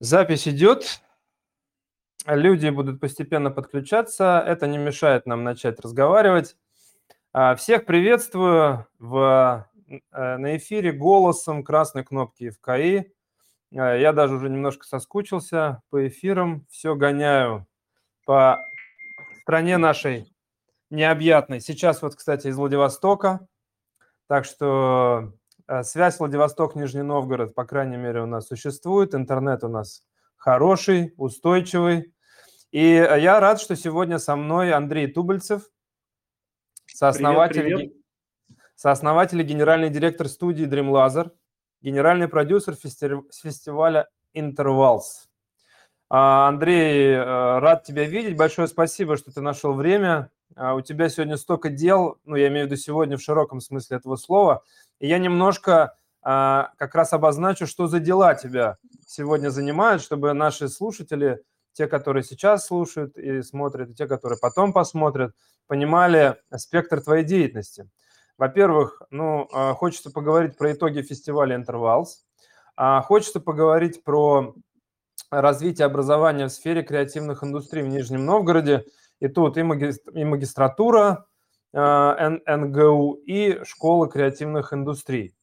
Запись 0.00 0.46
идет. 0.46 1.00
Люди 2.26 2.68
будут 2.68 3.00
постепенно 3.00 3.50
подключаться. 3.50 4.42
Это 4.44 4.66
не 4.66 4.78
мешает 4.78 5.26
нам 5.26 5.44
начать 5.44 5.80
разговаривать. 5.80 6.56
А, 7.32 7.54
всех 7.54 7.86
приветствую 7.86 8.86
в, 8.98 9.68
э, 9.88 10.36
на 10.36 10.56
эфире 10.56 10.92
голосом 10.92 11.62
красной 11.62 12.04
кнопки 12.04 12.50
в 12.50 12.60
КАИ. 12.60 13.04
А, 13.76 13.94
я 13.94 14.12
даже 14.12 14.34
уже 14.34 14.48
немножко 14.48 14.84
соскучился 14.86 15.82
по 15.90 16.08
эфирам. 16.08 16.66
Все 16.68 16.94
гоняю 16.94 17.66
по 18.24 18.58
стране 19.42 19.78
нашей 19.78 20.32
необъятной. 20.90 21.60
Сейчас 21.60 22.02
вот, 22.02 22.16
кстати, 22.16 22.48
из 22.48 22.56
Владивостока. 22.56 23.46
Так 24.26 24.44
что 24.44 25.32
Э, 25.68 25.82
связь 25.82 26.18
Владивосток-Нижний 26.18 27.02
Новгород, 27.02 27.54
по 27.54 27.64
крайней 27.64 27.96
мере, 27.96 28.22
у 28.22 28.26
нас 28.26 28.46
существует. 28.46 29.14
Интернет 29.14 29.64
у 29.64 29.68
нас 29.68 30.02
хороший, 30.36 31.12
устойчивый. 31.16 32.12
И 32.76 32.92
э, 32.92 33.20
я 33.20 33.40
рад, 33.40 33.58
что 33.58 33.74
сегодня 33.74 34.18
со 34.18 34.36
мной 34.36 34.70
Андрей 34.70 35.10
Тубальцев, 35.10 35.62
сооснователь, 36.84 37.62
привет, 37.62 37.78
привет. 37.78 37.92
сооснователь 38.74 39.40
и 39.40 39.44
генеральный 39.44 39.88
директор 39.88 40.28
студии 40.28 40.68
Dream 40.68 40.90
Laser, 40.90 41.30
генеральный 41.80 42.28
продюсер 42.28 42.74
фестиваля 42.74 44.10
Intervals. 44.34 45.24
А, 46.10 46.48
Андрей, 46.48 47.12
э, 47.12 47.58
рад 47.60 47.84
тебя 47.84 48.04
видеть. 48.04 48.36
Большое 48.36 48.68
спасибо, 48.68 49.16
что 49.16 49.32
ты 49.32 49.40
нашел 49.40 49.72
время. 49.72 50.30
А, 50.54 50.74
у 50.74 50.82
тебя 50.82 51.08
сегодня 51.08 51.38
столько 51.38 51.70
дел, 51.70 52.18
ну, 52.26 52.36
я 52.36 52.48
имею 52.48 52.66
в 52.66 52.70
виду 52.70 52.76
сегодня 52.76 53.16
в 53.16 53.22
широком 53.22 53.62
смысле 53.62 53.96
этого 53.96 54.16
слова. 54.16 54.64
И 54.98 55.08
я 55.08 55.16
немножко 55.16 55.96
а, 56.20 56.72
как 56.76 56.94
раз 56.94 57.14
обозначу, 57.14 57.66
что 57.66 57.86
за 57.86 58.00
дела 58.00 58.34
тебя 58.34 58.76
сегодня 59.06 59.48
занимают, 59.48 60.02
чтобы 60.02 60.34
наши 60.34 60.68
слушатели, 60.68 61.42
те, 61.76 61.86
которые 61.86 62.24
сейчас 62.24 62.66
слушают 62.66 63.16
и 63.16 63.42
смотрят, 63.42 63.90
и 63.90 63.94
те, 63.94 64.06
которые 64.06 64.38
потом 64.40 64.72
посмотрят, 64.72 65.34
понимали 65.66 66.36
спектр 66.56 67.00
твоей 67.00 67.24
деятельности. 67.24 67.88
Во-первых, 68.38 69.02
ну, 69.10 69.46
хочется 69.74 70.10
поговорить 70.10 70.56
про 70.56 70.72
итоги 70.72 71.02
фестиваля 71.02 71.56
Intervals. 71.56 72.08
Хочется 73.04 73.40
поговорить 73.40 74.04
про 74.04 74.54
развитие 75.30 75.86
образования 75.86 76.46
в 76.46 76.52
сфере 76.52 76.82
креативных 76.82 77.42
индустрий 77.42 77.82
в 77.82 77.88
Нижнем 77.88 78.24
Новгороде. 78.24 78.84
И 79.20 79.28
тут 79.28 79.56
и, 79.56 79.62
магистратура 79.62 81.26
э, 81.72 82.38
НГУ, 82.46 83.14
и 83.26 83.64
школа 83.64 84.08
креативных 84.08 84.72
индустрий. 84.74 85.34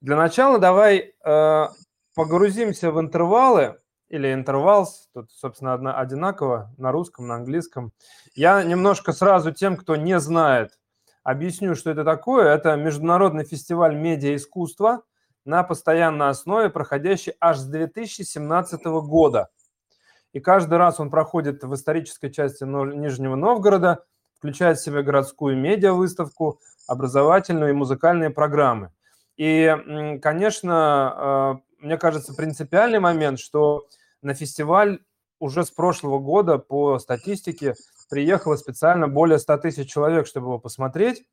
Для 0.00 0.16
начала 0.16 0.58
давай 0.58 1.14
э, 1.22 1.66
погрузимся 2.14 2.90
в 2.90 2.98
интервалы, 2.98 3.79
или 4.10 4.34
интервалс, 4.34 5.08
тут, 5.14 5.32
собственно, 5.32 5.72
одна, 5.72 5.98
одинаково 5.98 6.70
на 6.76 6.92
русском, 6.92 7.26
на 7.26 7.36
английском. 7.36 7.92
Я 8.34 8.62
немножко 8.62 9.12
сразу 9.12 9.52
тем, 9.52 9.76
кто 9.76 9.96
не 9.96 10.20
знает, 10.20 10.78
объясню, 11.22 11.74
что 11.74 11.90
это 11.90 12.04
такое. 12.04 12.52
Это 12.52 12.76
международный 12.76 13.44
фестиваль 13.44 13.96
медиа-искусства– 13.96 15.02
на 15.44 15.62
постоянной 15.62 16.28
основе, 16.28 16.70
проходящий 16.70 17.34
аж 17.40 17.58
с 17.58 17.64
2017 17.64 18.84
года. 18.84 19.48
И 20.32 20.40
каждый 20.40 20.78
раз 20.78 21.00
он 21.00 21.10
проходит 21.10 21.64
в 21.64 21.74
исторической 21.74 22.30
части 22.30 22.64
Нижнего 22.64 23.34
Новгорода, 23.34 24.04
включает 24.38 24.78
в 24.78 24.84
себя 24.84 25.02
городскую 25.02 25.56
медиа-выставку, 25.56 26.60
образовательную 26.86 27.70
и 27.70 27.74
музыкальные 27.74 28.30
программы. 28.30 28.92
И, 29.36 30.18
конечно, 30.22 31.60
э, 31.80 31.84
мне 31.84 31.96
кажется, 31.96 32.34
принципиальный 32.34 33.00
момент, 33.00 33.38
что 33.38 33.86
на 34.22 34.34
фестиваль 34.34 35.00
уже 35.38 35.64
с 35.64 35.70
прошлого 35.70 36.18
года 36.18 36.58
по 36.58 36.98
статистике 36.98 37.74
приехало 38.10 38.56
специально 38.56 39.08
более 39.08 39.38
100 39.38 39.58
тысяч 39.58 39.90
человек, 39.90 40.26
чтобы 40.26 40.48
его 40.48 40.58
посмотреть. 40.58 41.24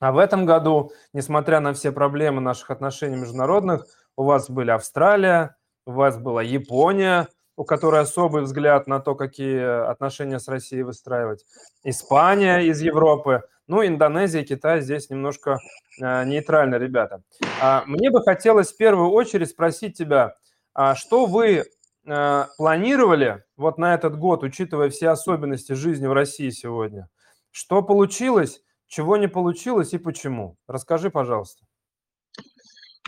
А 0.00 0.12
в 0.12 0.18
этом 0.18 0.46
году, 0.46 0.92
несмотря 1.12 1.60
на 1.60 1.74
все 1.74 1.92
проблемы 1.92 2.40
наших 2.40 2.70
отношений 2.70 3.16
международных, 3.16 3.86
у 4.16 4.24
вас 4.24 4.48
были 4.48 4.70
Австралия, 4.70 5.56
у 5.86 5.92
вас 5.92 6.16
была 6.18 6.42
Япония, 6.42 7.28
у 7.56 7.64
которой 7.64 8.02
особый 8.02 8.42
взгляд 8.42 8.86
на 8.86 9.00
то, 9.00 9.16
какие 9.16 9.88
отношения 9.90 10.38
с 10.38 10.46
Россией 10.46 10.84
выстраивать, 10.84 11.44
Испания 11.82 12.60
из 12.60 12.80
Европы, 12.80 13.42
ну, 13.66 13.84
Индонезия, 13.84 14.44
Китай 14.44 14.80
здесь 14.80 15.10
немножко 15.10 15.58
э, 16.00 16.24
нейтрально, 16.24 16.76
ребята. 16.76 17.22
А, 17.60 17.82
мне 17.86 18.10
бы 18.10 18.22
хотелось 18.22 18.72
в 18.72 18.76
первую 18.76 19.10
очередь 19.10 19.50
спросить 19.50 19.98
тебя, 19.98 20.36
а 20.72 20.94
что 20.94 21.26
вы 21.26 21.64
э, 22.10 22.46
планировали 22.56 23.44
вот 23.56 23.78
на 23.78 23.94
этот 23.94 24.18
год, 24.18 24.42
учитывая 24.42 24.90
все 24.90 25.10
особенности 25.10 25.72
жизни 25.72 26.06
в 26.06 26.12
России 26.12 26.50
сегодня? 26.50 27.08
Что 27.50 27.82
получилось? 27.82 28.62
Чего 28.86 29.16
не 29.16 29.28
получилось 29.28 29.92
и 29.92 29.98
почему? 29.98 30.56
Расскажи, 30.66 31.10
пожалуйста. 31.10 31.64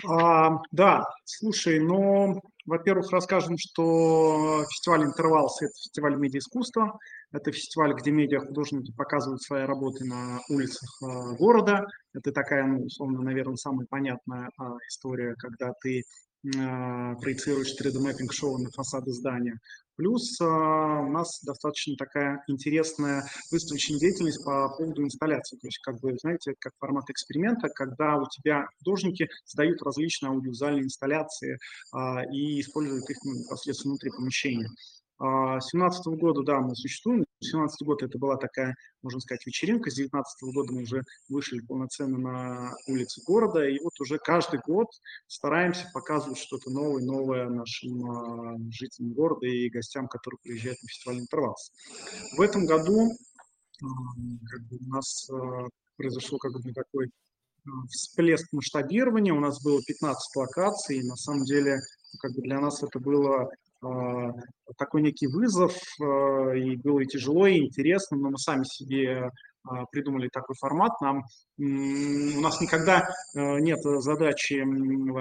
А, 0.08 0.60
да, 0.70 1.04
слушай, 1.24 1.78
ну, 1.80 2.40
во-первых, 2.66 3.10
расскажем, 3.10 3.56
что 3.58 4.64
фестиваль 4.70 5.04
«Интервалс»– 5.04 5.60
это 5.62 5.72
фестиваль 5.72 6.16
медиаискусства. 6.16 6.98
Это 7.32 7.52
фестиваль, 7.52 7.94
где 7.94 8.10
медиахудожники 8.10 8.92
показывают 8.96 9.42
свои 9.42 9.64
работы 9.64 10.04
на 10.04 10.40
улицах 10.48 10.88
а, 11.02 11.34
города. 11.34 11.86
Это 12.12 12.32
такая, 12.32 12.64
ну, 12.64 12.84
условно, 12.84 13.22
наверное, 13.22 13.56
самая 13.56 13.86
понятная 13.88 14.50
а, 14.58 14.76
история, 14.88 15.34
когда 15.36 15.72
ты 15.82 16.02
проецируешь 16.42 17.74
3D-мэппинг 17.80 18.32
шоу 18.32 18.58
на 18.58 18.70
фасады 18.70 19.12
здания. 19.12 19.58
Плюс 20.00 20.40
а, 20.40 21.00
у 21.00 21.10
нас 21.10 21.42
достаточно 21.44 21.94
такая 21.94 22.42
интересная 22.46 23.22
выставочная 23.52 23.98
деятельность 23.98 24.42
по 24.42 24.74
поводу 24.74 25.02
инсталляции. 25.02 25.58
То 25.58 25.66
есть, 25.66 25.78
как 25.82 26.00
бы, 26.00 26.16
знаете, 26.18 26.54
как 26.58 26.72
формат 26.78 27.10
эксперимента, 27.10 27.68
когда 27.68 28.16
у 28.16 28.26
тебя 28.30 28.66
художники 28.78 29.28
создают 29.44 29.82
различные 29.82 30.30
аудиовизуальные 30.30 30.84
инсталляции 30.84 31.58
а, 31.92 32.24
и 32.32 32.60
используют 32.62 33.10
их 33.10 33.18
ну, 33.24 33.40
непосредственно 33.40 33.92
внутри 33.92 34.10
помещения. 34.10 34.70
А, 35.18 35.60
с 35.60 35.70
2017 35.72 36.06
года, 36.18 36.42
да, 36.44 36.60
мы 36.60 36.74
существуем. 36.74 37.26
С 37.42 37.52
2017 37.52 37.86
года 37.86 38.04
это 38.04 38.18
была 38.18 38.36
такая, 38.36 38.76
можно 39.02 39.18
сказать, 39.18 39.46
вечеринка. 39.46 39.90
С 39.90 39.94
2019 39.94 40.54
года 40.54 40.72
мы 40.74 40.82
уже 40.82 41.02
вышли 41.30 41.60
полноценно 41.60 42.18
на 42.18 42.74
улицы 42.86 43.22
города. 43.24 43.66
И 43.66 43.78
вот 43.82 43.98
уже 43.98 44.18
каждый 44.18 44.60
год 44.60 44.88
стараемся 45.26 45.86
показывать 45.94 46.38
что-то 46.38 46.70
новое, 46.70 47.02
новое 47.02 47.48
нашим 47.48 48.10
а, 48.10 48.56
жителям 48.70 49.14
города 49.14 49.46
и 49.46 49.70
гостям, 49.70 50.06
которые 50.08 50.38
приезжают 50.42 50.82
на 50.82 50.88
фестиваль 50.88 51.20
Интервалс. 51.20 51.72
В 52.36 52.42
этом 52.42 52.66
году 52.66 53.10
а, 53.10 53.86
как 54.50 54.60
бы, 54.68 54.76
у 54.76 54.88
нас 54.90 55.30
произошел 55.96 56.38
как 56.38 56.52
бы 56.52 56.72
такой 56.74 57.10
всплеск 57.88 58.52
масштабирования. 58.52 59.32
У 59.32 59.40
нас 59.40 59.62
было 59.62 59.80
15 59.82 60.36
локаций. 60.36 60.98
И 60.98 61.08
на 61.08 61.16
самом 61.16 61.44
деле 61.44 61.78
как 62.18 62.34
бы 62.34 62.42
для 62.42 62.60
нас 62.60 62.82
это 62.82 62.98
было 62.98 63.44
а, 63.44 63.48
такой 64.76 65.02
некий 65.02 65.26
вызов, 65.26 65.74
а, 66.00 66.52
и 66.52 66.76
было 66.76 67.00
и 67.00 67.06
тяжело, 67.06 67.46
и 67.46 67.58
интересно, 67.58 68.16
но 68.16 68.30
мы 68.30 68.38
сами 68.38 68.64
себе 68.64 69.30
а, 69.64 69.84
придумали 69.86 70.28
такой 70.28 70.56
формат. 70.56 71.00
Нам, 71.00 71.22
у 71.58 72.40
нас 72.40 72.60
никогда 72.60 73.08
нет 73.34 73.80
задачи 73.82 74.54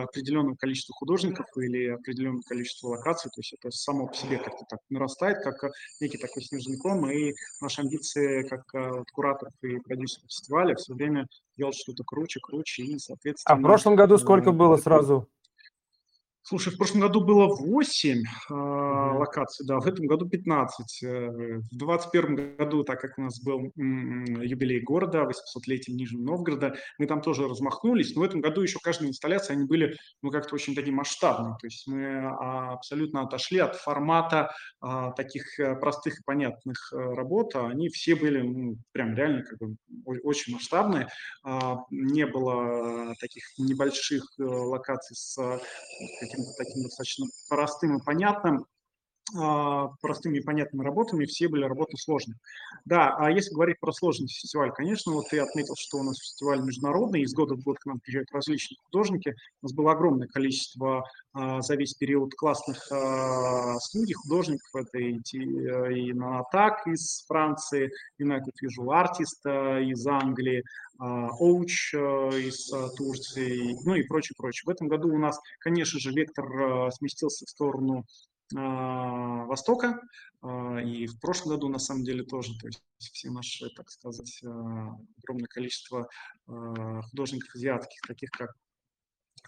определенного 0.04 0.56
количества 0.56 0.94
художников 0.94 1.46
или 1.58 1.88
определенного 1.88 2.42
количества 2.48 2.90
локаций, 2.90 3.30
то 3.30 3.40
есть 3.40 3.54
это 3.60 3.72
само 3.72 4.08
по 4.08 4.14
себе 4.14 4.38
как-то 4.38 4.66
так 4.70 4.80
нарастает, 4.90 5.44
как 5.44 5.72
некий 6.00 6.18
такой 6.18 6.44
снежный 6.44 6.78
ком, 6.78 7.10
и 7.10 7.34
наши 7.62 7.82
амбиции 7.82 8.48
как 8.48 8.64
кураторов 9.12 9.54
и 9.62 9.80
продюсеров 9.80 10.30
фестиваля 10.30 10.76
все 10.76 10.94
время 10.94 11.28
делать 11.58 11.76
что-то 11.76 12.04
круче, 12.06 12.40
круче, 12.42 12.84
и, 12.84 12.98
соответственно... 12.98 13.58
А 13.58 13.60
в 13.60 13.62
прошлом 13.62 13.96
году 13.96 14.18
сколько 14.18 14.52
было 14.52 14.78
сразу? 14.78 15.28
Слушай, 16.50 16.74
в 16.74 16.78
прошлом 16.78 17.02
году 17.02 17.22
было 17.22 17.46
8 17.46 18.10
э, 18.10 18.54
угу. 18.54 19.20
локаций, 19.20 19.68
да, 19.68 19.80
в 19.80 19.86
этом 19.86 20.08
году 20.08 20.28
15. 20.28 21.04
Э, 21.04 21.30
в 21.30 21.78
2021 21.78 22.56
году, 22.58 22.84
так 22.84 23.00
как 23.00 23.20
у 23.20 23.22
нас 23.22 23.40
был 23.40 23.72
юбилей 23.76 24.82
города, 24.82 25.30
800-летие 25.30 25.94
Нижнего 25.94 26.24
Новгорода, 26.24 26.76
мы 26.98 27.06
там 27.06 27.22
тоже 27.22 27.48
размахнулись, 27.48 28.16
но 28.16 28.22
в 28.22 28.24
этом 28.24 28.42
году 28.42 28.64
еще 28.64 28.80
каждая 28.82 29.10
инсталляция, 29.10 29.58
они 29.58 29.66
были, 29.66 29.96
ну, 30.24 30.32
как-то 30.32 30.56
очень 30.56 30.74
такие 30.74 30.92
масштабные, 30.92 31.56
то 31.62 31.68
есть 31.68 31.86
мы 31.86 32.18
а, 32.18 32.74
абсолютно 32.74 33.22
отошли 33.22 33.60
от 33.60 33.76
формата 33.76 34.52
а, 34.82 35.12
таких 35.12 35.60
э, 35.60 35.76
простых 35.76 36.20
и 36.20 36.24
понятных 36.24 36.92
работ, 36.92 37.56
а 37.56 37.68
они 37.68 37.90
все 37.90 38.16
были, 38.16 38.42
ну, 38.42 38.78
прям 38.92 39.14
реально 39.14 39.44
как 39.44 39.60
бы 39.60 39.76
очень 40.24 40.54
масштабные, 40.54 41.10
а, 41.44 41.78
не 41.92 42.26
было 42.26 43.14
таких 43.20 43.44
небольших 43.60 44.24
локаций 44.40 45.16
с 45.16 45.38
каким 46.20 46.39
таким 46.58 46.84
достаточно 46.84 47.28
простым 47.48 47.98
и 47.98 48.04
понятным, 48.04 48.66
простыми 50.02 50.38
и 50.38 50.42
понятными 50.42 50.84
работами, 50.84 51.26
все 51.26 51.48
были 51.48 51.64
работы 51.64 51.98
сложные. 51.98 52.38
Да, 52.86 53.16
а 53.18 53.32
если 53.32 53.54
говорить 53.54 53.80
про 53.80 53.92
сложность 53.92 54.40
фестиваля, 54.40 54.72
конечно, 54.72 55.14
вот 55.14 55.30
ты 55.30 55.40
отметил, 55.40 55.76
что 55.78 55.98
у 55.98 56.04
нас 56.04 56.18
фестиваль 56.18 56.62
международный, 56.62 57.22
из 57.22 57.34
года 57.34 57.56
в 57.56 57.62
год 57.62 57.78
к 57.80 57.86
нам 57.86 58.00
приезжают 58.00 58.32
различные 58.32 58.78
художники. 58.86 59.36
У 59.62 59.66
нас 59.66 59.74
было 59.74 59.92
огромное 59.92 60.28
количество 60.28 61.04
а, 61.34 61.62
за 61.62 61.76
весь 61.76 61.94
период 61.94 62.34
классных 62.36 62.92
а, 62.92 63.76
студий, 63.80 64.14
художников. 64.14 64.68
Это 64.74 64.98
и, 64.98 65.20
и 65.34 66.14
Нанатак 66.14 66.88
из 66.88 67.24
Франции, 67.28 67.92
United 68.22 68.54
Visual 68.64 68.88
Artist 68.88 69.84
из 69.84 70.06
Англии, 70.08 70.64
Оуч 70.98 71.94
из 71.94 72.70
Турции, 72.98 73.78
ну 73.86 73.96
и 73.96 74.04
прочее, 74.04 74.36
прочее. 74.38 74.64
В 74.66 74.70
этом 74.70 74.90
году 74.90 75.14
у 75.14 75.18
нас, 75.18 75.40
конечно 75.60 75.98
же, 76.00 76.12
вектор 76.12 76.92
сместился 76.92 77.46
в 77.46 77.50
сторону 77.50 78.00
а, 78.00 78.39
Востока, 78.52 80.02
а, 80.42 80.80
и 80.82 81.06
в 81.06 81.20
прошлом 81.20 81.54
году, 81.54 81.70
на 81.70 81.80
самом 81.80 82.04
деле, 82.04 82.24
тоже, 82.24 82.58
то 82.60 82.68
есть 82.68 82.82
все 83.00 83.30
наши, 83.30 83.70
так 83.70 83.90
сказать, 83.90 84.42
а, 84.44 84.96
огромное 85.18 85.48
количество 85.48 86.10
художников 86.46 87.54
азиатских, 87.54 88.02
таких 88.08 88.32
как 88.32 88.56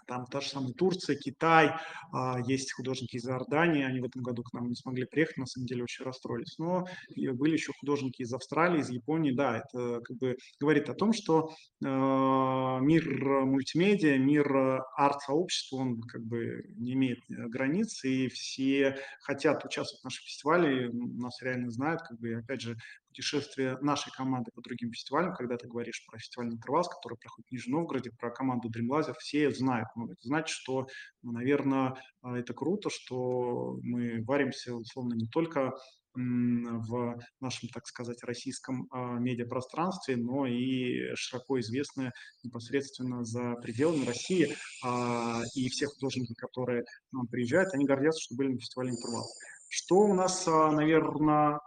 там 0.06 0.26
та 0.26 0.40
же 0.40 0.48
самая 0.48 0.72
Турция, 0.72 1.16
Китай, 1.16 1.72
а, 2.12 2.38
есть 2.46 2.72
художники 2.72 3.16
из 3.16 3.26
Иордании, 3.28 3.84
они 3.84 4.00
в 4.00 4.04
этом 4.04 4.22
году 4.22 4.42
к 4.42 4.52
нам 4.52 4.68
не 4.68 4.74
смогли 4.74 5.04
приехать, 5.04 5.36
на 5.36 5.46
самом 5.46 5.66
деле 5.66 5.84
очень 5.84 6.04
расстроились. 6.04 6.58
Но 6.58 6.86
были 7.16 7.52
еще 7.52 7.72
художники 7.78 8.22
из 8.22 8.32
Австралии, 8.32 8.80
из 8.80 8.90
Японии, 8.90 9.32
да, 9.32 9.58
это 9.58 10.00
как 10.00 10.16
бы 10.18 10.36
говорит 10.60 10.88
о 10.88 10.94
том, 10.94 11.12
что 11.12 11.50
э, 11.84 11.86
мир 11.86 13.44
мультимедиа, 13.44 14.18
мир 14.18 14.82
арт-сообщества, 14.96 15.76
он 15.76 16.00
как 16.02 16.22
бы 16.22 16.62
не 16.76 16.92
имеет 16.92 17.18
границ, 17.28 18.04
и 18.04 18.28
все 18.28 18.96
хотят 19.20 19.64
участвовать 19.64 20.00
в 20.00 20.04
нашем 20.04 20.24
фестивале, 20.24 20.90
нас 20.92 21.40
реально 21.42 21.70
знают, 21.70 22.02
как 22.02 22.18
бы, 22.18 22.34
опять 22.34 22.60
же, 22.60 22.76
путешествие 23.12 23.76
нашей 23.82 24.10
команды 24.12 24.50
по 24.54 24.62
другим 24.62 24.90
фестивалям, 24.90 25.34
когда 25.34 25.56
ты 25.56 25.68
говоришь 25.68 26.04
про 26.06 26.18
фестиваль 26.18 26.48
Интерваз, 26.48 26.88
который 26.88 27.18
проходит 27.18 27.48
в 27.48 27.52
Нижнем 27.52 27.74
Новгороде, 27.74 28.10
про 28.10 28.30
команду 28.30 28.70
Dreamlaser, 28.70 29.14
все 29.18 29.50
знают. 29.50 29.88
Ну, 29.96 30.06
это 30.06 30.20
значит, 30.22 30.48
что, 30.48 30.86
ну, 31.22 31.32
наверное, 31.32 31.94
а, 32.22 32.38
это 32.38 32.54
круто, 32.54 32.88
что 32.90 33.78
мы 33.82 34.24
варимся, 34.24 34.74
условно, 34.74 35.14
не 35.14 35.26
только 35.28 35.74
в 36.14 37.18
нашем, 37.40 37.70
так 37.70 37.86
сказать, 37.86 38.22
российском 38.22 38.86
а, 38.90 39.14
медиапространстве, 39.18 40.16
но 40.16 40.44
и 40.44 41.14
широко 41.14 41.58
известны 41.60 42.12
непосредственно 42.42 43.24
за 43.24 43.54
пределами 43.62 44.04
России. 44.04 44.54
А, 44.84 45.40
и 45.54 45.68
все 45.70 45.86
художники, 45.86 46.34
которые 46.34 46.82
к 46.82 47.12
нам 47.12 47.26
приезжают, 47.28 47.72
они 47.72 47.86
гордятся, 47.86 48.20
что 48.24 48.34
были 48.36 48.52
на 48.52 48.58
фестивале 48.58 48.90
«Интервал». 48.90 49.24
Что 49.70 50.00
у 50.00 50.12
нас, 50.12 50.46
наверное, 50.46 51.58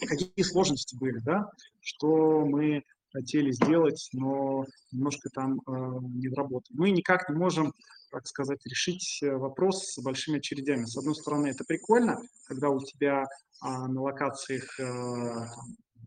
какие 0.00 0.42
сложности 0.42 0.96
были, 0.96 1.18
да, 1.20 1.50
что 1.80 2.44
мы 2.44 2.82
хотели 3.12 3.50
сделать, 3.50 4.08
но 4.12 4.64
немножко 4.92 5.28
там 5.30 5.60
э, 5.60 5.72
не 6.14 6.28
доработали. 6.28 6.76
Мы 6.76 6.90
никак 6.90 7.28
не 7.28 7.36
можем, 7.36 7.72
так 8.10 8.26
сказать, 8.26 8.60
решить 8.66 9.20
э, 9.22 9.32
вопрос 9.32 9.94
с 9.94 10.02
большими 10.02 10.38
очередями. 10.38 10.84
С 10.84 10.96
одной 10.96 11.14
стороны, 11.14 11.48
это 11.48 11.64
прикольно, 11.64 12.20
когда 12.44 12.70
у 12.70 12.78
тебя 12.80 13.24
э, 13.24 13.66
на 13.66 14.00
локациях 14.00 14.78
э, 14.78 15.46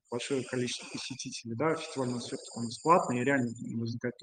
большое 0.10 0.44
количество 0.44 0.88
посетителей, 0.92 1.56
да, 1.56 1.76
фестиваль 1.76 2.10
у 2.10 2.12
нас 2.14 2.26
все-таки 2.26 2.68
бесплатный, 2.68 3.20
и 3.20 3.24
реально 3.24 3.52
возникает 3.78 4.16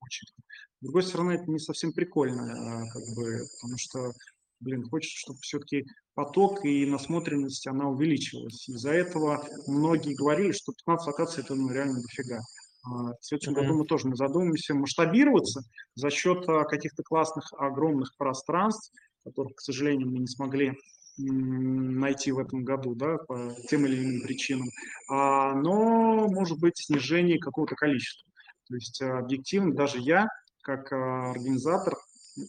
очередь. 0.00 0.34
С 0.80 0.84
другой 0.84 1.02
стороны, 1.02 1.32
это 1.32 1.50
не 1.50 1.58
совсем 1.58 1.92
прикольно, 1.92 2.42
э, 2.42 2.90
как 2.92 3.02
бы, 3.16 3.40
потому 3.54 3.78
что 3.78 4.12
блин, 4.60 4.84
хочется, 4.88 5.18
чтобы 5.18 5.38
все-таки 5.42 5.84
поток 6.14 6.64
и 6.64 6.86
насмотренность, 6.86 7.66
она 7.66 7.88
увеличивалась. 7.88 8.68
Из-за 8.68 8.92
этого 8.92 9.44
многие 9.66 10.14
говорили, 10.14 10.52
что 10.52 10.72
15 10.72 11.06
локаций– 11.06 11.42
это 11.44 11.54
ну, 11.54 11.70
реально 11.70 12.00
дофига. 12.00 12.40
А, 12.84 13.12
в 13.12 13.18
следующем 13.20 13.54
году 13.54 13.74
мы 13.74 13.84
тоже 13.84 14.08
мы 14.08 14.16
задумаемся 14.16 14.74
масштабироваться 14.74 15.62
за 15.94 16.10
счет 16.10 16.48
а, 16.48 16.64
каких-то 16.64 17.02
классных 17.02 17.52
огромных 17.58 18.16
пространств, 18.16 18.92
которых, 19.24 19.56
к 19.56 19.60
сожалению, 19.60 20.08
мы 20.10 20.18
не 20.20 20.26
смогли 20.26 20.72
найти 21.20 22.30
в 22.30 22.38
этом 22.38 22.62
году, 22.62 22.94
да, 22.94 23.16
по 23.26 23.52
тем 23.68 23.86
или 23.86 24.04
иным 24.04 24.22
причинам, 24.22 24.68
а, 25.10 25.54
но, 25.54 26.28
может 26.28 26.58
быть, 26.60 26.76
снижение 26.76 27.38
какого-то 27.38 27.74
количества. 27.74 28.30
То 28.68 28.74
есть 28.74 29.02
объективно 29.02 29.74
даже 29.74 29.98
я, 29.98 30.28
как 30.62 30.92
организатор, 30.92 31.94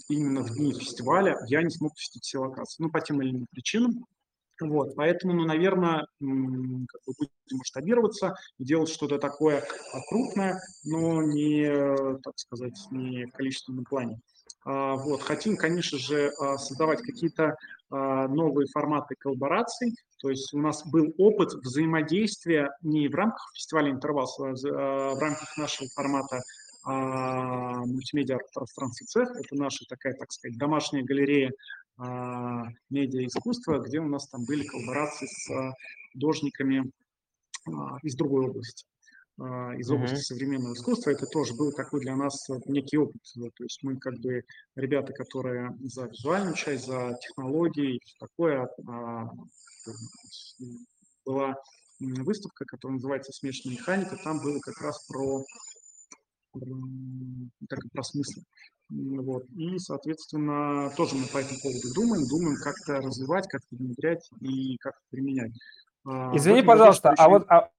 именно 0.09 0.41
в 0.41 0.55
дни 0.55 0.73
фестиваля 0.73 1.37
я 1.47 1.61
не 1.61 1.69
смог 1.69 1.93
посетить 1.93 2.23
все 2.23 2.39
локации. 2.39 2.83
Ну, 2.83 2.89
по 2.89 3.01
тем 3.01 3.21
или 3.21 3.31
иным 3.31 3.47
причинам. 3.51 4.05
Вот, 4.61 4.93
поэтому, 4.95 5.33
ну, 5.33 5.45
наверное, 5.45 5.99
как 6.19 7.01
бы 7.05 7.13
будем 7.17 7.29
масштабироваться 7.51 8.35
делать 8.57 8.89
что-то 8.89 9.17
такое 9.17 9.63
крупное, 10.09 10.59
но 10.83 11.23
не, 11.23 12.17
так 12.21 12.37
сказать, 12.37 12.77
не 12.91 13.25
в 13.25 13.31
количественном 13.31 13.85
плане. 13.85 14.19
А, 14.65 14.95
вот, 14.95 15.21
хотим, 15.21 15.55
конечно 15.55 15.97
же, 15.97 16.31
а, 16.39 16.57
создавать 16.57 17.01
какие-то 17.01 17.55
а, 17.89 18.27
новые 18.27 18.67
форматы 18.67 19.15
коллабораций. 19.17 19.95
То 20.19 20.29
есть 20.29 20.53
у 20.53 20.59
нас 20.59 20.85
был 20.85 21.13
опыт 21.17 21.53
взаимодействия 21.53 22.69
не 22.81 23.07
в 23.07 23.15
рамках 23.15 23.49
фестиваля 23.55 23.91
«Интервал», 23.91 24.29
а 24.39 25.13
в 25.15 25.19
рамках 25.19 25.57
нашего 25.57 25.87
формата 25.95 26.37
а, 26.37 26.41
мультимедиа 26.85 28.39
пространстве 28.53 29.05
цех. 29.07 29.29
Это 29.35 29.55
наша 29.55 29.85
такая, 29.87 30.13
так 30.13 30.31
сказать, 30.31 30.57
домашняя 30.57 31.03
галерея 31.03 31.51
а, 31.99 32.63
медиа 32.89 33.25
искусства, 33.25 33.79
где 33.79 33.99
у 33.99 34.07
нас 34.07 34.29
там 34.29 34.45
были 34.45 34.63
коллаборации 34.63 35.25
с 35.25 35.51
а, 35.51 35.73
художниками 36.13 36.89
а, 37.67 37.97
из 38.03 38.15
другой 38.15 38.47
области 38.47 38.85
из 39.77 39.89
области 39.89 40.15
mm-hmm. 40.15 40.35
современного 40.35 40.73
искусства, 40.73 41.11
это 41.11 41.25
тоже 41.25 41.53
был 41.53 41.71
такой 41.71 42.01
для 42.01 42.17
нас 42.17 42.45
некий 42.65 42.97
опыт. 42.97 43.21
То 43.33 43.63
есть 43.63 43.79
мы 43.83 43.95
как 43.95 44.19
бы 44.19 44.43
ребята, 44.75 45.13
которые 45.13 45.73
за 45.79 46.07
визуальную 46.07 46.55
часть, 46.57 46.85
за 46.87 47.17
технологии, 47.21 48.01
такое, 48.19 48.67
была 51.25 51.55
выставка, 52.01 52.65
которая 52.65 52.95
называется 52.95 53.31
«Смешанная 53.31 53.77
механика», 53.77 54.17
там 54.21 54.41
было 54.41 54.59
как 54.59 54.81
раз 54.81 55.05
про 55.07 55.45
так 56.53 57.79
и 57.85 57.89
про 57.89 58.03
смысл. 58.03 58.41
Вот. 58.89 59.45
И, 59.55 59.77
соответственно, 59.77 60.91
тоже 60.97 61.15
мы 61.15 61.25
по 61.27 61.37
этому 61.37 61.59
поводу 61.61 61.93
думаем, 61.93 62.27
думаем, 62.27 62.57
как 62.63 62.75
это 62.83 63.05
развивать, 63.05 63.47
как 63.47 63.61
это 63.61 63.83
внедрять 63.83 64.29
и 64.41 64.77
как 64.77 64.93
это 64.93 65.05
применять. 65.11 65.51
А, 66.05 66.35
извини, 66.35 66.63
пожалуйста, 66.63 67.13
а 67.15 67.29
вот, 67.29 67.45
а, 67.49 67.69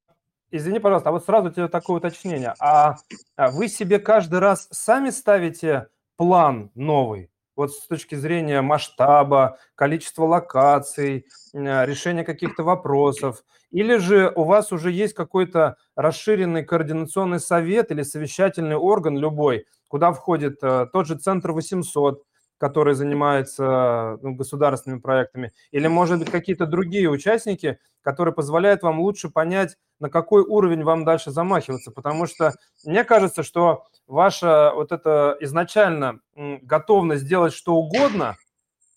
извини, 0.50 0.78
пожалуйста, 0.78 1.08
а 1.08 1.12
вот 1.12 1.24
сразу 1.24 1.50
тебе 1.50 1.68
такое 1.68 1.96
уточнение. 1.96 2.54
А, 2.60 2.96
а 3.36 3.50
вы 3.50 3.68
себе 3.68 3.98
каждый 3.98 4.38
раз 4.38 4.68
сами 4.70 5.10
ставите 5.10 5.88
план 6.16 6.70
новый? 6.74 7.30
Вот 7.56 7.72
с 7.72 7.86
точки 7.86 8.14
зрения 8.14 8.60
масштаба, 8.62 9.58
количества 9.74 10.24
локаций, 10.24 11.26
э, 11.52 11.86
решения 11.86 12.24
каких-то 12.24 12.62
вопросов? 12.62 13.44
Или 13.70 13.98
же 13.98 14.32
у 14.34 14.44
вас 14.44 14.72
уже 14.72 14.90
есть 14.90 15.14
какой-то 15.14 15.76
расширенный 15.96 16.64
координационный 16.64 17.40
совет 17.40 17.90
или 17.92 18.02
совещательный 18.02 18.76
орган 18.76 19.16
любой, 19.16 19.66
куда 19.88 20.12
входит 20.12 20.58
э, 20.62 20.86
тот 20.92 21.06
же 21.06 21.16
Центр 21.16 21.52
800, 21.52 22.22
который 22.60 22.92
занимается 22.94 24.18
ну, 24.20 24.34
государственными 24.34 25.00
проектами, 25.00 25.52
или, 25.70 25.86
может 25.86 26.18
быть, 26.18 26.30
какие-то 26.30 26.66
другие 26.66 27.08
участники, 27.08 27.80
которые 28.02 28.34
позволяют 28.34 28.82
вам 28.82 29.00
лучше 29.00 29.30
понять, 29.30 29.78
на 29.98 30.10
какой 30.10 30.42
уровень 30.42 30.84
вам 30.84 31.06
дальше 31.06 31.30
замахиваться. 31.30 31.90
Потому 31.90 32.26
что 32.26 32.52
мне 32.84 33.02
кажется, 33.02 33.42
что 33.42 33.86
ваша 34.06 34.72
вот 34.74 34.92
эта 34.92 35.38
изначально 35.40 36.20
готовность 36.36 37.22
сделать 37.22 37.54
что 37.54 37.76
угодно, 37.76 38.36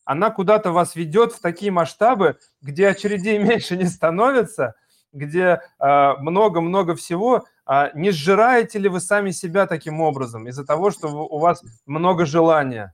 она 0.04 0.30
куда-то 0.30 0.72
вас 0.74 0.98
ведет 0.98 1.32
в 1.32 1.40
такие 1.40 1.72
масштабы, 1.72 2.38
где 2.62 2.90
очередей 2.90 3.38
меньше 3.40 3.78
не 3.78 3.86
становится, 3.86 4.76
где 5.14 5.62
а, 5.80 6.18
много-много 6.18 6.96
всего. 6.96 7.46
А 7.66 7.92
не 7.94 8.12
сжираете 8.12 8.78
ли 8.78 8.90
вы 8.90 9.00
сами 9.00 9.32
себя 9.32 9.68
таким 9.68 10.02
образом 10.02 10.50
из-за 10.50 10.66
того, 10.66 10.92
что 10.92 11.08
у 11.08 11.40
вас 11.40 11.64
много 11.86 12.26
желания? 12.26 12.94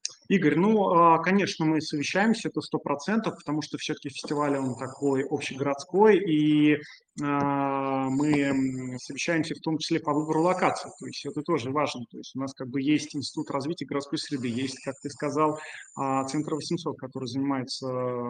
Игорь, 0.31 0.55
ну, 0.55 0.93
а, 0.93 1.19
конечно, 1.19 1.65
мы 1.65 1.81
совещаемся, 1.81 2.47
это 2.47 2.61
сто 2.61 2.79
процентов, 2.79 3.35
потому 3.35 3.61
что 3.61 3.77
все-таки 3.77 4.07
фестиваль, 4.07 4.57
он 4.57 4.77
такой 4.77 5.25
общегородской, 5.29 6.19
и 6.19 6.77
а, 7.21 8.09
мы 8.09 8.97
совещаемся 9.01 9.55
в 9.55 9.59
том 9.59 9.77
числе 9.77 9.99
по 9.99 10.13
выбору 10.13 10.43
локаций, 10.43 10.89
то 10.97 11.05
есть 11.05 11.25
это 11.25 11.41
тоже 11.41 11.69
важно, 11.71 12.05
то 12.09 12.17
есть 12.17 12.33
у 12.33 12.39
нас 12.39 12.53
как 12.53 12.69
бы 12.69 12.81
есть 12.81 13.13
Институт 13.13 13.51
развития 13.51 13.83
городской 13.83 14.17
среды, 14.17 14.47
есть, 14.47 14.81
как 14.85 14.95
ты 15.01 15.09
сказал, 15.09 15.59
а, 15.97 16.23
Центр 16.23 16.55
800, 16.55 16.97
который 16.97 17.27
занимается 17.27 17.89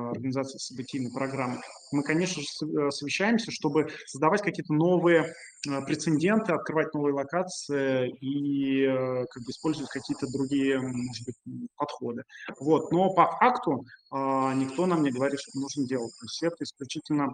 организацией 0.10 0.58
событийной 0.58 1.12
программы. 1.12 1.62
Мы, 1.92 2.02
конечно 2.02 2.42
же, 2.42 2.48
э, 2.48 2.90
совещаемся, 2.90 3.52
чтобы 3.52 3.90
создавать 4.08 4.42
какие-то 4.42 4.74
новые 4.74 5.36
прецеденты, 5.86 6.54
открывать 6.54 6.94
новые 6.94 7.14
локации 7.14 8.10
и 8.22 8.84
э, 8.84 9.26
как 9.30 9.44
бы 9.44 9.52
использовать 9.52 9.92
какие-то 9.92 10.26
другие, 10.32 10.80
может 10.80 11.26
быть, 11.26 11.70
подходы. 11.76 11.91
Вот. 12.60 12.92
Но 12.92 13.14
по 13.14 13.28
факту 13.40 13.86
никто 14.12 14.86
нам 14.86 15.04
не 15.04 15.12
говорит, 15.12 15.40
что 15.40 15.60
нужно 15.60 15.86
делать. 15.86 16.14
То 16.20 16.26
есть 16.26 16.44
это 16.44 16.64
исключительно 16.64 17.32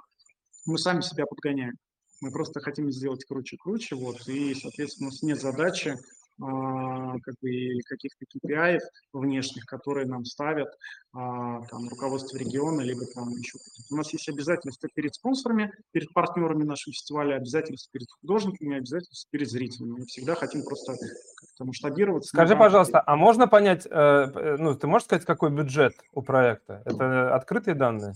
мы 0.66 0.78
сами 0.78 1.02
себя 1.02 1.26
подгоняем. 1.26 1.76
Мы 2.20 2.32
просто 2.32 2.60
хотим 2.60 2.92
сделать 2.92 3.26
круче 3.26 3.56
и 3.56 3.60
круче, 3.60 3.96
вот, 3.96 4.28
и, 4.28 4.56
соответственно, 4.56 5.10
у 5.10 5.12
нас 5.12 5.22
нет 5.22 5.40
задачи 5.40 5.90
а, 5.90 6.17
как 6.40 7.36
бы 7.42 7.80
каких-то 7.88 8.26
KPI 8.26 8.80
внешних, 9.14 9.66
которые 9.66 10.08
нам 10.08 10.24
ставят 10.26 10.70
а, 11.14 11.62
там, 11.66 11.90
руководство 11.90 12.38
региона, 12.38 12.82
либо 12.82 13.06
там 13.16 13.30
еще 13.30 13.58
какие-то. 13.58 13.94
У 13.94 13.98
нас 13.98 14.14
есть 14.14 14.30
обязательства 14.30 14.88
перед 14.94 15.16
спонсорами, 15.16 15.72
перед 15.92 16.14
партнерами 16.14 16.64
нашего 16.64 16.94
фестиваля, 16.94 17.36
обязательства 17.38 17.90
перед 17.92 18.08
художниками, 18.22 18.78
обязательства 18.78 19.28
перед 19.32 19.50
зрителями. 19.50 20.00
Мы 20.00 20.06
всегда 20.06 20.36
хотим 20.36 20.64
просто 20.64 20.94
как-то 20.94 21.66
масштабироваться. 21.66 22.30
Скажи, 22.30 22.56
пожалуйста, 22.56 23.02
а 23.04 23.16
можно 23.16 23.48
понять, 23.48 23.88
э, 23.88 23.90
э, 23.90 24.58
ну, 24.60 24.76
ты 24.76 24.86
можешь 24.86 25.06
сказать, 25.06 25.26
какой 25.26 25.50
бюджет 25.50 25.94
у 26.14 26.22
проекта? 26.22 26.84
Это 26.86 27.34
открытые 27.34 27.74
данные? 27.74 28.14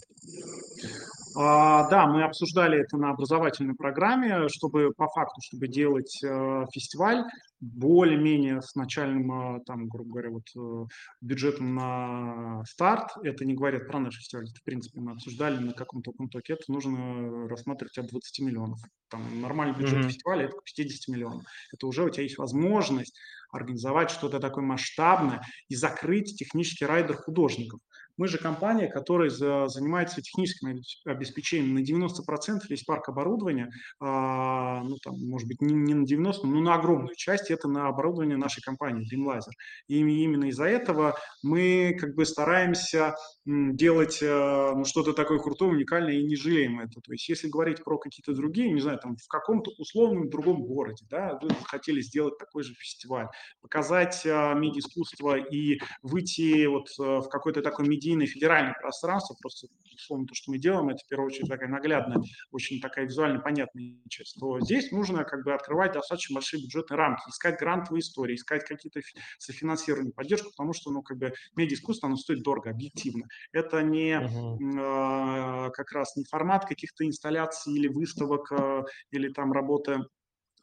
А, 1.36 1.90
да, 1.90 2.08
мы 2.08 2.24
обсуждали 2.24 2.80
это 2.80 2.98
на 2.98 3.12
образовательной 3.12 3.76
программе, 3.76 4.48
чтобы 4.50 4.92
по 4.96 5.08
факту, 5.08 5.42
чтобы 5.42 5.68
делать 5.68 6.22
э, 6.24 6.66
фестиваль 6.74 7.24
более-менее 7.60 8.62
с 8.62 8.76
начальным, 8.76 9.58
э, 9.58 9.60
там, 9.66 9.88
грубо 9.88 10.12
говоря, 10.12 10.30
вот 10.32 10.44
э, 10.56 10.88
бюджетом 11.22 11.76
на 11.76 12.64
старт. 12.66 13.12
Это 13.24 13.46
не 13.46 13.54
говорят 13.54 13.88
про 13.88 14.00
наш 14.00 14.18
фестиваль, 14.18 14.46
это, 14.46 14.60
в 14.60 14.64
принципе, 14.64 15.00
мы 15.00 15.14
обсуждали 15.14 15.58
на 15.58 15.74
каком-то 15.74 16.12
потоке. 16.12 16.54
Это 16.54 16.64
нужно 16.68 17.48
рассматривать 17.48 17.98
от 17.98 18.08
20 18.08 18.40
миллионов. 18.46 18.80
Там 19.10 19.42
нормальный 19.42 19.78
бюджет 19.78 20.00
mm-hmm. 20.00 20.10
фестиваля 20.10 20.46
это 20.46 20.58
50 20.64 21.14
миллионов. 21.14 21.44
Это 21.74 21.88
уже 21.88 22.04
у 22.04 22.10
тебя 22.10 22.24
есть 22.24 22.38
возможность 22.38 23.18
организовать 23.52 24.10
что-то 24.12 24.40
такое 24.40 24.64
масштабное 24.64 25.42
и 25.68 25.76
закрыть 25.76 26.38
технический 26.38 26.86
райдер 26.86 27.18
художников. 27.18 27.80
Мы 28.22 28.28
же 28.28 28.38
компания, 28.38 28.88
которая 28.88 29.32
занимается 29.32 30.22
техническим 30.22 30.80
обеспечением 31.06 31.74
на 31.74 31.80
90% 31.80 32.60
весь 32.70 32.84
парк 32.84 33.10
оборудования, 33.10 33.72
а, 34.00 34.84
ну 34.84 34.98
там, 35.04 35.16
может 35.28 35.48
быть, 35.48 35.60
не, 35.60 35.74
не 35.74 35.96
на 35.96 36.06
90, 36.06 36.46
но 36.46 36.62
на 36.62 36.75
огромную 36.75 37.16
часть 37.16 37.50
это 37.50 37.68
на 37.68 37.88
оборудование 37.88 38.38
нашей 38.38 38.62
компании 38.62 39.08
Dreamlaser. 39.12 39.50
И 39.88 39.98
именно 39.98 40.46
из-за 40.50 40.66
этого 40.66 41.18
мы 41.42 41.98
как 42.00 42.13
бы 42.13 42.28
стараемся 42.28 43.16
делать 43.44 44.20
э, 44.22 44.72
ну, 44.75 44.86
что-то 44.86 45.13
такое 45.13 45.40
крутое, 45.40 45.72
уникальное 45.72 46.13
и 46.13 46.24
не 46.24 46.36
жалеем 46.36 46.80
это. 46.80 47.01
То 47.01 47.13
есть 47.13 47.28
если 47.28 47.50
говорить 47.50 47.84
про 47.84 47.98
какие-то 47.98 48.34
другие, 48.34 48.72
не 48.72 48.82
знаю, 48.82 49.00
там 49.00 49.18
в 49.18 49.28
каком-то 49.28 49.72
условном 49.80 50.30
другом 50.30 50.62
городе, 50.62 51.04
да, 51.10 51.40
вы 51.42 51.50
хотели 51.66 52.01
сделать 52.01 52.38
такой 52.38 52.62
же 52.62 52.75
фестиваль, 52.75 53.30
показать 53.63 54.24
э, 54.28 54.54
медиа-искусство 54.54 55.38
и 55.38 55.80
выйти 56.04 56.68
вот 56.68 56.88
э, 57.00 57.04
в 57.04 57.28
какой-то 57.30 57.63
такой 57.63 57.88
медиа 57.88 58.11
единое 58.12 58.27
федеральное 58.27 58.75
пространство, 58.80 59.36
просто 59.41 59.68
условно 59.94 60.27
то, 60.27 60.36
что 60.36 60.51
мы 60.51 60.58
делаем, 60.58 60.89
это 60.89 61.00
в 61.03 61.08
первую 61.08 61.27
очередь 61.27 61.50
такая 61.50 61.70
наглядная, 61.70 62.22
очень 62.51 62.80
такая 62.82 63.06
визуально 63.06 63.39
понятная 63.39 63.96
часть, 64.10 64.39
то 64.39 64.60
здесь 64.62 64.91
нужно 64.91 65.24
как 65.24 65.44
бы 65.44 65.53
открывать 65.53 65.94
достаточно 65.94 66.36
большие 66.36 66.63
бюджетные 66.63 66.98
рамки, 66.98 67.30
искать 67.30 67.60
грантовые 67.60 68.01
истории, 68.01 68.36
искать 68.36 68.63
какие-то 68.65 69.01
софинансирование, 69.38 70.13
поддержку, 70.13 70.51
потому 70.51 70.74
что, 70.74 70.91
ну, 70.91 71.01
как 71.01 71.18
бы 71.18 71.34
медиа-искусство, 71.56 72.08
оно 72.08 72.18
стоит 72.18 72.44
дорого, 72.44 72.70
объективно. 72.70 73.25
Это 73.51 73.82
не 73.82 74.13
uh-huh. 74.13 75.68
э, 75.68 75.72
как 75.72 75.91
раз 75.91 76.15
не 76.15 76.25
формат 76.25 76.65
каких-то 76.65 77.06
инсталляций 77.06 77.74
или 77.74 77.88
выставок, 77.88 78.51
э, 78.51 78.84
или 79.12 79.30
там 79.30 79.51
работы 79.51 80.00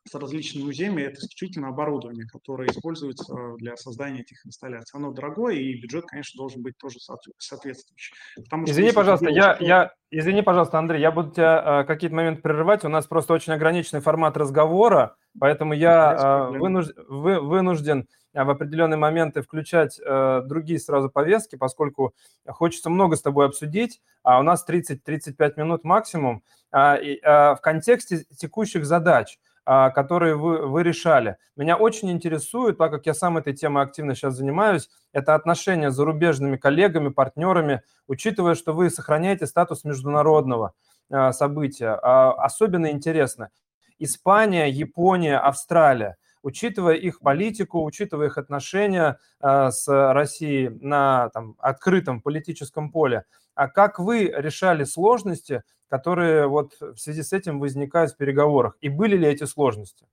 с 0.09 0.15
различными 0.15 0.65
музеями, 0.65 1.03
это 1.03 1.21
исключительно 1.21 1.69
оборудование, 1.69 2.27
которое 2.27 2.69
используется 2.69 3.35
для 3.59 3.77
создания 3.77 4.21
этих 4.21 4.45
инсталляций. 4.47 4.99
Оно 4.99 5.13
дорогое, 5.13 5.55
и 5.55 5.81
бюджет, 5.81 6.07
конечно, 6.07 6.39
должен 6.39 6.63
быть 6.63 6.77
тоже 6.79 6.99
соответствующий. 7.39 8.15
Потому 8.37 8.65
извини, 8.65 8.93
пожалуйста, 8.93 9.29
я, 9.31 9.55
что... 9.55 9.65
я, 9.65 9.93
извини, 10.11 10.43
пожалуйста, 10.43 10.79
Андрей, 10.79 11.01
я 11.01 11.11
буду 11.11 11.31
тебя 11.31 11.83
э, 11.83 11.85
какие-то 11.85 12.17
моменты 12.17 12.43
прерывать. 12.43 12.85
У 12.85 12.89
нас 12.89 13.07
просто 13.07 13.35
очень 13.35 13.53
ограниченный 13.53 14.01
формат 14.01 14.37
разговора, 14.37 15.17
поэтому 15.39 15.75
я 15.75 16.51
э, 16.53 16.59
вынуж... 16.59 16.87
вы, 17.09 17.41
вынужден 17.41 18.09
в 18.35 18.51
определенные 18.51 18.99
моменты 18.99 19.43
включать 19.43 19.99
э, 19.99 20.43
другие 20.45 20.79
сразу 20.79 21.11
повестки, 21.11 21.57
поскольку 21.57 22.15
хочется 22.47 22.91
много 22.91 23.17
с 23.17 23.23
тобой 23.23 23.47
обсудить, 23.47 24.01
а 24.23 24.39
у 24.39 24.43
нас 24.43 24.65
30-35 24.69 25.55
минут 25.57 25.85
максимум. 25.85 26.43
А, 26.71 26.97
и, 26.97 27.19
а, 27.23 27.55
в 27.55 27.63
контексте 27.63 28.25
текущих 28.37 28.85
задач– 28.85 29.39
которые 29.95 30.35
вы, 30.35 30.67
вы 30.67 30.83
решали. 30.83 31.37
Меня 31.55 31.77
очень 31.77 32.11
интересует, 32.11 32.79
так 32.79 32.91
как 32.91 33.05
я 33.05 33.13
сам 33.13 33.37
этой 33.37 33.53
темой 33.53 33.83
активно 33.83 34.15
сейчас 34.15 34.35
занимаюсь, 34.35 34.89
это 35.13 35.35
отношения 35.35 35.91
с 35.91 35.95
зарубежными 35.95 36.57
коллегами, 36.57 37.11
партнерами, 37.11 37.83
учитывая, 38.07 38.55
что 38.55 38.73
вы 38.73 38.89
сохраняете 38.89 39.47
статус 39.47 39.85
международного 39.85 40.73
а, 41.11 41.33
события. 41.33 41.99
А, 42.03 42.33
особенно 42.33 42.91
интересно, 42.91 43.51
Испания, 43.99 44.71
Япония, 44.71 45.39
Австралия– 45.39 46.17
учитывая 46.43 46.95
их 46.95 47.21
политику, 47.21 47.85
учитывая 47.85 48.29
их 48.29 48.39
отношения 48.39 49.19
с 49.43 49.85
Россией 49.89 50.69
на 50.81 51.31
там, 51.31 51.57
открытом 51.59 52.23
политическом 52.23 52.93
поле. 52.93 53.25
А 53.55 53.67
как 53.67 53.99
вы 53.99 54.33
решали 54.35 54.85
сложности 54.85 55.65
которые 55.89 56.47
вот 56.49 56.75
в 56.81 56.97
связи 56.97 57.23
с 57.23 57.33
этим 57.33 57.61
возникают 57.61 58.13
в 58.13 58.17
переговорах? 58.17 58.77
И 58.81 58.89
были 58.89 59.17
ли 59.17 59.27
эти 59.29 59.45
сложности? 59.45 60.07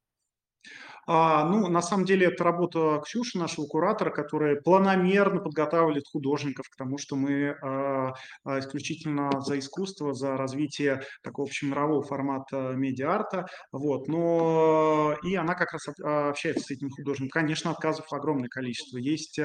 А, 1.08 1.46
ну, 1.46 1.68
на 1.68 1.82
самом 1.82 2.06
деле, 2.06 2.28
это 2.28 2.44
работа 2.44 3.02
Ксюши, 3.06 3.38
нашего 3.38 3.66
куратора, 3.66 4.10
которая 4.10 4.56
планомерно 4.56 5.40
подготавливает 5.40 6.08
художников 6.08 6.70
к 6.70 6.76
тому, 6.76 6.98
что 6.98 7.16
мы 7.16 7.56
а, 7.62 8.14
а, 8.44 8.60
исключительно 8.60 9.30
за 9.42 9.60
искусство, 9.60 10.14
за 10.14 10.36
развитие 10.38 11.04
такого 11.22 11.48
общемирового 11.48 12.02
формата 12.02 12.74
медиа-арта. 12.76 13.48
Вот. 13.72 14.08
Но 14.08 15.16
и 15.24 15.36
она 15.36 15.54
как 15.56 15.74
раз 15.74 15.88
общается 15.88 16.66
с 16.66 16.72
этим 16.72 16.90
художником. 16.90 17.30
Конечно, 17.30 17.72
отказов 17.72 18.12
огромное 18.12 18.50
количество. 18.50 18.98
Есть, 18.98 19.40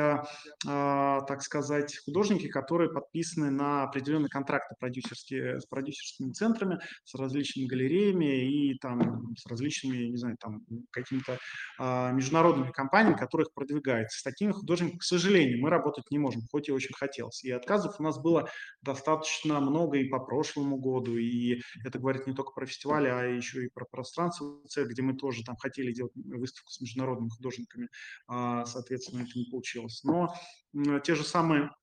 так 0.65 1.43
сказать, 1.43 1.99
художники, 2.05 2.49
которые 2.49 2.91
подписаны 2.91 3.51
на 3.51 3.85
определенные 3.85 4.29
контракты 4.29 4.75
продюсерские, 4.79 5.61
с 5.61 5.67
продюсерскими 5.67 6.33
центрами, 6.33 6.79
с 7.05 7.15
различными 7.15 7.67
галереями 7.67 8.71
и 8.71 8.79
там 8.79 9.35
с 9.37 9.47
различными, 9.47 10.09
не 10.09 10.17
знаю, 10.17 10.37
там 10.39 10.63
какими-то 10.91 11.39
международными 11.79 12.71
компаниями, 12.71 13.17
которых 13.17 13.53
продвигается. 13.55 14.19
С 14.19 14.23
такими 14.23 14.53
художниками, 14.53 14.99
к 14.99 15.03
сожалению, 15.03 15.61
мы 15.61 15.71
работать 15.71 16.11
не 16.11 16.19
можем, 16.19 16.43
хоть 16.51 16.69
и 16.69 16.73
очень 16.73 16.95
хотелось. 16.95 17.43
И 17.45 17.51
отказов 17.51 17.99
у 17.99 18.03
нас 18.03 18.19
было 18.19 18.49
достаточно 18.83 19.61
много 19.61 19.99
и 19.99 20.09
по 20.09 20.19
прошлому 20.19 20.77
году, 20.77 21.17
и 21.17 21.61
это 21.85 21.99
говорит 21.99 22.27
не 22.27 22.35
только 22.35 22.53
про 22.53 22.67
фестивали, 22.67 23.09
а 23.09 23.23
еще 23.23 23.65
и 23.65 23.69
про 23.69 23.85
пространство, 23.85 24.61
где 24.77 25.03
мы 25.03 25.15
тоже 25.15 25.43
там 25.45 25.57
хотели 25.57 25.93
делать 25.93 26.13
выставку 26.15 26.71
с 26.71 26.81
международными 26.81 27.31
художниками, 27.31 27.89
а, 28.27 28.65
соответственно, 28.67 29.23
это 29.23 29.39
не 29.39 29.45
получилось. 29.45 30.03
Но 30.05 30.35
те 31.05 31.15
же 31.15 31.25
самые 31.25 31.65
а, 31.65 31.80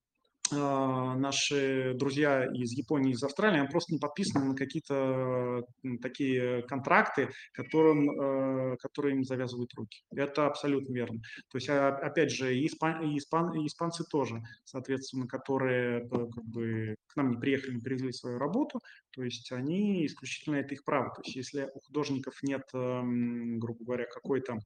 наши 0.52 1.94
друзья 1.94 2.44
из 2.52 2.72
Японии, 2.72 3.12
из 3.12 3.22
Австралии, 3.22 3.60
они 3.60 3.68
просто 3.68 3.92
не 3.92 3.98
подписаны 3.98 4.46
на 4.46 4.54
какие-то 4.54 5.62
такие 6.00 6.62
контракты, 6.62 7.30
которым, 7.52 8.10
э, 8.10 8.76
которые 8.78 9.16
им 9.16 9.24
завязывают 9.24 9.72
руки. 9.74 10.02
Это 10.10 10.46
абсолютно 10.46 10.92
верно. 10.92 11.20
То 11.50 11.58
есть, 11.58 11.68
а, 11.68 11.88
опять 11.88 12.30
же, 12.30 12.56
и, 12.56 12.66
испан, 12.66 13.02
и, 13.02 13.18
испан, 13.18 13.52
и 13.54 13.66
испанцы 13.66 14.04
тоже, 14.10 14.42
соответственно, 14.64 15.26
которые 15.26 16.02
э, 16.02 16.08
как 16.08 16.44
бы 16.44 16.96
к 17.06 17.16
нам 17.16 17.30
не 17.30 17.36
приехали, 17.36 17.74
не 17.74 17.80
привезли 17.80 18.12
свою 18.12 18.38
работу, 18.38 18.80
то 19.10 19.22
есть 19.22 19.50
они 19.52 20.06
исключительно 20.06 20.56
это 20.56 20.74
их 20.74 20.84
право. 20.84 21.10
То 21.14 21.22
есть 21.24 21.36
если 21.36 21.70
у 21.74 21.80
художников 21.80 22.34
нет, 22.42 22.62
эм, 22.74 23.58
грубо 23.58 23.84
говоря, 23.84 24.06
какой-то 24.06 24.58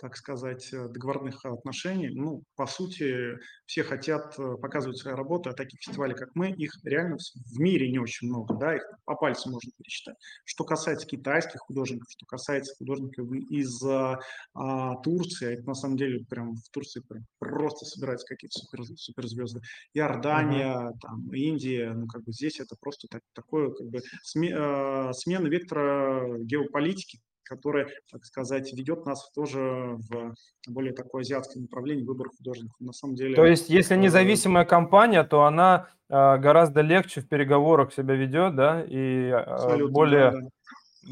так 0.00 0.16
сказать, 0.16 0.72
э, 0.72 0.88
договорных 0.88 1.44
отношений. 1.44 2.08
Ну, 2.10 2.42
по 2.56 2.66
сути, 2.66 3.38
все 3.66 3.84
хотят 3.84 4.38
э, 4.38 4.56
показывать 4.56 4.98
свои 4.98 5.14
работы, 5.14 5.50
а 5.50 5.52
таких 5.52 5.80
фестивалей, 5.80 6.14
как 6.14 6.30
мы, 6.34 6.50
их 6.50 6.72
реально 6.84 7.18
в 7.18 7.60
мире 7.60 7.90
не 7.90 7.98
очень 7.98 8.28
много, 8.28 8.54
да, 8.54 8.76
их 8.76 8.82
по 9.04 9.14
пальцам 9.14 9.52
можно 9.52 9.70
пересчитать. 9.76 10.16
Что 10.44 10.64
касается 10.64 11.06
китайских 11.06 11.60
художников, 11.60 12.10
что 12.10 12.24
касается 12.26 12.74
художников 12.76 13.30
из 13.50 13.82
а, 13.82 14.18
а, 14.54 14.96
Турции, 14.96 15.54
это 15.54 15.66
на 15.66 15.74
самом 15.74 15.96
деле 15.96 16.24
прям 16.24 16.54
в 16.54 16.68
Турции 16.70 17.00
прям 17.00 17.26
просто 17.38 17.84
собираются 17.84 18.26
какие-то 18.26 18.58
супер, 18.58 18.84
суперзвезды. 18.96 19.60
Иордания, 19.92 20.74
uh-huh. 20.74 20.98
там, 21.00 21.34
Индия, 21.34 21.92
ну, 21.92 22.06
как 22.06 22.24
бы 22.24 22.32
здесь 22.32 22.58
это 22.60 22.76
просто 22.80 23.06
так, 23.08 23.22
такое, 23.34 23.70
как 23.70 23.86
бы, 23.88 24.00
сме, 24.22 24.50
э, 24.50 25.12
смена 25.12 25.46
вектора 25.48 26.38
геополитики, 26.38 27.20
которая, 27.50 27.88
так 28.12 28.24
сказать, 28.24 28.72
ведет 28.72 29.04
нас 29.06 29.28
тоже 29.32 29.96
в 30.08 30.34
более 30.68 30.92
такое 30.92 31.22
азиатское 31.22 31.60
направление 31.60 32.06
выбора 32.06 32.30
художников. 32.30 32.76
На 32.78 32.92
самом 32.92 33.16
деле. 33.16 33.34
То 33.34 33.44
есть, 33.44 33.68
если 33.68 33.96
независимая 33.96 34.64
компания, 34.64 35.24
то 35.24 35.42
она 35.42 35.88
э, 36.08 36.12
гораздо 36.38 36.80
легче 36.80 37.20
в 37.20 37.28
переговорах 37.28 37.92
себя 37.92 38.14
ведет, 38.14 38.54
да, 38.54 38.84
и 38.84 39.32
э, 39.34 39.86
более, 39.88 40.30
да, 40.30 40.40
да. 40.40 40.48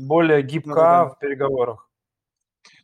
более 0.07 0.43
гибка 0.43 0.75
да, 0.75 1.05
да, 1.05 1.09
в 1.09 1.19
переговорах. 1.19 1.91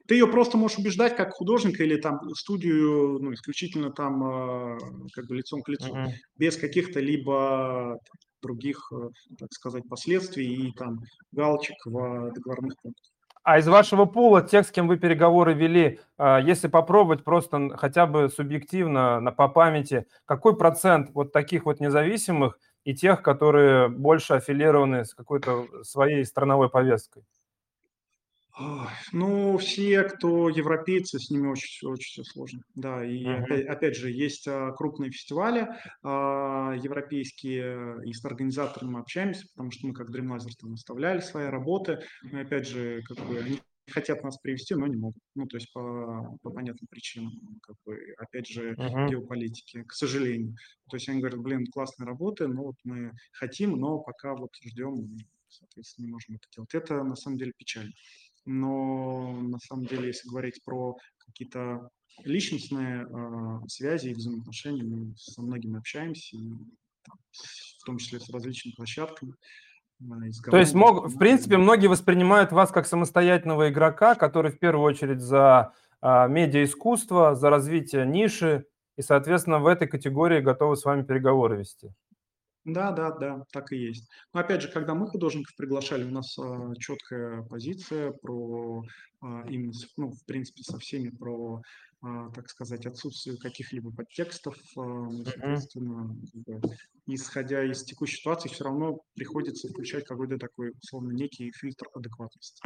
Ты 0.08 0.16
ее 0.16 0.26
просто 0.26 0.58
можешь 0.58 0.78
убеждать 0.78 1.16
как 1.16 1.30
художника 1.30 1.84
или 1.84 1.96
там 1.96 2.18
студию, 2.34 3.20
ну, 3.20 3.32
исключительно 3.34 3.90
там 3.90 4.74
э, 4.74 4.78
как 5.12 5.26
бы 5.28 5.36
лицом 5.36 5.62
к 5.62 5.68
лицу, 5.68 5.94
uh-huh. 5.94 6.10
без 6.36 6.56
каких-то 6.56 6.98
либо 6.98 7.98
других, 8.42 8.92
так 9.38 9.52
сказать, 9.52 9.88
последствий 9.88 10.44
и 10.44 10.72
там 10.72 10.98
галочек 11.32 11.76
в 11.86 12.32
договорных 12.32 12.74
пунктах. 12.82 13.13
А 13.46 13.58
из 13.58 13.68
вашего 13.68 14.06
пула, 14.06 14.40
тех, 14.40 14.66
с 14.66 14.70
кем 14.70 14.88
вы 14.88 14.96
переговоры 14.96 15.52
вели, 15.52 16.00
а, 16.16 16.38
если 16.40 16.66
попробовать 16.66 17.24
просто 17.24 17.76
хотя 17.76 18.06
бы 18.06 18.30
субъективно, 18.30 19.20
на, 19.20 19.32
по 19.32 19.48
памяти, 19.48 20.06
какой 20.24 20.56
процент 20.56 21.10
вот 21.12 21.30
таких 21.32 21.66
вот 21.66 21.78
независимых 21.78 22.58
и 22.84 22.94
тех, 22.94 23.20
которые 23.22 23.88
больше 23.88 24.32
аффилированы 24.34 25.04
с 25.04 25.14
какой-то 25.14 25.66
своей 25.82 26.24
страновой 26.24 26.70
повесткой? 26.70 27.24
Ну, 29.12 29.58
все, 29.58 30.04
кто 30.04 30.48
европейцы, 30.48 31.18
с 31.18 31.30
ними 31.30 31.48
очень, 31.48 31.88
очень 31.88 32.22
все 32.22 32.24
сложно. 32.24 32.62
Да, 32.74 33.04
и 33.04 33.24
uh-huh. 33.24 33.42
опять, 33.42 33.66
опять 33.66 33.96
же, 33.96 34.10
есть 34.10 34.46
а, 34.46 34.70
крупные 34.72 35.10
фестивали 35.10 35.68
а, 36.02 36.74
европейские, 36.80 37.96
и 38.04 38.12
с 38.12 38.24
организаторами 38.24 38.90
мы 38.90 39.00
общаемся, 39.00 39.46
потому 39.54 39.72
что 39.72 39.86
мы 39.88 39.92
как 39.92 40.10
Dreamlaser 40.10 40.50
там 40.60 40.70
выставляли 40.70 41.20
свои 41.20 41.46
работы, 41.46 42.00
но 42.22 42.40
опять 42.40 42.68
же, 42.68 43.02
как 43.02 43.18
бы 43.26 43.38
они 43.38 43.60
хотят 43.90 44.22
нас 44.22 44.38
привести, 44.38 44.74
но 44.74 44.86
не 44.86 44.96
могут. 44.96 45.22
Ну, 45.34 45.46
то 45.46 45.56
есть 45.56 45.72
по, 45.72 46.38
по 46.42 46.50
понятным 46.50 46.86
причинам, 46.88 47.32
как 47.60 47.76
бы, 47.84 47.98
опять 48.18 48.46
же, 48.46 48.74
uh-huh. 48.74 49.08
геополитики, 49.10 49.82
к 49.82 49.92
сожалению. 49.92 50.54
То 50.88 50.96
есть 50.96 51.08
они 51.08 51.18
говорят, 51.18 51.40
блин, 51.40 51.66
классная 51.66 52.06
работа, 52.06 52.46
но 52.46 52.66
вот 52.66 52.76
мы 52.84 53.12
хотим, 53.32 53.72
но 53.72 53.98
пока 53.98 54.34
вот 54.34 54.50
ждем, 54.62 55.16
соответственно, 55.48 56.06
не 56.06 56.12
можем 56.12 56.36
это 56.36 56.46
делать. 56.54 56.74
Это 56.74 57.02
на 57.02 57.16
самом 57.16 57.36
деле 57.36 57.52
печально 57.56 57.92
но 58.44 59.32
на 59.32 59.58
самом 59.58 59.86
деле, 59.86 60.08
если 60.08 60.28
говорить 60.28 60.62
про 60.64 60.96
какие-то 61.18 61.88
личностные 62.22 63.06
э, 63.06 63.68
связи 63.68 64.08
и 64.08 64.14
взаимоотношения, 64.14 64.84
мы 64.84 65.14
со 65.16 65.42
многими 65.42 65.78
общаемся, 65.78 66.36
и, 66.36 66.48
там, 67.02 67.18
в 67.80 67.84
том 67.84 67.98
числе 67.98 68.20
с 68.20 68.30
различными 68.30 68.74
площадками. 68.74 69.34
Э, 70.00 70.04
То 70.50 70.58
есть, 70.58 70.74
мог, 70.74 71.06
в 71.06 71.18
принципе, 71.18 71.56
многие 71.56 71.88
воспринимают 71.88 72.52
вас 72.52 72.70
как 72.70 72.86
самостоятельного 72.86 73.70
игрока, 73.70 74.14
который 74.14 74.52
в 74.52 74.58
первую 74.58 74.84
очередь 74.84 75.20
за 75.20 75.72
э, 76.02 76.28
медиаискусство, 76.28 77.34
за 77.34 77.50
развитие 77.50 78.06
ниши, 78.06 78.66
и, 78.96 79.02
соответственно, 79.02 79.58
в 79.58 79.66
этой 79.66 79.88
категории 79.88 80.40
готовы 80.40 80.76
с 80.76 80.84
вами 80.84 81.02
переговоры 81.02 81.58
вести. 81.58 81.92
Да, 82.64 82.92
да, 82.92 83.10
да, 83.10 83.44
так 83.52 83.72
и 83.72 83.76
есть. 83.76 84.08
Но 84.32 84.40
опять 84.40 84.62
же, 84.62 84.68
когда 84.68 84.94
мы 84.94 85.06
художников 85.06 85.54
приглашали, 85.56 86.04
у 86.04 86.10
нас 86.10 86.38
а, 86.38 86.74
четкая 86.76 87.42
позиция 87.42 88.12
про 88.12 88.82
а, 89.20 89.44
именно, 89.48 89.72
ну, 89.98 90.10
в 90.10 90.24
принципе, 90.24 90.62
со 90.62 90.78
всеми 90.78 91.10
про, 91.10 91.60
а, 92.00 92.30
так 92.30 92.48
сказать, 92.48 92.86
отсутствие 92.86 93.36
каких-либо 93.36 93.92
подтекстов. 93.92 94.56
А, 94.78 95.10
соответственно, 95.24 96.16
как 96.32 96.42
бы, 96.42 96.76
исходя 97.06 97.62
из 97.64 97.84
текущей 97.84 98.16
ситуации, 98.16 98.48
все 98.48 98.64
равно 98.64 99.00
приходится 99.14 99.68
включать 99.68 100.06
какой-то 100.06 100.38
такой, 100.38 100.72
условно, 100.82 101.12
некий 101.12 101.52
фильтр 101.52 101.88
адекватности. 101.94 102.62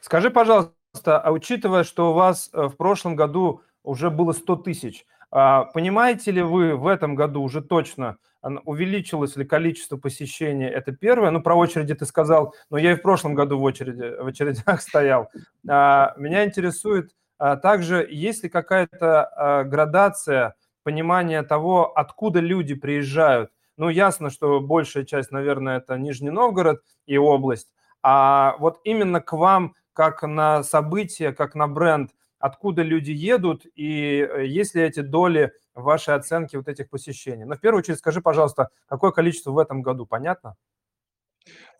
Скажи, 0.00 0.30
пожалуйста, 0.30 1.20
а 1.20 1.32
учитывая, 1.32 1.84
что 1.84 2.10
у 2.10 2.14
вас 2.14 2.48
э, 2.52 2.66
в 2.66 2.76
прошлом 2.76 3.14
году 3.14 3.62
уже 3.82 4.10
было 4.10 4.32
100 4.32 4.56
тысяч, 4.56 5.06
а, 5.30 5.64
понимаете 5.64 6.30
ли 6.30 6.42
вы 6.42 6.76
в 6.76 6.86
этом 6.86 7.14
году 7.14 7.42
уже 7.42 7.60
точно, 7.60 8.16
увеличилось 8.42 9.36
ли 9.36 9.44
количество 9.44 9.96
посещений? 9.96 10.66
Это 10.66 10.92
первое. 10.92 11.30
Ну, 11.30 11.42
про 11.42 11.54
очереди 11.54 11.94
ты 11.94 12.06
сказал, 12.06 12.54
но 12.70 12.78
я 12.78 12.92
и 12.92 12.96
в 12.96 13.02
прошлом 13.02 13.34
году 13.34 13.58
в, 13.58 13.62
очереди, 13.62 14.20
в 14.20 14.26
очередях 14.26 14.80
стоял. 14.82 15.30
А, 15.68 16.14
меня 16.16 16.44
интересует 16.44 17.12
а, 17.38 17.56
также, 17.56 18.06
есть 18.10 18.42
ли 18.42 18.48
какая-то 18.48 19.64
градация 19.66 20.54
понимания 20.82 21.42
того, 21.42 21.92
откуда 21.96 22.40
люди 22.40 22.74
приезжают? 22.74 23.50
Ну, 23.76 23.88
ясно, 23.88 24.30
что 24.30 24.60
большая 24.60 25.04
часть, 25.04 25.30
наверное, 25.30 25.78
это 25.78 25.96
Нижний 25.96 26.30
Новгород 26.30 26.82
и 27.06 27.16
область. 27.16 27.68
А 28.02 28.56
вот 28.58 28.80
именно 28.84 29.20
к 29.20 29.32
вам, 29.32 29.74
как 29.92 30.22
на 30.22 30.62
событие, 30.62 31.32
как 31.32 31.54
на 31.54 31.68
бренд, 31.68 32.10
откуда 32.38 32.82
люди 32.82 33.10
едут 33.10 33.66
и 33.74 34.20
э, 34.20 34.46
есть 34.46 34.74
ли 34.74 34.82
эти 34.82 35.00
доли 35.00 35.52
вашей 35.82 36.14
оценке 36.14 36.58
вот 36.58 36.68
этих 36.68 36.88
посещений. 36.90 37.44
Но 37.44 37.56
в 37.56 37.60
первую 37.60 37.80
очередь 37.80 37.98
скажи, 37.98 38.20
пожалуйста, 38.20 38.70
какое 38.86 39.10
количество 39.10 39.52
в 39.52 39.58
этом 39.58 39.82
году, 39.82 40.06
понятно? 40.06 40.56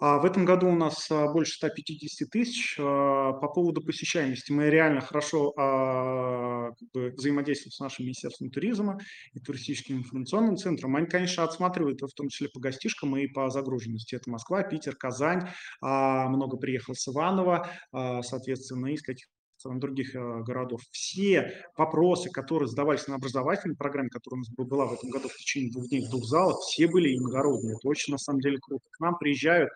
А 0.00 0.18
в 0.18 0.24
этом 0.24 0.44
году 0.44 0.68
у 0.68 0.74
нас 0.74 1.10
а, 1.10 1.32
больше 1.32 1.54
150 1.54 2.30
тысяч. 2.30 2.76
А, 2.78 3.32
по 3.32 3.48
поводу 3.48 3.82
посещаемости 3.82 4.52
мы 4.52 4.70
реально 4.70 5.00
хорошо 5.00 5.52
как 5.52 6.88
бы, 6.92 7.10
взаимодействуем 7.16 7.72
с 7.72 7.80
нашим 7.80 8.04
Министерством 8.04 8.50
туризма 8.50 8.98
и 9.32 9.40
туристическим 9.40 9.98
информационным 9.98 10.56
центром. 10.56 10.96
Они, 10.96 11.06
конечно, 11.06 11.44
отсматривают, 11.44 12.00
в 12.00 12.14
том 12.14 12.28
числе 12.28 12.48
по 12.48 12.60
гостишкам 12.60 13.16
и 13.16 13.26
по 13.26 13.50
загруженности. 13.50 14.14
Это 14.14 14.30
Москва, 14.30 14.62
Питер, 14.62 14.94
Казань. 14.96 15.48
Много 15.80 16.56
приехал 16.56 16.94
с 16.94 17.08
Иванова, 17.08 17.68
соответственно, 17.92 18.88
из 18.88 19.02
каких 19.02 19.26
других 19.64 20.14
э, 20.14 20.42
городов. 20.42 20.80
Все 20.90 21.52
вопросы, 21.76 22.30
которые 22.30 22.68
задавались 22.68 23.06
на 23.06 23.16
образовательной 23.16 23.76
программе, 23.76 24.08
которая 24.08 24.38
у 24.38 24.40
нас 24.40 24.48
была 24.50 24.86
в 24.86 24.94
этом 24.94 25.10
году 25.10 25.28
в 25.28 25.36
течение 25.36 25.72
двух 25.72 25.88
дней 25.88 26.06
в 26.06 26.10
двух 26.10 26.24
залах, 26.24 26.60
все 26.60 26.86
были 26.86 27.16
иногородные. 27.16 27.74
Это 27.76 27.88
очень, 27.88 28.12
на 28.12 28.18
самом 28.18 28.40
деле, 28.40 28.58
круто. 28.58 28.84
К 28.90 29.00
нам 29.00 29.18
приезжают 29.18 29.70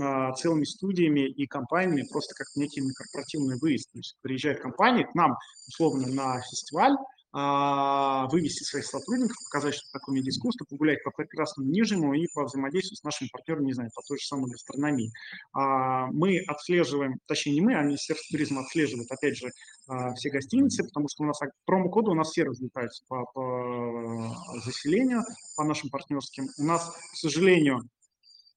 а, 0.00 0.32
целыми 0.32 0.64
студиями 0.64 1.28
и 1.28 1.46
компаниями 1.46 2.06
просто 2.10 2.34
как 2.34 2.46
некий 2.56 2.82
корпоративный 2.92 3.58
выезд. 3.58 3.90
То 3.92 3.98
есть 3.98 4.16
приезжает 4.20 4.60
компания 4.60 5.04
к 5.04 5.14
нам, 5.14 5.36
условно, 5.66 6.06
на 6.06 6.40
фестиваль, 6.42 6.96
вывести 7.32 8.62
своих 8.62 8.86
сотрудников, 8.86 9.36
показать, 9.44 9.74
что 9.74 9.84
такое 9.92 10.16
медиаискусство, 10.16 10.64
погулять 10.64 11.02
по 11.04 11.10
прекрасному 11.10 11.70
Нижнему 11.70 12.14
и 12.14 12.26
по 12.34 12.44
взаимодействию 12.44 12.96
с 12.96 13.02
нашими 13.02 13.28
партнерами, 13.28 13.66
не 13.66 13.72
знаю, 13.74 13.90
по 13.94 14.02
той 14.02 14.18
же 14.18 14.26
самой 14.26 14.50
гастрономии. 14.50 15.12
А, 15.52 16.06
мы 16.08 16.38
отслеживаем, 16.46 17.18
точнее 17.26 17.54
не 17.54 17.60
мы, 17.60 17.74
а 17.74 17.82
Министерство 17.82 18.26
туризма 18.30 18.62
отслеживает, 18.62 19.10
опять 19.10 19.36
же, 19.36 19.50
а, 19.86 20.14
все 20.14 20.30
гостиницы, 20.30 20.84
потому 20.84 21.08
что 21.08 21.24
у 21.24 21.26
нас 21.26 21.38
промокоды 21.66 22.10
у 22.10 22.14
нас 22.14 22.30
все 22.30 22.44
разлетаются 22.44 23.04
по, 23.08 23.24
по 23.34 24.34
заселению, 24.64 25.22
по 25.56 25.64
нашим 25.64 25.90
партнерским. 25.90 26.48
У 26.58 26.64
нас, 26.64 26.88
к 27.12 27.16
сожалению, 27.16 27.82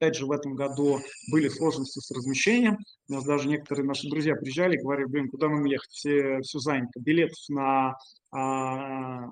Опять 0.02 0.16
же, 0.16 0.26
в 0.26 0.32
этом 0.32 0.56
году 0.56 1.00
были 1.32 1.48
сложности 1.48 2.00
с 2.00 2.10
размещением. 2.10 2.76
У 3.08 3.14
нас 3.14 3.24
даже 3.24 3.48
некоторые 3.48 3.86
наши 3.86 4.10
друзья 4.10 4.34
приезжали 4.34 4.76
и 4.76 4.82
говорили, 4.82 5.06
блин, 5.06 5.30
куда 5.30 5.48
нам 5.48 5.64
ехать, 5.66 5.92
все, 5.92 6.40
все 6.42 6.58
занято. 6.58 7.00
Билетов 7.00 7.38
на 7.50 7.94
а, 8.32 9.28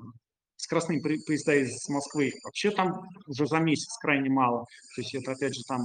скоростные 0.58 1.02
поезда 1.02 1.56
из 1.56 1.90
Москвы 1.90 2.34
вообще 2.44 2.70
там 2.70 3.02
уже 3.26 3.48
за 3.48 3.58
месяц 3.58 3.98
крайне 4.00 4.30
мало. 4.30 4.66
То 4.96 5.02
есть 5.02 5.16
это, 5.16 5.32
опять 5.32 5.56
же, 5.56 5.64
там 5.68 5.82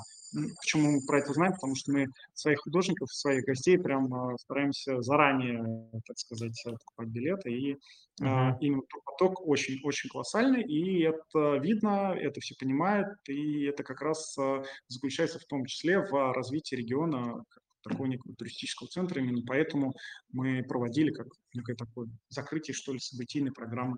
Почему 0.61 0.93
мы 0.93 1.07
про 1.07 1.19
это 1.21 1.33
знаем? 1.33 1.53
Потому 1.53 1.75
что 1.77 1.93
мы 1.93 2.07
своих 2.33 2.61
художников, 2.61 3.13
своих 3.13 3.45
гостей 3.45 3.79
прям 3.79 4.13
а, 4.13 4.37
стараемся 4.39 5.01
заранее, 5.03 5.89
так 6.07 6.19
сказать, 6.19 6.61
покупать 6.65 7.09
билеты. 7.09 7.53
И 7.53 7.73
uh-huh. 8.21 8.57
именно 8.61 8.83
поток 9.05 9.47
очень-очень 9.47 10.11
колоссальный, 10.11 10.63
и 10.63 11.03
это 11.03 11.57
видно, 11.57 12.15
это 12.19 12.41
все 12.41 12.55
понимают, 12.59 13.09
и 13.29 13.65
это 13.65 13.83
как 13.83 14.01
раз 14.01 14.37
а, 14.39 14.63
заключается 14.89 15.39
в 15.39 15.45
том 15.45 15.65
числе 15.67 16.01
в 16.01 16.33
развитии 16.33 16.77
региона 16.77 17.45
такого 17.83 18.07
некого 18.07 18.35
туристического 18.35 18.89
центра. 18.89 19.21
Именно 19.21 19.43
поэтому 19.47 19.95
мы 20.33 20.63
проводили 20.65 21.11
как 21.11 21.27
некое 21.53 21.77
такое 21.77 22.09
закрытие, 22.29 22.75
что 22.75 22.93
ли, 22.93 22.99
событийной 22.99 23.53
программы 23.53 23.97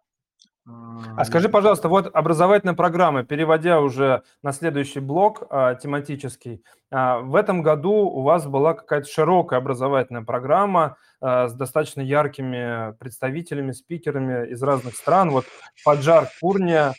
А 0.66 1.24
скажи, 1.24 1.48
пожалуйста, 1.48 1.88
вот 1.88 2.10
образовательная 2.12 2.74
программа, 2.74 3.22
переводя 3.22 3.80
уже 3.80 4.22
на 4.42 4.52
следующий 4.52 4.98
блок 4.98 5.44
а, 5.48 5.76
тематический, 5.76 6.64
а, 6.90 7.20
в 7.20 7.36
этом 7.36 7.62
году 7.62 7.92
у 7.92 8.22
вас 8.22 8.46
была 8.46 8.74
какая-то 8.74 9.08
широкая 9.08 9.60
образовательная 9.60 10.22
программа 10.22 10.96
а, 11.20 11.46
с 11.46 11.54
достаточно 11.54 12.00
яркими 12.00 12.96
представителями, 12.98 13.70
спикерами 13.70 14.48
из 14.48 14.60
разных 14.60 14.96
стран. 14.96 15.30
Вот 15.30 15.44
Фаджар 15.84 16.28
Пурния, 16.40 16.94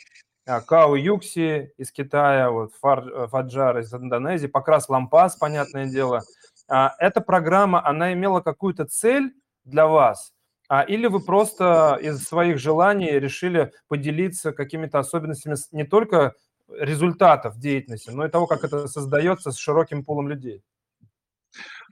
а, 0.46 0.62
Као 0.62 0.96
Юкси 0.96 1.74
из 1.76 1.92
Китая, 1.92 2.50
вот 2.50 2.72
Фар, 2.80 3.06
э, 3.06 3.26
Фаджар 3.28 3.78
из 3.80 3.92
Индонезии, 3.92 4.46
Покрас 4.46 4.88
Лампас, 4.88 5.36
понятное 5.36 5.86
дело. 5.86 6.22
А, 6.68 6.94
эта 6.98 7.20
программа, 7.20 7.86
она 7.86 8.14
имела 8.14 8.40
какую-то 8.40 8.86
цель 8.86 9.34
для 9.64 9.86
вас– 9.86 10.32
а, 10.68 10.82
или 10.82 11.06
вы 11.06 11.20
просто 11.20 11.98
из 12.00 12.22
своих 12.24 12.58
желаний 12.58 13.18
решили 13.18 13.72
поделиться 13.88 14.52
какими-то 14.52 14.98
особенностями 14.98 15.56
не 15.72 15.84
только 15.84 16.34
результатов 16.68 17.58
деятельности, 17.58 18.10
но 18.10 18.26
и 18.26 18.30
того, 18.30 18.46
как 18.46 18.64
это 18.64 18.86
создается 18.86 19.50
с 19.50 19.56
широким 19.56 20.04
пулом 20.04 20.28
людей? 20.28 20.62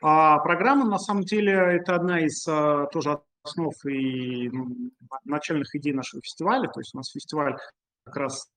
А, 0.03 0.39
программа, 0.41 0.85
на 0.85 0.99
самом 0.99 1.23
деле, 1.23 1.53
это 1.53 1.95
одна 1.95 2.21
из 2.21 2.47
а, 2.47 2.87
тоже 2.87 3.19
основ 3.43 3.75
и 3.87 4.51
начальных 5.25 5.75
идей 5.75 5.95
нашего 5.95 6.21
фестиваля. 6.23 6.69
То 6.69 6.81
есть 6.81 6.95
у 6.95 6.99
нас 6.99 7.11
фестиваль 7.11 7.57
как 8.05 8.17
раз 8.17 8.51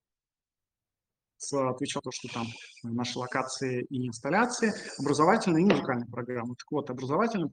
отвечал 1.53 2.01
то, 2.01 2.11
что 2.11 2.27
там 2.33 2.47
наши 2.83 3.17
локации 3.17 3.83
и 3.83 4.07
инсталляции, 4.07 4.73
образовательная 4.99 5.61
и 5.61 5.65
музыкальная 5.65 6.07
программа. 6.07 6.55
Так 6.55 6.69
вот, 6.69 6.89
образовательная 6.89 7.51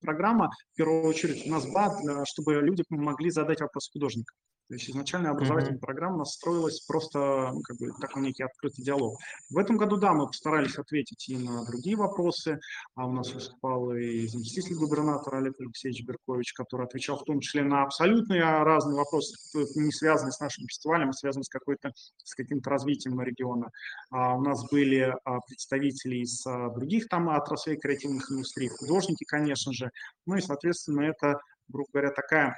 программа, 0.00 0.50
в 0.72 0.76
первую 0.76 1.04
очередь, 1.04 1.46
у 1.46 1.50
нас 1.50 1.66
была, 1.66 2.24
чтобы 2.26 2.54
люди 2.54 2.82
могли 2.88 3.30
задать 3.30 3.60
вопрос 3.60 3.90
художника. 3.92 4.34
То 4.70 4.74
есть 4.74 4.88
изначально 4.88 5.30
образовательная 5.30 5.78
mm-hmm. 5.78 5.80
программа 5.80 6.24
строилась 6.24 6.80
просто 6.82 7.50
ну, 7.52 7.60
как 7.60 7.76
бы 7.78 7.90
такой 8.00 8.22
некий 8.22 8.44
открытый 8.44 8.84
диалог. 8.84 9.18
В 9.50 9.58
этом 9.58 9.76
году, 9.76 9.96
да, 9.96 10.12
мы 10.12 10.28
постарались 10.28 10.78
ответить 10.78 11.28
и 11.28 11.36
на 11.36 11.64
другие 11.64 11.96
вопросы. 11.96 12.60
А 12.94 13.04
у 13.04 13.10
нас 13.10 13.34
выступал 13.34 13.92
и 13.94 14.28
заместитель 14.28 14.76
губернатора 14.76 15.38
Олег 15.38 15.54
Алексеевич 15.58 16.06
Беркович, 16.06 16.52
который 16.52 16.86
отвечал 16.86 17.18
в 17.18 17.24
том 17.24 17.40
числе 17.40 17.64
на 17.64 17.82
абсолютно 17.82 18.38
разные 18.62 18.96
вопросы, 18.96 19.34
не 19.74 19.90
связанные 19.90 20.30
с 20.30 20.38
нашим 20.38 20.68
фестивалем, 20.68 21.08
а 21.08 21.14
связанные 21.14 21.46
с, 21.46 21.48
какой-то, 21.48 21.90
с 22.22 22.36
каким-то 22.36 22.70
развитием 22.70 23.20
региона. 23.20 23.70
А 24.12 24.36
у 24.36 24.40
нас 24.40 24.64
были 24.70 25.12
а, 25.24 25.40
представители 25.48 26.18
из 26.18 26.46
а, 26.46 26.68
других 26.70 27.08
там 27.08 27.28
отраслей 27.28 27.76
креативных 27.76 28.30
индустрий, 28.30 28.68
художники, 28.68 29.24
конечно 29.24 29.72
же. 29.72 29.90
Ну 30.26 30.36
и, 30.36 30.40
соответственно, 30.40 31.00
это, 31.00 31.40
грубо 31.66 31.88
говоря, 31.92 32.12
такая 32.12 32.54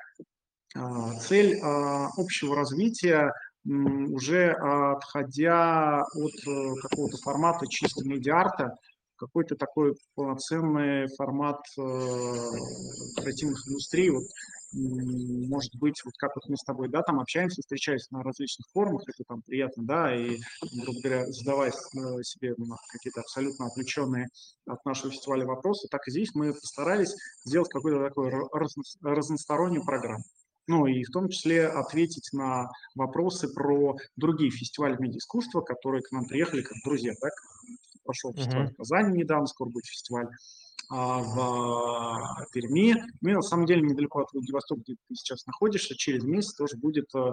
цель 1.21 1.61
а, 1.61 2.09
общего 2.17 2.57
развития, 2.57 3.33
уже 3.65 4.51
отходя 4.51 6.03
от 6.03 6.49
э, 6.49 6.75
какого-то 6.83 7.17
формата 7.19 7.67
чисто 7.69 8.05
медиарта, 8.05 8.77
какой-то 9.23 9.55
такой 9.55 9.95
полноценный 10.17 11.07
формат 11.17 11.61
э, 11.79 11.83
креативных 13.17 13.69
индустрий. 13.69 14.11
Вот, 14.11 14.25
может 14.73 15.77
быть, 15.77 16.03
вот 16.05 16.15
как 16.19 16.35
вот 16.35 16.49
мы 16.49 16.57
с 16.57 16.65
тобой, 16.65 16.89
да, 16.89 17.03
там 17.03 17.21
общаемся, 17.21 17.63
встречаясь 17.63 18.11
на 18.11 18.25
различных 18.25 18.67
форумах, 18.73 19.03
это 19.07 19.23
там 19.29 19.43
приятно, 19.43 19.85
да, 19.85 20.13
и, 20.13 20.41
грубо 20.83 21.01
говоря, 21.01 21.27
задавая 21.27 21.71
э, 21.71 22.23
себе 22.25 22.57
какие-то 22.91 23.21
абсолютно 23.21 23.67
отвлеченные 23.67 24.27
от 24.67 24.85
нашего 24.85 25.13
фестиваля 25.13 25.47
вопросы, 25.47 25.87
так 25.89 26.09
и 26.09 26.11
здесь 26.11 26.35
мы 26.35 26.53
постарались 26.53 27.15
сделать 27.45 27.69
какую-то 27.69 28.09
такую 28.09 28.49
разностороннюю 29.03 29.85
программу 29.85 30.25
ну 30.67 30.87
и 30.87 31.03
в 31.05 31.11
том 31.11 31.29
числе 31.29 31.67
ответить 31.67 32.31
на 32.33 32.71
вопросы 32.95 33.53
про 33.53 33.97
другие 34.17 34.51
фестивали 34.51 34.97
медиаискусства, 35.01 35.61
которые 35.61 36.03
к 36.03 36.13
нам 36.13 36.27
приехали 36.27 36.63
как 36.63 36.77
друзья. 36.85 37.15
Так? 37.21 37.33
Прошел 38.05 38.33
фестиваль 38.33 38.67
uh-huh. 38.67 38.73
в 38.73 38.77
Казани 38.77 39.19
недавно, 39.19 39.47
скоро 39.47 39.69
будет 39.69 39.87
фестиваль 39.87 40.29
а, 40.91 41.21
в 41.21 42.47
Перми. 42.53 42.95
Ну 43.21 43.31
и 43.31 43.35
на 43.35 43.43
самом 43.43 43.67
деле 43.67 43.83
недалеко 43.83 44.21
от 44.21 44.33
Владивостока, 44.33 44.83
где 44.83 44.95
ты 44.95 45.15
сейчас 45.15 45.47
находишься, 45.47 45.95
через 45.97 46.25
месяц 46.25 46.55
тоже 46.55 46.77
будет 46.77 47.07
э, 47.15 47.33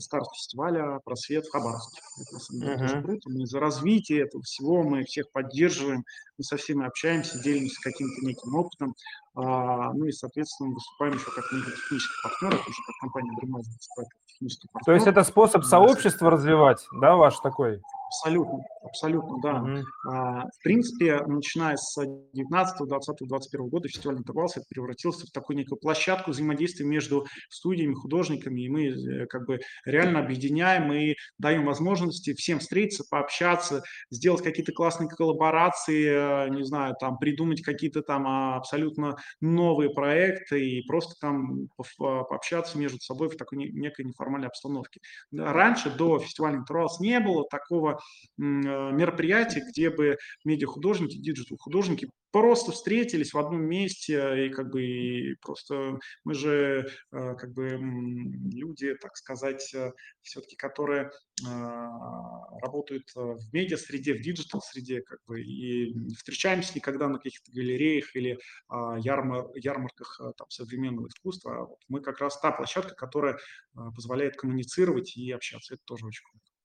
старт 0.00 0.26
фестиваля 0.34 0.98
«Просвет» 1.04 1.46
в 1.46 1.52
Хабаровске. 1.52 2.00
Это 2.20 2.34
на 2.34 2.40
самом 2.40 2.60
деле 2.60 2.74
uh-huh. 2.74 2.78
тоже 2.80 3.02
круто. 3.02 3.30
Мы 3.30 3.46
за 3.46 3.60
развитие 3.60 4.22
этого 4.22 4.42
всего, 4.42 4.82
мы 4.82 5.04
всех 5.04 5.30
поддерживаем, 5.30 6.04
мы 6.38 6.44
со 6.44 6.56
всеми 6.56 6.86
общаемся, 6.86 7.40
делимся 7.40 7.80
каким-то 7.82 8.26
неким 8.26 8.54
опытом. 8.54 8.94
А, 9.36 9.92
ну 9.92 10.06
и, 10.06 10.12
соответственно, 10.12 10.72
выступаем 10.72 11.14
еще 11.14 11.30
как 11.30 11.44
технический 11.50 12.22
партнер, 12.22 12.54
уже 12.54 12.82
как 12.86 12.96
компания 13.00 13.32
Бремаз 13.36 13.66
выступает 13.68 14.08
как 14.08 14.26
технический 14.26 14.68
партнер. 14.72 14.86
То 14.86 14.92
есть 14.94 15.06
это 15.06 15.24
способ 15.24 15.64
сообщества 15.64 16.30
развивать, 16.30 16.86
да, 17.00 17.16
ваш 17.16 17.38
такой? 17.40 17.82
Абсолютно, 18.06 18.64
абсолютно, 18.86 19.40
да. 19.42 19.64
Uh-huh. 19.64 19.82
А, 20.10 20.42
в 20.46 20.62
принципе, 20.62 21.20
начиная 21.26 21.76
с 21.76 21.96
19, 22.32 22.88
20, 22.88 23.28
21 23.28 23.68
года 23.68 23.88
фестиваль 23.88 24.18
интервалс 24.18 24.56
это 24.56 24.66
превратился 24.68 25.26
в 25.26 25.30
такую 25.30 25.56
некую 25.56 25.78
площадку 25.78 26.30
взаимодействия 26.30 26.86
между 26.86 27.26
студиями, 27.48 27.94
художниками, 27.94 28.62
и 28.62 28.68
мы 28.68 28.86
э, 28.86 29.26
как 29.26 29.46
бы 29.46 29.60
реально 29.84 30.20
объединяем 30.20 30.92
и 30.92 31.14
даем 31.38 31.64
возможности 31.64 32.34
всем 32.34 32.58
встретиться, 32.58 33.04
пообщаться, 33.10 33.82
сделать 34.10 34.42
какие-то 34.42 34.72
классные 34.72 35.08
коллаборации, 35.08 36.46
э, 36.46 36.48
не 36.50 36.64
знаю, 36.64 36.94
там 36.98 37.18
придумать 37.18 37.62
какие-то 37.62 38.02
там 38.02 38.26
абсолютно 38.26 39.16
новые 39.40 39.90
проекты 39.90 40.64
и 40.64 40.86
просто 40.86 41.14
там 41.20 41.68
пообщаться 41.98 42.78
между 42.78 43.00
собой 43.00 43.28
в 43.28 43.36
такой 43.36 43.58
некой 43.58 44.04
неформальной 44.04 44.48
обстановке. 44.48 45.00
Раньше, 45.32 45.90
до 45.90 46.18
фестиваля 46.18 46.56
Intervals 46.56 47.00
не 47.00 47.20
было 47.20 47.44
такого 47.48 48.00
мероприятий, 48.92 49.62
где 49.68 49.90
бы 49.90 50.18
медиахудожники, 50.44 51.16
digital-художники 51.16 52.10
просто 52.30 52.72
встретились 52.72 53.32
в 53.32 53.38
одном 53.38 53.62
месте 53.62 54.46
и 54.46 54.50
как 54.50 54.70
бы 54.70 54.82
и 54.82 55.34
просто 55.36 55.98
мы 56.24 56.34
же 56.34 56.86
э, 57.12 57.34
как 57.34 57.52
бы 57.54 57.78
люди, 58.52 58.94
так 58.96 59.16
сказать, 59.16 59.72
э, 59.74 59.92
все-таки, 60.22 60.56
которые 60.56 61.10
работают 62.62 63.10
в 63.14 63.52
медиа-среде, 63.52 64.14
в 64.14 64.22
digital-среде, 64.22 65.02
как 65.02 65.18
бы, 65.26 65.42
и 65.42 65.94
встречаемся 66.14 66.72
никогда 66.74 67.08
на 67.08 67.18
каких-то 67.18 67.52
галереях 67.52 68.16
или 68.16 68.38
ярмар, 68.70 69.46
ярмарках 69.54 70.18
там, 70.38 70.48
современного 70.48 71.08
искусства. 71.08 71.62
А 71.62 71.66
мы 71.88 72.00
как 72.00 72.20
раз 72.20 72.40
та 72.40 72.52
площадка, 72.52 72.94
которая 72.94 73.38
позволяет 73.74 74.36
коммуницировать 74.36 75.16
и 75.18 75.30
общаться. 75.30 75.74
Это 75.74 75.82
тоже 75.84 76.06
очень 76.06 76.24
круто. 76.24 76.55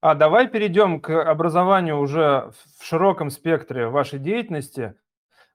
А 0.00 0.14
давай 0.14 0.48
перейдем 0.48 1.00
к 1.00 1.10
образованию 1.10 1.98
уже 1.98 2.52
в 2.78 2.84
широком 2.84 3.28
спектре 3.30 3.88
вашей 3.88 4.18
деятельности. 4.18 4.94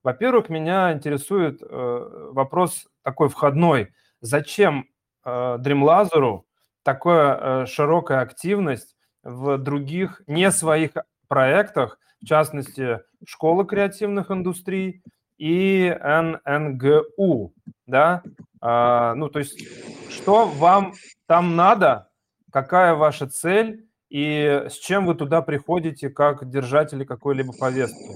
Во-первых, 0.04 0.50
меня 0.50 0.94
интересует 0.94 1.64
э, 1.64 2.30
вопрос 2.32 2.88
такой 3.02 3.30
входной. 3.30 3.92
Зачем 4.22 4.88
э, 5.24 5.30
Dreamlazer'у 5.60 6.44
такая 6.84 7.64
э, 7.64 7.66
широкая 7.66 8.22
активность 8.22 8.96
в 9.24 9.58
других 9.58 10.22
не 10.28 10.52
своих 10.52 10.92
проектах, 11.28 11.98
в 12.22 12.26
частности, 12.26 13.02
Школы 13.28 13.66
креативных 13.66 14.30
индустрий 14.30 15.02
и 15.40 15.98
ННГУ, 16.04 17.54
да? 17.88 18.22
А, 18.62 19.16
ну, 19.16 19.30
то 19.30 19.40
есть, 19.40 19.68
что 20.12 20.46
вам 20.46 20.94
там 21.26 21.56
надо, 21.56 22.10
какая 22.52 22.94
ваша 22.94 23.28
цель, 23.28 23.85
и 24.10 24.66
с 24.70 24.74
чем 24.74 25.06
вы 25.06 25.16
туда 25.16 25.42
приходите 25.42 26.10
как 26.10 26.50
держатели 26.50 27.04
какой-либо 27.04 27.54
повестки? 27.54 28.16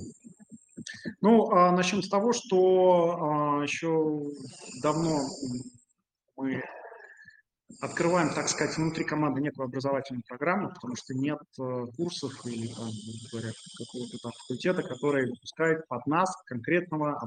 Ну, 1.22 1.52
а, 1.52 1.72
начнем 1.72 2.02
с 2.02 2.10
того, 2.10 2.34
что 2.34 3.18
а, 3.20 3.64
еще 3.64 4.22
давно 4.82 5.20
мы 6.38 6.64
открываем, 7.82 8.34
так 8.34 8.50
сказать, 8.50 8.78
внутри 8.78 9.04
команды 9.04 9.42
некую 9.42 9.66
образовательную 9.66 10.24
программу, 10.28 10.70
потому 10.70 10.96
что 10.96 11.14
нет 11.14 11.40
э, 11.60 11.86
курсов 11.96 12.46
или, 12.46 12.68
там, 12.68 12.90
говоря, 13.32 13.52
какого-то 13.78 14.18
там 14.22 14.32
факультета, 14.34 14.84
который 14.84 15.30
выпускает 15.30 15.88
под 15.88 16.06
нас 16.06 16.36
конкретного 16.46 17.22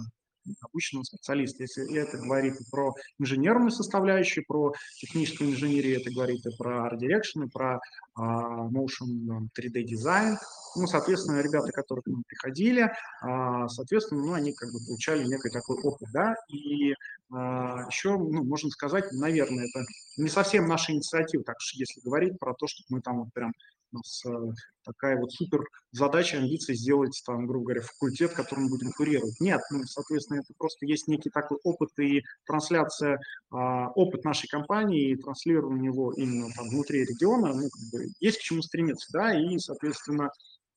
обученного 0.60 1.04
специалиста. 1.04 1.62
Если 1.62 1.96
это 1.96 2.18
говорит 2.18 2.54
про 2.70 2.94
инженерную 3.18 3.70
составляющую, 3.70 4.44
про 4.46 4.72
техническую 4.98 5.50
инженерию, 5.50 6.00
это 6.00 6.10
говорит 6.10 6.44
и 6.46 6.56
про 6.56 6.88
Art 6.88 6.98
Direction, 6.98 7.46
и 7.46 7.50
про 7.50 7.80
uh, 8.18 8.68
Motion 8.70 9.48
3D 9.58 9.82
дизайн. 9.82 10.38
Ну, 10.74 10.86
соответственно, 10.86 11.40
ребята, 11.40 11.70
которые 11.72 12.02
к 12.02 12.06
нам 12.06 12.22
приходили, 12.26 12.90
uh, 13.24 13.68
соответственно, 13.68 14.22
ну, 14.22 14.32
они 14.32 14.52
как 14.52 14.70
бы 14.72 14.78
получали 14.86 15.24
некий 15.24 15.50
такой 15.50 15.76
опыт, 15.82 16.08
да, 16.12 16.34
и 16.48 16.92
uh, 17.32 17.86
еще, 17.88 18.16
ну, 18.16 18.44
можно 18.44 18.70
сказать, 18.70 19.12
наверное, 19.12 19.66
это 19.66 19.84
не 20.16 20.28
совсем 20.28 20.66
наша 20.66 20.92
инициатива, 20.92 21.44
так 21.44 21.56
что 21.60 21.78
если 21.78 22.00
говорить 22.00 22.38
про 22.38 22.54
то, 22.54 22.66
что 22.66 22.82
мы 22.88 23.00
там 23.00 23.20
вот 23.20 23.32
прям 23.32 23.52
у 23.92 23.96
нас 23.96 24.24
э, 24.26 24.52
такая 24.84 25.18
вот 25.18 25.32
супер 25.32 25.64
задача, 25.92 26.38
амбиция 26.38 26.74
сделать, 26.74 27.20
там, 27.26 27.46
грубо 27.46 27.66
говоря, 27.66 27.82
факультет, 27.82 28.32
которым 28.32 28.68
будем 28.68 28.92
курировать. 28.92 29.38
Нет, 29.40 29.60
ну, 29.70 29.84
соответственно, 29.84 30.40
это 30.40 30.52
просто 30.56 30.86
есть 30.86 31.08
некий 31.08 31.30
такой 31.30 31.58
опыт 31.62 31.90
и 31.98 32.22
трансляция, 32.46 33.20
а, 33.50 33.88
опыт 33.90 34.24
нашей 34.24 34.48
компании 34.48 35.10
и 35.10 35.16
транслирование 35.16 35.86
его 35.86 36.12
именно 36.12 36.48
там 36.54 36.68
внутри 36.68 37.04
региона, 37.04 37.54
ну, 37.54 37.68
как 37.68 37.90
бы, 37.92 38.06
есть 38.20 38.38
к 38.38 38.42
чему 38.42 38.62
стремиться, 38.62 39.08
да, 39.12 39.38
и, 39.38 39.58
соответственно, 39.58 40.30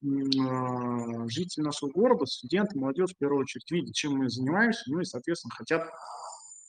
а, 0.04 1.28
жители 1.30 1.64
нашего 1.64 1.90
города, 1.90 2.26
студенты, 2.26 2.78
молодежь, 2.78 3.12
в 3.12 3.18
первую 3.18 3.42
очередь, 3.42 3.70
видят, 3.72 3.96
чем 3.96 4.18
мы 4.18 4.30
занимаемся, 4.30 4.84
ну 4.88 5.00
и, 5.00 5.06
соответственно, 5.06 5.54
хотят 5.56 5.90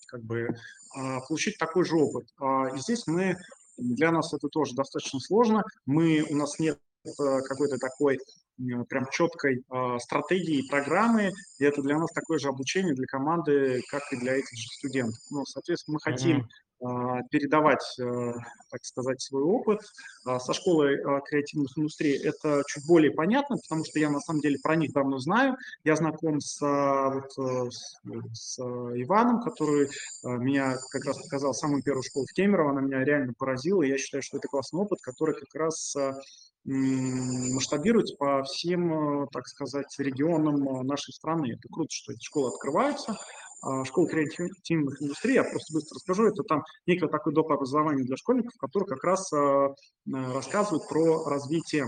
как 0.09 0.23
бы 0.23 0.49
а, 0.97 1.21
получить 1.21 1.59
такой 1.59 1.85
же 1.85 1.97
опыт. 1.97 2.29
И 2.75 2.79
здесь 2.79 3.07
мы 3.07 3.37
для 3.77 4.11
нас 4.11 4.33
это 4.33 4.49
тоже 4.49 4.75
достаточно 4.75 5.21
сложно. 5.21 5.63
Мы, 5.87 6.25
у 6.29 6.35
нас 6.35 6.59
нет 6.59 6.79
э, 7.05 7.41
какой-то 7.43 7.79
такой 7.79 8.19
прям 8.89 9.07
четкой 9.11 9.63
э, 9.71 9.99
стратегии 9.99 10.67
программы, 10.69 11.33
и 11.59 11.65
это 11.65 11.83
для 11.83 11.99
нас 11.99 12.11
такое 12.13 12.39
же 12.39 12.49
обучение 12.49 12.95
для 12.95 13.07
команды, 13.07 13.83
как 13.91 14.03
и 14.13 14.17
для 14.17 14.37
этих 14.37 14.57
же 14.57 14.69
студентов. 14.79 15.21
Ну, 15.31 15.45
соответственно, 15.45 15.95
мы 15.95 16.01
хотим 16.01 16.41
а, 16.41 16.49
передавать, 17.31 17.85
э, 17.99 18.33
так 18.71 18.85
сказать, 18.85 19.21
свой 19.21 19.43
опыт. 19.43 19.81
А, 20.27 20.39
со 20.39 20.53
школой 20.53 21.01
а, 21.03 21.21
креативных 21.21 21.77
индустрий 21.77 22.17
это 22.17 22.63
чуть 22.67 22.87
более 22.87 23.13
понятно, 23.13 23.57
потому 23.57 23.85
что 23.85 23.99
я 23.99 24.11
на 24.11 24.21
самом 24.21 24.41
деле 24.41 24.59
про 24.63 24.77
них 24.77 24.93
давно 24.93 25.19
знаю. 25.19 25.57
Я 25.85 25.97
знаком 25.97 26.41
с, 26.41 26.61
вот, 26.61 27.39
э, 27.39 27.71
с, 27.71 27.99
с 28.33 28.59
Иваном, 28.59 29.43
который 29.43 29.89
меня 30.25 30.77
как 30.91 31.05
раз 31.05 31.19
показал 31.23 31.55
самую 31.55 31.83
первую 31.83 32.03
школу 32.03 32.27
в 32.27 32.35
Кемерово, 32.35 32.71
она 32.71 32.81
меня 32.81 33.05
реально 33.05 33.33
поразила, 33.39 33.83
и 33.83 33.89
я 33.89 33.99
считаю, 33.99 34.23
что 34.23 34.39
это 34.39 34.49
классный 34.49 34.81
опыт, 34.81 35.01
который 35.03 35.35
как 35.35 35.55
раз 35.55 35.95
масштабируется 36.67 38.17
по 38.17 38.43
всем, 38.43 39.23
э, 39.23 39.27
так 39.33 39.47
сказать, 39.47 39.95
регионам 39.99 40.87
нашей 40.87 41.13
страны. 41.13 41.53
Это 41.53 41.69
круто, 41.71 41.91
что 41.91 42.13
эти 42.13 42.25
школы 42.25 42.49
открываются, 42.49 43.13
а, 43.13 43.17
школы 43.85 44.09
креативных 44.09 45.03
индустрий, 45.03 45.35
я 45.35 45.45
просто 45.45 45.75
быстро 45.75 45.97
расскажу, 45.97 46.27
это 46.27 46.43
там 46.43 46.65
некое 46.87 47.09
такое 47.09 47.35
доп. 47.35 47.51
образование 47.51 48.05
для 48.05 48.17
школьников, 48.17 48.55
которые 48.59 48.89
как 48.89 49.05
раз 49.05 49.33
а, 49.33 49.75
рассказывают 50.07 50.89
про 50.89 51.25
развитие 51.25 51.87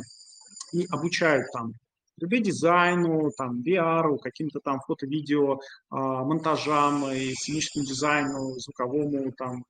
и 0.72 0.86
обучают 0.90 1.46
там 1.52 1.72
3D-дизайну, 2.20 3.30
там, 3.36 3.62
VR, 3.62 4.18
каким-то 4.18 4.60
там 4.60 4.80
фото-видео, 4.86 5.60
а, 5.90 6.24
монтажам, 6.24 7.10
и 7.12 7.32
сценическому 7.34 7.84
дизайну, 7.84 8.54
звуковому, 8.58 9.32
там, 9.32 9.64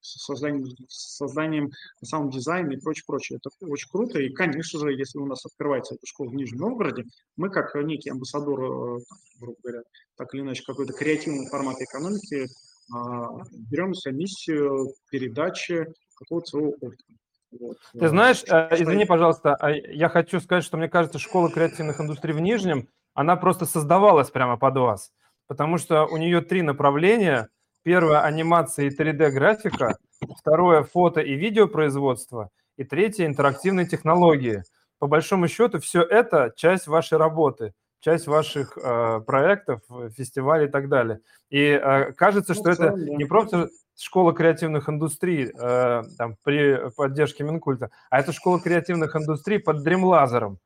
созданием, 0.00 0.66
созданием 0.88 1.70
саунд-дизайна 2.02 2.72
и 2.72 2.80
прочее, 2.80 3.04
прочее. 3.06 3.38
Это 3.38 3.50
очень 3.66 3.88
круто. 3.90 4.18
И, 4.18 4.30
конечно 4.30 4.80
же, 4.80 4.92
если 4.92 5.18
у 5.18 5.26
нас 5.26 5.44
открывается 5.44 5.94
эта 5.94 6.06
школа 6.06 6.30
в 6.30 6.34
Нижнем 6.34 6.60
Новгороде, 6.60 7.04
мы, 7.36 7.50
как 7.50 7.74
некий 7.74 8.10
амбассадор, 8.10 8.60
э, 8.60 8.98
грубо 9.40 9.58
говоря, 9.62 9.82
так 10.16 10.34
или 10.34 10.42
иначе, 10.42 10.62
какой-то 10.66 10.92
креативный 10.92 11.48
формат 11.48 11.80
экономики, 11.80 12.48
а, 12.92 13.44
берем 13.70 13.88
на 13.88 13.94
себя 13.94 14.14
миссию 14.14 14.92
передачи 15.10 15.86
какого-то 16.16 16.46
своего 16.46 16.70
опыта. 16.70 17.04
Вот. 17.52 17.76
Ты 17.98 18.08
знаешь, 18.08 18.44
э, 18.46 18.68
извини, 18.80 19.04
пожалуйста, 19.04 19.56
а 19.56 19.70
я 19.70 20.08
хочу 20.08 20.40
сказать, 20.40 20.64
что 20.64 20.76
мне 20.76 20.88
кажется, 20.88 21.18
школа 21.18 21.50
креативных 21.50 22.00
индустрий 22.00 22.34
в 22.34 22.40
Нижнем, 22.40 22.88
она 23.14 23.36
просто 23.36 23.66
создавалась 23.66 24.30
прямо 24.30 24.56
под 24.56 24.76
вас, 24.76 25.12
потому 25.46 25.78
что 25.78 26.06
у 26.06 26.16
нее 26.16 26.40
три 26.40 26.62
направления– 26.62 27.48
Первое– 27.82 28.20
анимация 28.22 28.86
и 28.86 28.96
3D-графика. 28.96 29.96
Второе– 30.38 30.82
фото 30.92 31.20
и 31.20 31.34
видеопроизводство. 31.34 32.50
И 32.76 32.84
третье– 32.84 33.26
интерактивные 33.26 33.86
технологии. 33.86 34.62
По 34.98 35.06
большому 35.06 35.48
счету, 35.48 35.80
все 35.80 36.02
это 36.02 36.52
часть 36.56 36.86
вашей 36.86 37.16
работы, 37.16 37.72
часть 38.00 38.26
ваших 38.26 38.76
э, 38.76 39.20
проектов, 39.26 39.80
фестивалей 40.16 40.66
и 40.66 40.70
так 40.70 40.88
далее. 40.90 41.20
И 41.48 41.60
э, 41.60 42.12
кажется, 42.12 42.52
что 42.52 42.64
ну, 42.64 42.70
это 42.70 42.92
не 42.92 43.24
просто 43.24 43.70
школа 43.96 44.34
креативных 44.34 44.88
индустрий 44.88 45.50
э, 45.50 46.02
там, 46.18 46.36
при 46.42 46.90
поддержке 46.96 47.44
Минкульта, 47.44 47.90
а 48.10 48.20
это 48.20 48.32
школа 48.32 48.60
креативных 48.60 49.16
индустрий 49.16 49.58
под 49.58 49.82
а, 49.86 50.58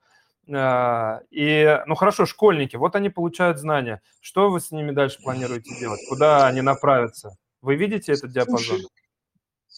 и, 0.47 1.83
ну 1.87 1.95
хорошо, 1.95 2.27
школьники, 2.27 2.77
вот 2.77 2.97
они 2.97 3.11
получают 3.11 3.59
знания. 3.59 4.03
Что 4.21 4.51
вы 4.51 4.61
с 4.61 4.71
ними 4.71 4.91
дальше 4.91 5.23
планируете 5.23 5.79
делать? 5.79 6.01
Куда 6.09 6.47
они 6.47 6.61
направятся? 6.61 7.37
Вы 7.63 7.77
видите 7.77 8.13
этот 8.13 8.31
диапазон? 8.31 8.59
Слушай, 8.59 8.87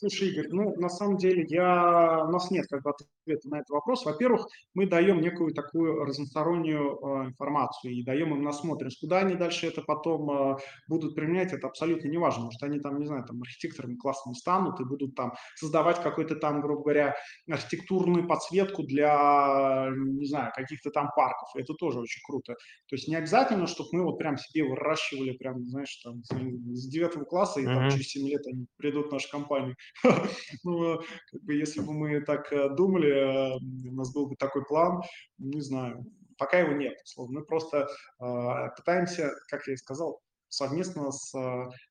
Игорь, 0.03 0.49
ну, 0.51 0.75
на 0.77 0.89
самом 0.89 1.17
деле, 1.17 1.47
я... 1.49 2.25
у 2.27 2.31
нас 2.31 2.51
нет 2.51 2.67
как 2.69 2.83
бы 2.83 2.91
ответа 2.91 3.49
на 3.49 3.57
этот 3.57 3.71
вопрос. 3.71 4.05
Во-первых, 4.05 4.47
мы 4.75 4.87
даем 4.87 5.21
некую 5.21 5.55
такую 5.55 6.05
разностороннюю 6.05 6.99
э, 6.99 7.27
информацию 7.29 7.95
и 7.95 8.05
даем 8.05 8.35
им 8.35 8.43
насмотренность. 8.43 9.01
Куда 9.01 9.21
они 9.21 9.35
дальше 9.35 9.67
это 9.67 9.83
потом 9.83 10.31
э, 10.31 10.57
будут 10.89 11.15
применять, 11.15 11.53
это 11.53 11.67
абсолютно 11.67 12.09
не 12.09 12.19
важно. 12.19 12.45
Может, 12.45 12.63
они 12.63 12.79
там, 12.81 12.99
не 12.99 13.07
знаю, 13.07 13.25
там 13.25 13.41
архитекторами 13.41 13.97
классными 13.97 14.35
станут 14.35 14.81
и 14.81 14.85
будут 14.85 15.15
там 15.15 15.35
создавать 15.57 16.03
какой-то 16.03 16.37
там, 16.37 16.61
грубо 16.61 16.83
говоря, 16.83 17.15
архитектурную 17.49 18.27
подсветку 18.27 18.83
для, 18.83 19.89
не 19.95 20.27
знаю, 20.27 20.53
каких-то 20.55 20.91
там 20.91 21.11
парков. 21.17 21.49
Это 21.55 21.75
тоже 21.75 22.01
очень 22.01 22.21
круто. 22.27 22.55
То 22.89 22.97
есть 22.97 23.09
не 23.09 23.17
обязательно, 23.17 23.67
чтобы 23.67 23.91
мы 23.93 24.05
вот 24.05 24.19
прям 24.19 24.37
себе 24.37 24.65
выращивали 24.65 25.33
прям, 25.33 25.67
знаешь, 25.67 25.97
там 26.05 26.23
с 26.23 26.89
девятого 26.89 27.25
класса 27.25 27.61
и 27.61 27.65
mm-hmm. 27.65 27.75
там 27.75 27.91
через 27.91 28.09
7 28.09 28.29
лет 28.29 28.47
они 28.47 28.67
придут 28.77 29.09
в 29.09 29.13
нашу 29.13 29.31
компанию. 29.31 29.75
Ну, 30.64 30.99
как 31.31 31.42
бы, 31.42 31.55
если 31.55 31.81
бы 31.81 31.92
мы 31.92 32.20
так 32.20 32.53
э, 32.53 32.68
думали, 32.70 33.11
э, 33.11 33.57
у 33.90 33.94
нас 33.94 34.12
был 34.12 34.29
бы 34.29 34.37
такой 34.37 34.64
план, 34.64 35.03
не 35.38 35.61
знаю, 35.61 36.05
пока 36.38 36.59
его 36.59 36.72
нет. 36.72 36.96
Мы 37.16 37.44
просто 37.44 37.88
э, 38.20 38.68
пытаемся, 38.77 39.31
как 39.49 39.66
я 39.66 39.75
и 39.75 39.77
сказал, 39.77 40.20
совместно 40.49 41.11
с 41.11 41.35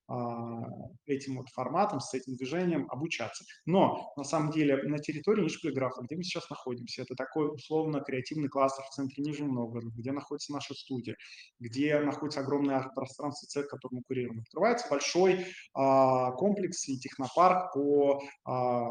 а, 0.07 0.65
этим 1.05 1.37
вот 1.37 1.49
форматом, 1.49 1.99
с 1.99 2.13
этим 2.13 2.35
движением 2.35 2.87
обучаться. 2.89 3.43
Но 3.65 4.13
на 4.17 4.23
самом 4.23 4.51
деле 4.51 4.77
на 4.83 4.99
территории 4.99 5.43
Нижполиграфа, 5.43 6.01
где 6.03 6.15
мы 6.15 6.23
сейчас 6.23 6.49
находимся, 6.49 7.01
это 7.01 7.15
такой 7.15 7.53
условно 7.53 8.01
креативный 8.01 8.49
кластер 8.49 8.83
в 8.83 8.93
центре 8.93 9.23
Нижнего 9.23 9.51
Новгорода, 9.51 9.91
где 9.95 10.11
находится 10.11 10.53
наша 10.53 10.73
студия, 10.73 11.15
где 11.59 11.99
находится 11.99 12.41
огромное 12.41 12.81
пространство 12.95 13.47
цех, 13.47 13.67
который 13.67 13.95
мы 13.95 14.03
курируем. 14.03 14.41
Открывается 14.41 14.87
большой 14.89 15.45
а, 15.73 16.31
комплекс 16.31 16.87
и 16.87 16.99
технопарк 16.99 17.73
по 17.73 18.21
а, 18.45 18.89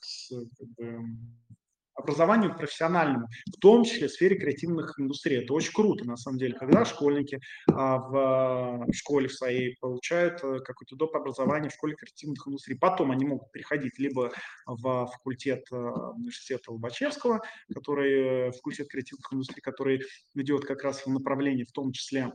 с, 0.00 0.30
как 0.30 0.68
бы, 0.76 0.98
образованию 2.00 2.56
профессиональному, 2.56 3.28
в 3.46 3.60
том 3.60 3.84
числе 3.84 4.08
в 4.08 4.12
сфере 4.12 4.36
креативных 4.36 4.98
индустрий. 4.98 5.42
Это 5.42 5.52
очень 5.54 5.72
круто, 5.72 6.04
на 6.04 6.16
самом 6.16 6.38
деле, 6.38 6.54
когда 6.54 6.84
школьники 6.84 7.40
а, 7.70 7.98
в 7.98 8.92
школе 8.92 9.28
в 9.28 9.34
своей 9.34 9.76
получают 9.80 10.42
э, 10.42 10.60
какое-то 10.60 10.96
доп. 10.96 11.14
образование 11.16 11.70
в 11.70 11.74
школе 11.74 11.94
креативных 11.94 12.46
индустрий. 12.46 12.76
Потом 12.76 13.10
они 13.10 13.24
могут 13.24 13.50
переходить 13.52 13.98
либо 13.98 14.32
в 14.66 15.06
факультет 15.06 15.64
э, 15.70 15.76
университета 15.76 16.72
Лобачевского, 16.72 17.42
который, 17.72 18.48
э, 18.48 18.52
факультет 18.52 18.88
креативных 18.88 19.32
индустрий, 19.32 19.62
который 19.62 20.02
ведет 20.34 20.64
как 20.64 20.82
раз 20.82 21.04
в 21.06 21.10
направлении 21.10 21.64
в 21.64 21.72
том 21.72 21.92
числе 21.92 22.32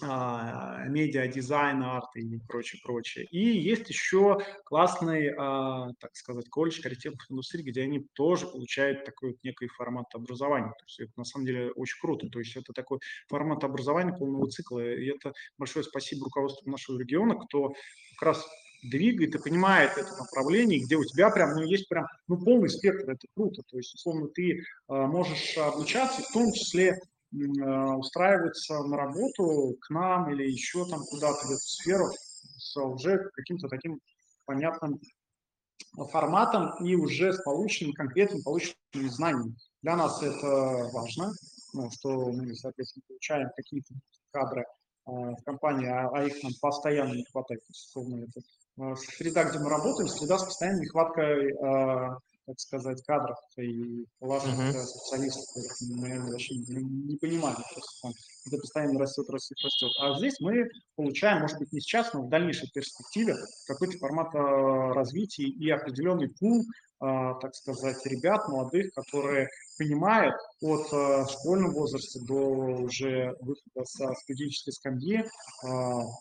медиа, 0.00 1.26
дизайн, 1.28 1.82
арт 1.82 2.16
и 2.16 2.38
прочее, 2.48 2.80
прочее. 2.84 3.26
И 3.30 3.38
есть 3.38 3.88
еще 3.88 4.38
классный, 4.64 5.32
а, 5.36 5.92
так 6.00 6.14
сказать, 6.16 6.48
колледж 6.48 6.80
креативных 6.80 7.30
индустрий, 7.30 7.62
где 7.62 7.82
они 7.82 8.06
тоже 8.14 8.46
получают 8.46 9.04
такой 9.04 9.30
вот 9.30 9.44
некий 9.44 9.68
формат 9.68 10.06
образования. 10.14 10.72
То 10.78 10.84
есть 10.86 11.00
это 11.00 11.12
на 11.16 11.24
самом 11.24 11.46
деле 11.46 11.70
очень 11.72 12.00
круто. 12.00 12.28
То 12.28 12.38
есть 12.38 12.56
это 12.56 12.72
такой 12.72 12.98
формат 13.28 13.64
образования 13.64 14.12
полного 14.12 14.48
цикла. 14.48 14.80
И 14.80 15.06
это 15.06 15.32
большое 15.58 15.84
спасибо 15.84 16.24
руководству 16.24 16.70
нашего 16.70 16.98
региона, 16.98 17.36
кто 17.36 17.72
как 18.16 18.28
раз 18.28 18.46
двигает 18.82 19.34
и 19.34 19.38
понимает 19.38 19.92
это 19.96 20.16
направление, 20.16 20.80
где 20.80 20.96
у 20.96 21.04
тебя 21.04 21.30
прям, 21.30 21.54
ну, 21.54 21.62
есть 21.62 21.88
прям, 21.88 22.06
ну, 22.26 22.36
полный 22.38 22.68
спектр, 22.68 23.10
это 23.10 23.26
круто. 23.34 23.62
То 23.70 23.76
есть, 23.76 23.94
условно, 23.94 24.28
ты 24.28 24.58
э, 24.58 24.62
можешь 24.88 25.56
обучаться, 25.56 26.22
в 26.22 26.32
том 26.32 26.52
числе 26.52 26.98
устраиваться 27.32 28.82
на 28.84 28.96
работу 28.96 29.76
к 29.80 29.90
нам 29.90 30.30
или 30.32 30.50
еще 30.50 30.84
там 30.86 31.00
куда-то 31.04 31.46
в 31.46 31.50
эту 31.50 31.60
сферу 31.60 32.10
с 32.58 32.76
уже 32.76 33.30
каким-то 33.34 33.68
таким 33.68 34.00
понятным 34.44 35.00
форматом 36.10 36.72
и 36.84 36.94
уже 36.94 37.32
с 37.32 37.42
полученными, 37.42 37.94
конкретными 37.94 38.42
полученными 38.42 39.08
знаниями. 39.08 39.56
Для 39.82 39.96
нас 39.96 40.22
это 40.22 40.90
важно, 40.92 41.32
ну, 41.72 41.90
что 41.90 42.30
мы, 42.32 42.54
соответственно, 42.54 43.02
получаем 43.08 43.48
какие-то 43.56 43.94
кадры 44.30 44.62
э, 44.62 44.66
в 45.10 45.42
компании, 45.44 45.88
а, 45.88 46.08
а 46.08 46.24
их 46.24 46.42
нам 46.42 46.52
постоянно 46.60 47.14
не 47.14 47.24
хватает. 47.24 47.62
Условно, 47.68 48.24
это 48.24 48.40
э, 48.82 48.96
среда, 48.96 49.44
где 49.44 49.58
мы 49.58 49.70
работаем, 49.70 50.08
среда 50.08 50.38
с 50.38 50.44
постоянной 50.44 50.82
нехваткой 50.82 51.52
э, 51.52 52.16
так 52.46 52.58
сказать, 52.60 53.02
кадров 53.04 53.38
и 53.56 54.04
классных 54.18 54.58
uh-huh. 54.58 54.84
специалистов. 54.84 55.76
Мы 55.90 56.30
вообще 56.30 56.56
не, 56.56 57.16
понимаем, 57.16 57.56
просто 57.56 57.92
там, 58.02 58.12
это 58.46 58.56
постоянно 58.58 58.98
растет, 58.98 59.28
растет, 59.30 59.58
растет. 59.62 59.90
А 60.00 60.18
здесь 60.18 60.40
мы 60.40 60.68
получаем, 60.96 61.42
может 61.42 61.58
быть, 61.58 61.72
не 61.72 61.80
сейчас, 61.80 62.12
но 62.12 62.22
в 62.22 62.28
дальнейшей 62.28 62.70
перспективе 62.70 63.36
какой-то 63.66 63.98
формат 63.98 64.34
развития 64.34 65.44
и 65.44 65.70
определенный 65.70 66.28
пул 66.28 66.64
так 67.02 67.54
сказать, 67.56 68.06
ребят 68.06 68.48
молодых, 68.48 68.94
которые 68.94 69.48
понимают 69.76 70.36
от 70.60 70.86
школьного 71.30 71.72
возраста 71.72 72.20
до 72.24 72.36
уже 72.36 73.34
выхода 73.40 73.84
со 73.84 74.14
студенческой 74.14 74.72
скамьи, 74.72 75.24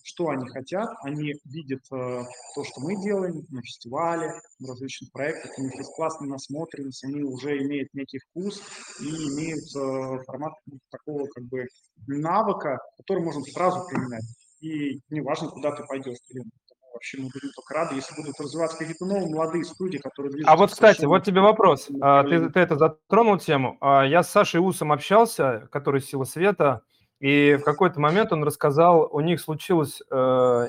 что 0.04 0.30
они 0.30 0.48
хотят. 0.50 0.90
Они 1.04 1.36
видят 1.46 1.82
то, 1.90 2.64
что 2.64 2.82
мы 2.82 3.00
делаем 3.04 3.46
на 3.50 3.62
фестивале, 3.62 4.32
в 4.60 4.66
различных 4.68 5.12
проектах, 5.12 5.52
у 5.58 5.62
них 5.62 5.76
есть 5.76 5.94
классная 5.96 6.30
насмотренность, 6.30 7.04
они 7.04 7.22
уже 7.22 7.60
имеют 7.60 7.94
некий 7.94 8.18
вкус 8.18 8.60
и 9.02 9.06
имеют 9.06 10.26
формат 10.26 10.54
такого 10.90 11.28
как 11.28 11.44
бы 11.44 11.68
навыка, 12.08 12.80
который 12.98 13.24
можно 13.24 13.44
сразу 13.44 13.88
применять. 13.88 14.26
И 14.62 15.00
неважно, 15.10 15.50
куда 15.50 15.72
ты 15.76 15.84
пойдешь, 15.86 16.18
блин, 16.32 16.52
вообще 17.02 17.18
мы 17.18 17.30
будем 17.34 17.52
только 17.56 17.74
рады, 17.74 17.96
если 17.96 18.16
будут 18.16 18.40
развиваться 18.40 18.78
какие-то 18.78 19.06
новые 19.06 19.28
молодые 19.28 19.64
студии, 19.64 19.98
которые 19.98 20.32
движутся. 20.32 20.52
А 20.52 20.56
вот, 20.56 20.72
кстати, 20.72 21.06
вот 21.06 21.24
тебе 21.24 21.42
вопрос. 21.42 21.90
А, 22.00 22.24
ты, 22.24 22.50
ты 22.50 22.60
это 22.60 22.76
затронул 22.76 23.38
тему. 23.40 23.78
А, 23.82 24.04
я 24.06 24.22
с 24.22 24.30
Сашей 24.30 24.60
Усом 24.60 24.92
общался, 24.92 25.68
который 25.72 26.02
«Сила 26.02 26.26
света», 26.26 26.84
и 27.20 27.58
в 27.60 27.64
какой-то 27.64 28.00
момент 28.00 28.32
он 28.34 28.44
рассказал, 28.44 29.08
у 29.12 29.20
них 29.20 29.42
случилась 29.42 30.02
э, 30.10 30.16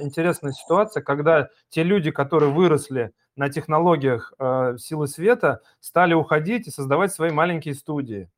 интересная 0.03 0.53
ситуация, 0.53 1.03
когда 1.03 1.49
те 1.71 1.83
люди, 1.83 2.11
которые 2.11 2.53
выросли 2.53 3.13
на 3.37 3.49
технологиях 3.49 4.35
э, 4.39 4.77
силы 4.79 5.07
света, 5.07 5.63
стали 5.81 6.13
уходить 6.13 6.67
и 6.67 6.71
создавать 6.71 7.11
свои 7.11 7.31
маленькие 7.31 7.75
студии. 7.75 8.29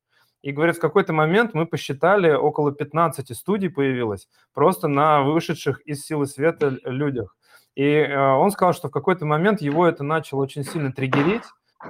И, 0.42 0.52
говорят, 0.52 0.76
в 0.76 0.80
какой-то 0.80 1.12
момент 1.12 1.54
мы 1.54 1.66
посчитали, 1.66 2.30
около 2.30 2.70
15 2.70 3.36
студий 3.36 3.68
появилось 3.68 4.28
просто 4.52 4.86
на 4.86 5.22
вышедших 5.22 5.80
из 5.80 6.04
силы 6.04 6.26
света 6.26 6.78
людях. 6.84 7.34
И 7.74 7.84
э, 7.84 8.16
он 8.16 8.50
сказал, 8.50 8.72
что 8.72 8.88
в 8.88 8.92
какой-то 8.92 9.26
момент 9.26 9.60
его 9.60 9.86
это 9.86 10.04
начало 10.04 10.42
очень 10.42 10.64
сильно 10.64 10.92
триггерить, 10.92 11.42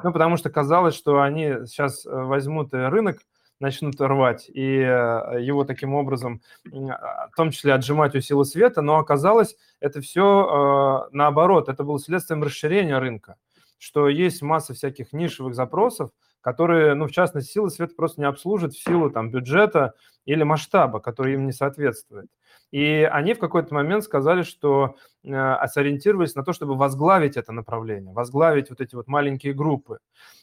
ну, 0.03 0.13
потому 0.13 0.37
что 0.37 0.51
казалось, 0.51 0.95
что 0.95 1.21
они 1.21 1.67
сейчас 1.67 2.07
э, 2.07 2.11
возьмут 2.11 2.73
рынок, 2.73 3.19
начнут 3.61 4.01
рвать, 4.01 4.49
и 4.49 4.79
э, 4.79 5.41
его 5.41 5.65
таким 5.65 5.95
образом, 5.95 6.41
в 6.65 7.37
том 7.37 7.51
числе 7.51 7.75
отжимать 7.75 8.15
у 8.15 8.21
силы 8.21 8.45
света, 8.45 8.83
но 8.83 8.97
оказалось, 8.97 9.57
это 9.81 10.01
все 10.01 11.09
наоборот, 11.13 11.69
это 11.69 11.85
было 11.85 11.99
следствием 11.99 12.43
расширения 12.43 12.99
рынка, 12.99 13.37
что 13.79 14.09
есть 14.09 14.43
масса 14.43 14.75
всяких 14.75 15.13
нишевых 15.13 15.55
запросов, 15.55 16.11
которые, 16.41 16.95
ну, 16.95 17.07
в 17.07 17.13
частности, 17.13 17.53
силы 17.53 17.71
света 17.71 17.95
просто 17.97 18.21
не 18.21 18.27
обслужат 18.27 18.75
в 18.75 18.83
силу 18.83 19.11
там 19.11 19.31
бюджета 19.31 19.95
или 20.27 20.43
масштаба, 20.43 21.01
который 21.01 21.35
им 21.35 21.47
не 21.47 21.53
соответствует. 21.53 22.27
И 22.75 23.09
они 23.13 23.35
в 23.35 23.39
какой-то 23.39 23.73
момент 23.73 24.03
сказали, 24.03 24.43
что 24.43 24.97
э, 25.23 25.67
сориентировались 25.69 26.35
на 26.35 26.43
то, 26.43 26.53
чтобы 26.53 26.75
возглавить 26.75 27.37
это 27.37 27.53
направление, 27.53 28.13
возглавить 28.13 28.69
вот 28.69 28.81
эти 28.81 28.97
вот 28.97 29.07
маленькие 29.07 29.53
группы. 29.53 30.01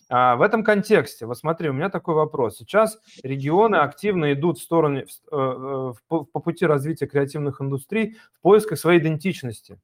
А 0.09 0.37
в 0.37 0.41
этом 0.41 0.63
контексте, 0.63 1.25
вот 1.25 1.37
смотри, 1.37 1.67
у 1.67 1.73
меня 1.73 1.89
такой 1.89 2.15
вопрос. 2.15 2.55
Сейчас 2.55 2.99
регионы 3.21 3.75
активно 3.75 4.31
идут 4.31 4.59
в 4.59 4.63
сторону, 4.63 4.99
э, 4.99 5.03
э, 5.03 5.93
по, 6.07 6.23
по 6.23 6.39
пути 6.39 6.65
развития 6.65 7.05
креативных 7.05 7.59
индустрий 7.59 8.15
в 8.33 8.39
поисках 8.39 8.79
своей 8.79 9.01
идентичности. 9.01 9.77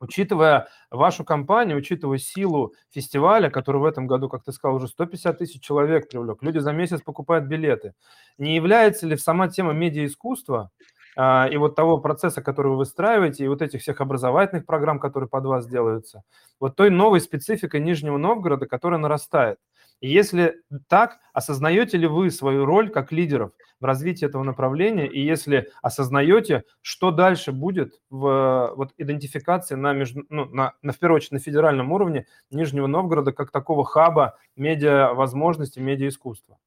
Учитывая 0.00 0.68
вашу 0.90 1.22
компанию, 1.22 1.76
учитывая 1.76 2.16
силу 2.16 2.72
фестиваля, 2.88 3.50
который 3.50 3.82
в 3.82 3.84
этом 3.84 4.06
году, 4.06 4.30
как 4.30 4.42
ты 4.42 4.52
сказал, 4.52 4.76
уже 4.76 4.88
150 4.88 5.36
тысяч 5.36 5.60
человек 5.60 6.08
привлек, 6.08 6.42
люди 6.42 6.60
за 6.60 6.72
месяц 6.72 7.02
покупают 7.02 7.44
билеты, 7.44 7.92
не 8.38 8.54
является 8.54 9.06
ли 9.06 9.18
сама 9.18 9.48
тема 9.48 9.74
медиаискусства 9.74 10.70
а, 10.70 10.97
и 11.18 11.56
вот 11.56 11.74
того 11.74 11.98
процесса, 11.98 12.42
который 12.42 12.68
вы 12.68 12.76
выстраиваете, 12.76 13.44
и 13.44 13.48
вот 13.48 13.60
этих 13.60 13.80
всех 13.80 14.00
образовательных 14.00 14.66
программ, 14.66 15.00
которые 15.00 15.28
под 15.28 15.46
вас 15.46 15.66
делаются, 15.66 16.22
вот 16.60 16.76
той 16.76 16.90
новой 16.90 17.20
спецификой 17.20 17.80
Нижнего 17.80 18.18
Новгорода, 18.18 18.66
которая 18.66 19.00
нарастает? 19.00 19.58
Если 20.00 20.62
так, 20.88 21.18
осознаете 21.32 21.98
ли 21.98 22.06
вы 22.06 22.30
свою 22.30 22.64
роль 22.64 22.88
как 22.88 23.10
лидеров 23.10 23.50
в 23.80 23.84
развитии 23.84 24.26
этого 24.26 24.44
направления? 24.44 25.08
И 25.08 25.20
если 25.20 25.70
осознаете, 25.82 26.62
что 26.82 27.10
дальше 27.10 27.50
будет 27.50 27.94
в 28.08 28.74
вот, 28.76 28.92
идентификации 28.96 29.74
на, 29.74 29.92
между, 29.92 30.24
ну, 30.28 30.44
на, 30.44 30.74
на, 30.82 30.92
в 30.92 30.98
первую 30.98 31.16
очередь, 31.16 31.32
на 31.32 31.38
федеральном 31.40 31.90
уровне 31.90 32.26
Нижнего 32.52 32.86
Новгорода 32.86 33.32
как 33.32 33.50
такого 33.50 33.84
хаба 33.84 34.38
медиа 34.54 35.14
возможностей, 35.14 35.80
медиа 35.80 36.08
искусства? 36.08 36.58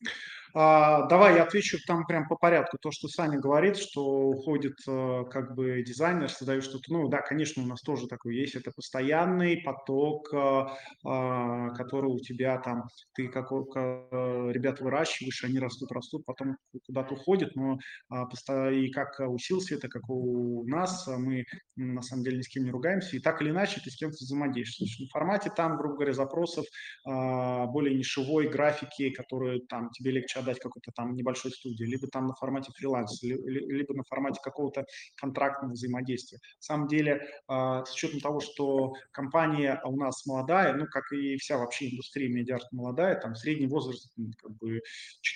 А, 0.00 0.35
давай 0.56 1.36
я 1.36 1.42
отвечу 1.42 1.76
там 1.86 2.06
прям 2.06 2.26
по 2.28 2.36
порядку. 2.36 2.78
То, 2.78 2.90
что 2.90 3.08
Саня 3.08 3.38
говорит, 3.38 3.76
что 3.76 4.02
уходит 4.02 4.78
э, 4.88 5.24
как 5.30 5.54
бы 5.54 5.82
дизайнер, 5.82 6.30
создает 6.30 6.64
что-то. 6.64 6.90
Ну 6.94 7.08
да, 7.08 7.20
конечно, 7.20 7.62
у 7.62 7.66
нас 7.66 7.82
тоже 7.82 8.06
такое 8.06 8.32
есть. 8.32 8.54
Это 8.54 8.70
постоянный 8.74 9.58
поток, 9.58 10.32
э, 10.32 10.66
а, 11.04 11.68
который 11.74 12.10
у 12.10 12.18
тебя 12.20 12.58
там, 12.58 12.84
ты 13.14 13.28
как 13.28 13.52
э, 13.52 14.50
ребят 14.50 14.80
выращиваешь, 14.80 15.44
они 15.44 15.58
растут, 15.58 15.92
растут, 15.92 16.24
потом 16.24 16.56
куда-то 16.86 17.14
уходят. 17.14 17.54
Но 17.54 17.78
а, 18.08 18.24
и 18.70 18.90
как 18.90 19.20
у 19.20 19.38
света, 19.38 19.88
как 19.88 20.08
у 20.08 20.66
нас, 20.66 21.06
мы 21.06 21.44
на 21.76 22.00
самом 22.00 22.24
деле 22.24 22.38
ни 22.38 22.42
с 22.42 22.48
кем 22.48 22.64
не 22.64 22.70
ругаемся. 22.70 23.14
И 23.16 23.20
так 23.20 23.42
или 23.42 23.50
иначе 23.50 23.82
ты 23.84 23.90
с 23.90 23.96
кем-то 23.96 24.16
взаимодействуешь. 24.20 25.00
В 25.06 25.12
формате 25.12 25.52
там, 25.54 25.76
грубо 25.76 25.96
говоря, 25.96 26.14
запросов 26.14 26.64
более 27.04 27.94
нишевой 27.94 28.48
графики, 28.48 29.10
которые 29.10 29.60
там 29.68 29.90
тебе 29.90 30.12
легче 30.12 30.45
отдать 30.46 30.60
какой-то 30.60 30.92
там 30.92 31.14
небольшой 31.14 31.50
студии, 31.50 31.84
либо 31.84 32.06
там 32.06 32.26
на 32.26 32.34
формате 32.34 32.70
фриланса, 32.72 33.26
либо 33.26 33.94
на 33.94 34.04
формате 34.04 34.40
какого-то 34.42 34.86
контрактного 35.16 35.72
взаимодействия. 35.72 36.38
На 36.38 36.62
самом 36.62 36.88
деле, 36.88 37.26
а, 37.48 37.84
с 37.84 37.92
учетом 37.92 38.20
того, 38.20 38.40
что 38.40 38.94
компания 39.10 39.80
у 39.84 39.96
нас 39.96 40.24
молодая, 40.26 40.74
ну, 40.74 40.86
как 40.86 41.12
и 41.12 41.36
вся 41.36 41.58
вообще 41.58 41.90
индустрия 41.90 42.28
медиарт 42.28 42.70
молодая, 42.72 43.20
там 43.20 43.34
средний 43.34 43.66
возраст 43.66 44.12
как 44.40 44.56
бы 44.56 44.80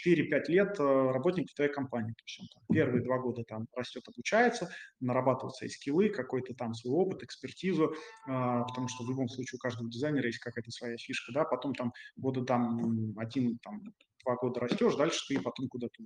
4-5 0.07 0.49
лет 0.49 0.77
а, 0.79 1.13
работника 1.13 1.55
твоей 1.55 1.73
компании. 1.73 2.13
То 2.13 2.25
есть 2.25 2.41
он 2.41 2.47
там, 2.49 2.63
первые 2.75 3.03
два 3.03 3.19
года 3.19 3.45
там 3.45 3.67
растет, 3.75 4.05
обучается, 4.09 4.71
нарабатывает 5.01 5.57
свои 5.57 5.69
скиллы, 5.69 6.09
какой-то 6.09 6.55
там 6.55 6.75
свой 6.75 6.95
опыт, 6.95 7.23
экспертизу, 7.23 7.95
а, 8.29 8.65
потому 8.65 8.89
что 8.89 9.05
в 9.05 9.11
любом 9.11 9.29
случае 9.29 9.57
у 9.57 9.61
каждого 9.61 9.91
дизайнера 9.91 10.27
есть 10.27 10.39
какая-то 10.39 10.71
своя 10.71 10.97
фишка, 10.97 11.33
да, 11.33 11.45
потом 11.45 11.75
там 11.75 11.93
года 12.17 12.45
там 12.45 13.19
один 13.19 13.59
там 13.59 13.83
два 14.25 14.37
года 14.37 14.61
растешь, 14.61 14.97
дальше 14.97 15.21
ты 15.29 15.41
потом 15.41 15.69
куда-то 15.69 16.03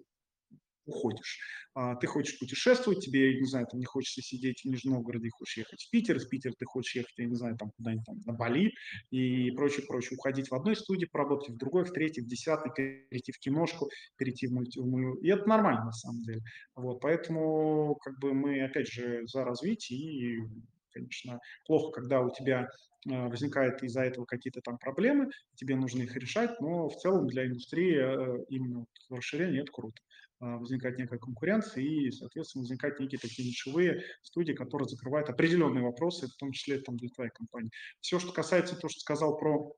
уходишь. 0.87 1.39
А, 1.75 1.97
ты 1.97 2.07
хочешь 2.07 2.39
путешествовать, 2.39 3.05
тебе, 3.05 3.41
не 3.41 3.47
знаю, 3.47 3.67
там 3.71 3.81
не 3.81 3.87
хочется 3.87 4.23
сидеть 4.23 4.61
в 4.61 4.65
Нижнем 4.67 4.93
Новгороде, 4.93 5.29
хочешь 5.31 5.59
ехать 5.59 5.83
в 5.83 5.91
Питер, 5.91 6.17
из 6.17 6.27
Питера 6.27 6.53
ты 6.57 6.65
хочешь 6.67 6.95
ехать, 6.95 7.15
я 7.17 7.27
не 7.27 7.35
знаю, 7.35 7.57
там 7.57 7.71
куда-нибудь 7.77 8.05
там 8.05 8.17
на 8.27 8.33
Бали 8.33 8.73
и 9.11 9.51
прочее, 9.53 9.87
прочее. 9.87 10.17
Уходить 10.19 10.51
в 10.51 10.55
одной 10.55 10.77
студии, 10.77 11.07
поработать 11.07 11.55
в 11.55 11.57
другой, 11.57 11.85
в 11.85 11.93
третьей, 11.93 12.25
в 12.25 12.29
десятой, 12.29 12.73
перейти 12.73 13.33
в 13.33 13.39
киношку, 13.39 13.89
перейти 14.17 14.47
в 14.47 14.53
мультфильм. 14.53 15.17
И 15.19 15.29
это 15.29 15.49
нормально 15.49 15.87
на 15.87 15.93
самом 15.93 16.23
деле. 16.23 16.43
Вот, 16.75 17.01
поэтому 17.01 17.97
как 17.97 18.19
бы 18.21 18.35
мы, 18.35 18.63
опять 18.63 18.89
же, 18.89 19.27
за 19.27 19.45
развитие 19.45 19.99
и 19.99 20.39
конечно, 20.95 21.41
плохо, 21.67 21.91
когда 21.91 22.21
у 22.21 22.31
тебя 22.31 22.69
Э, 23.11 23.29
возникают 23.29 23.83
из-за 23.83 24.03
этого 24.03 24.25
какие-то 24.25 24.61
там 24.63 24.79
проблемы, 24.79 25.31
тебе 25.57 25.77
нужно 25.77 26.03
их 26.03 26.17
решать, 26.17 26.59
но 26.61 26.89
в 26.89 26.97
целом 26.97 27.27
для 27.27 27.47
индустрии 27.47 27.97
э, 27.97 28.45
именно 28.49 28.87
расширение 29.11 29.63
это 29.63 29.73
круто. 29.73 30.01
Э, 30.41 30.57
возникает 30.57 30.99
некая 30.99 31.19
конкуренция 31.19 31.83
и, 31.83 32.11
соответственно, 32.11 32.63
возникают 32.63 33.01
некие 33.01 33.19
такие 33.19 33.47
нишевые 33.47 34.03
студии, 34.23 34.53
которые 34.53 34.89
закрывают 34.89 35.29
определенные 35.29 35.85
вопросы, 35.85 36.29
в 36.29 36.37
том 36.37 36.53
числе 36.53 36.79
там 36.79 36.97
для 36.97 37.11
твоей 37.11 37.31
компании. 37.31 37.71
Все, 38.01 38.19
что 38.19 38.33
касается 38.33 38.75
того, 38.77 38.89
что 38.89 39.01
сказал 39.01 39.37
про 39.37 39.75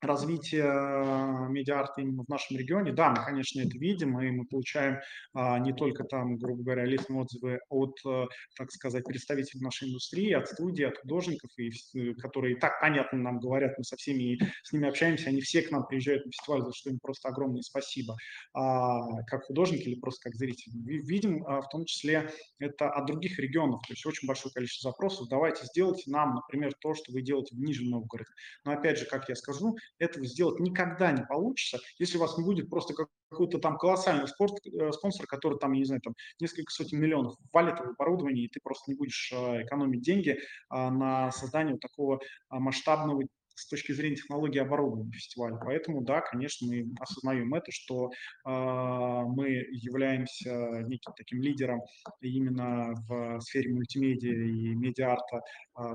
развития 0.00 0.64
э, 0.64 1.48
медиарта 1.50 2.00
именно 2.00 2.24
в 2.24 2.28
нашем 2.28 2.56
регионе. 2.56 2.92
Да, 2.92 3.10
мы, 3.10 3.24
конечно, 3.24 3.60
это 3.60 3.76
видим, 3.78 4.18
и 4.20 4.30
мы 4.30 4.46
получаем 4.46 4.98
а, 5.34 5.58
не 5.58 5.72
только 5.72 6.04
там, 6.04 6.36
грубо 6.36 6.62
говоря, 6.62 6.84
лестные 6.84 7.20
отзывы 7.20 7.60
от, 7.68 7.98
а, 8.06 8.26
так 8.56 8.70
сказать, 8.70 9.04
представителей 9.04 9.60
нашей 9.62 9.88
индустрии, 9.88 10.32
от 10.32 10.48
студий, 10.48 10.86
от 10.86 10.98
художников, 10.98 11.50
и, 11.58 11.70
э, 11.70 12.14
которые 12.14 12.56
так 12.56 12.80
понятно 12.80 13.18
нам 13.18 13.38
говорят, 13.38 13.76
мы 13.78 13.84
со 13.84 13.96
всеми 13.96 14.38
с 14.62 14.72
ними 14.72 14.88
общаемся, 14.88 15.28
они 15.28 15.40
все 15.40 15.62
к 15.62 15.70
нам 15.70 15.86
приезжают 15.86 16.24
на 16.26 16.32
фестиваль, 16.32 16.62
за 16.62 16.72
что 16.72 16.90
им 16.90 16.98
просто 17.00 17.28
огромное 17.28 17.62
спасибо, 17.62 18.16
а, 18.54 19.22
как 19.24 19.44
художники 19.44 19.82
или 19.82 19.98
просто 19.98 20.30
как 20.30 20.36
зрители. 20.36 20.72
Видим 20.76 21.44
а, 21.46 21.60
в 21.60 21.68
том 21.68 21.84
числе 21.84 22.30
это 22.58 22.90
от 22.90 23.06
других 23.06 23.38
регионов, 23.38 23.80
то 23.86 23.92
есть 23.92 24.04
очень 24.06 24.26
большое 24.26 24.52
количество 24.52 24.90
запросов. 24.90 25.28
Давайте 25.28 25.64
сделайте 25.66 26.10
нам, 26.10 26.34
например, 26.34 26.72
то, 26.80 26.94
что 26.94 27.12
вы 27.12 27.22
делаете 27.22 27.54
в 27.54 27.60
Нижнем 27.60 27.90
Новгороде. 27.90 28.30
Но 28.64 28.72
опять 28.72 28.98
же, 28.98 29.06
как 29.06 29.28
я 29.28 29.34
скажу, 29.34 29.76
этого 29.98 30.24
сделать 30.26 30.60
никогда 30.60 31.12
не 31.12 31.24
получится, 31.24 31.78
если 31.98 32.16
у 32.16 32.20
вас 32.20 32.36
не 32.38 32.44
будет 32.44 32.70
просто 32.70 32.94
какой-то 33.30 33.58
там 33.58 33.78
колоссальный 33.78 34.28
спорт, 34.28 34.54
э, 34.66 34.92
спонсор, 34.92 35.26
который 35.26 35.58
там, 35.58 35.72
я 35.72 35.78
не 35.80 35.84
знаю, 35.84 36.00
там 36.00 36.14
несколько 36.40 36.72
сотен 36.72 37.00
миллионов 37.00 37.36
валит 37.52 37.78
в 37.78 37.90
оборудование, 37.90 38.46
и 38.46 38.48
ты 38.48 38.60
просто 38.62 38.90
не 38.90 38.96
будешь 38.96 39.32
э, 39.32 39.62
экономить 39.62 40.02
деньги 40.02 40.38
а, 40.68 40.90
на 40.90 41.30
создание 41.32 41.74
вот 41.74 41.80
такого 41.80 42.20
а, 42.48 42.58
масштабного 42.58 43.22
с 43.60 43.66
точки 43.66 43.92
зрения 43.92 44.16
технологии 44.16 44.58
оборудования 44.58 45.12
фестиваля. 45.12 45.56
Поэтому, 45.56 46.02
да, 46.02 46.20
конечно, 46.20 46.66
мы 46.66 46.92
осознаем 46.98 47.52
это, 47.54 47.70
что 47.70 48.10
э, 48.10 48.10
мы 48.44 49.48
являемся 49.70 50.82
неким 50.86 51.12
таким 51.16 51.42
лидером 51.42 51.82
именно 52.20 52.94
в 53.08 53.40
сфере 53.40 53.72
мультимедиа 53.72 54.32
и 54.32 54.74
медиарта, 54.74 55.36
э, 55.36 55.40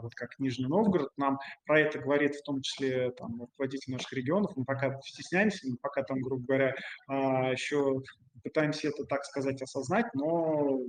вот 0.01 0.13
как 0.15 0.37
Нижний 0.39 0.67
Новгород. 0.67 1.09
Нам 1.17 1.39
про 1.65 1.81
это 1.81 1.99
говорит 1.99 2.35
в 2.35 2.43
том 2.43 2.61
числе 2.61 3.11
там, 3.11 3.41
руководитель 3.41 3.93
наших 3.93 4.13
регионов. 4.13 4.51
Мы 4.55 4.65
пока 4.65 4.99
стесняемся, 5.01 5.67
мы 5.67 5.77
пока 5.81 6.03
там, 6.03 6.19
грубо 6.21 6.45
говоря, 6.45 6.75
э, 7.09 7.13
еще 7.51 8.01
пытаемся 8.43 8.89
это, 8.89 9.05
так 9.05 9.23
сказать, 9.25 9.61
осознать, 9.61 10.05
но 10.13 10.79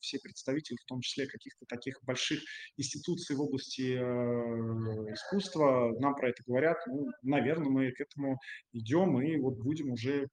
все 0.00 0.18
представители, 0.20 0.76
в 0.76 0.84
том 0.86 1.00
числе 1.00 1.26
каких-то 1.26 1.64
таких 1.66 1.98
больших 2.02 2.40
институций 2.76 3.36
в 3.36 3.40
области 3.40 3.96
э, 3.96 5.12
искусства, 5.12 5.92
нам 5.98 6.14
про 6.14 6.30
это 6.30 6.42
говорят. 6.46 6.78
Ну, 6.86 7.06
наверное, 7.22 7.70
мы 7.70 7.90
к 7.92 8.00
этому 8.00 8.38
идем 8.72 9.20
и 9.20 9.36
вот 9.36 9.58
будем 9.58 9.92
уже 9.92 10.28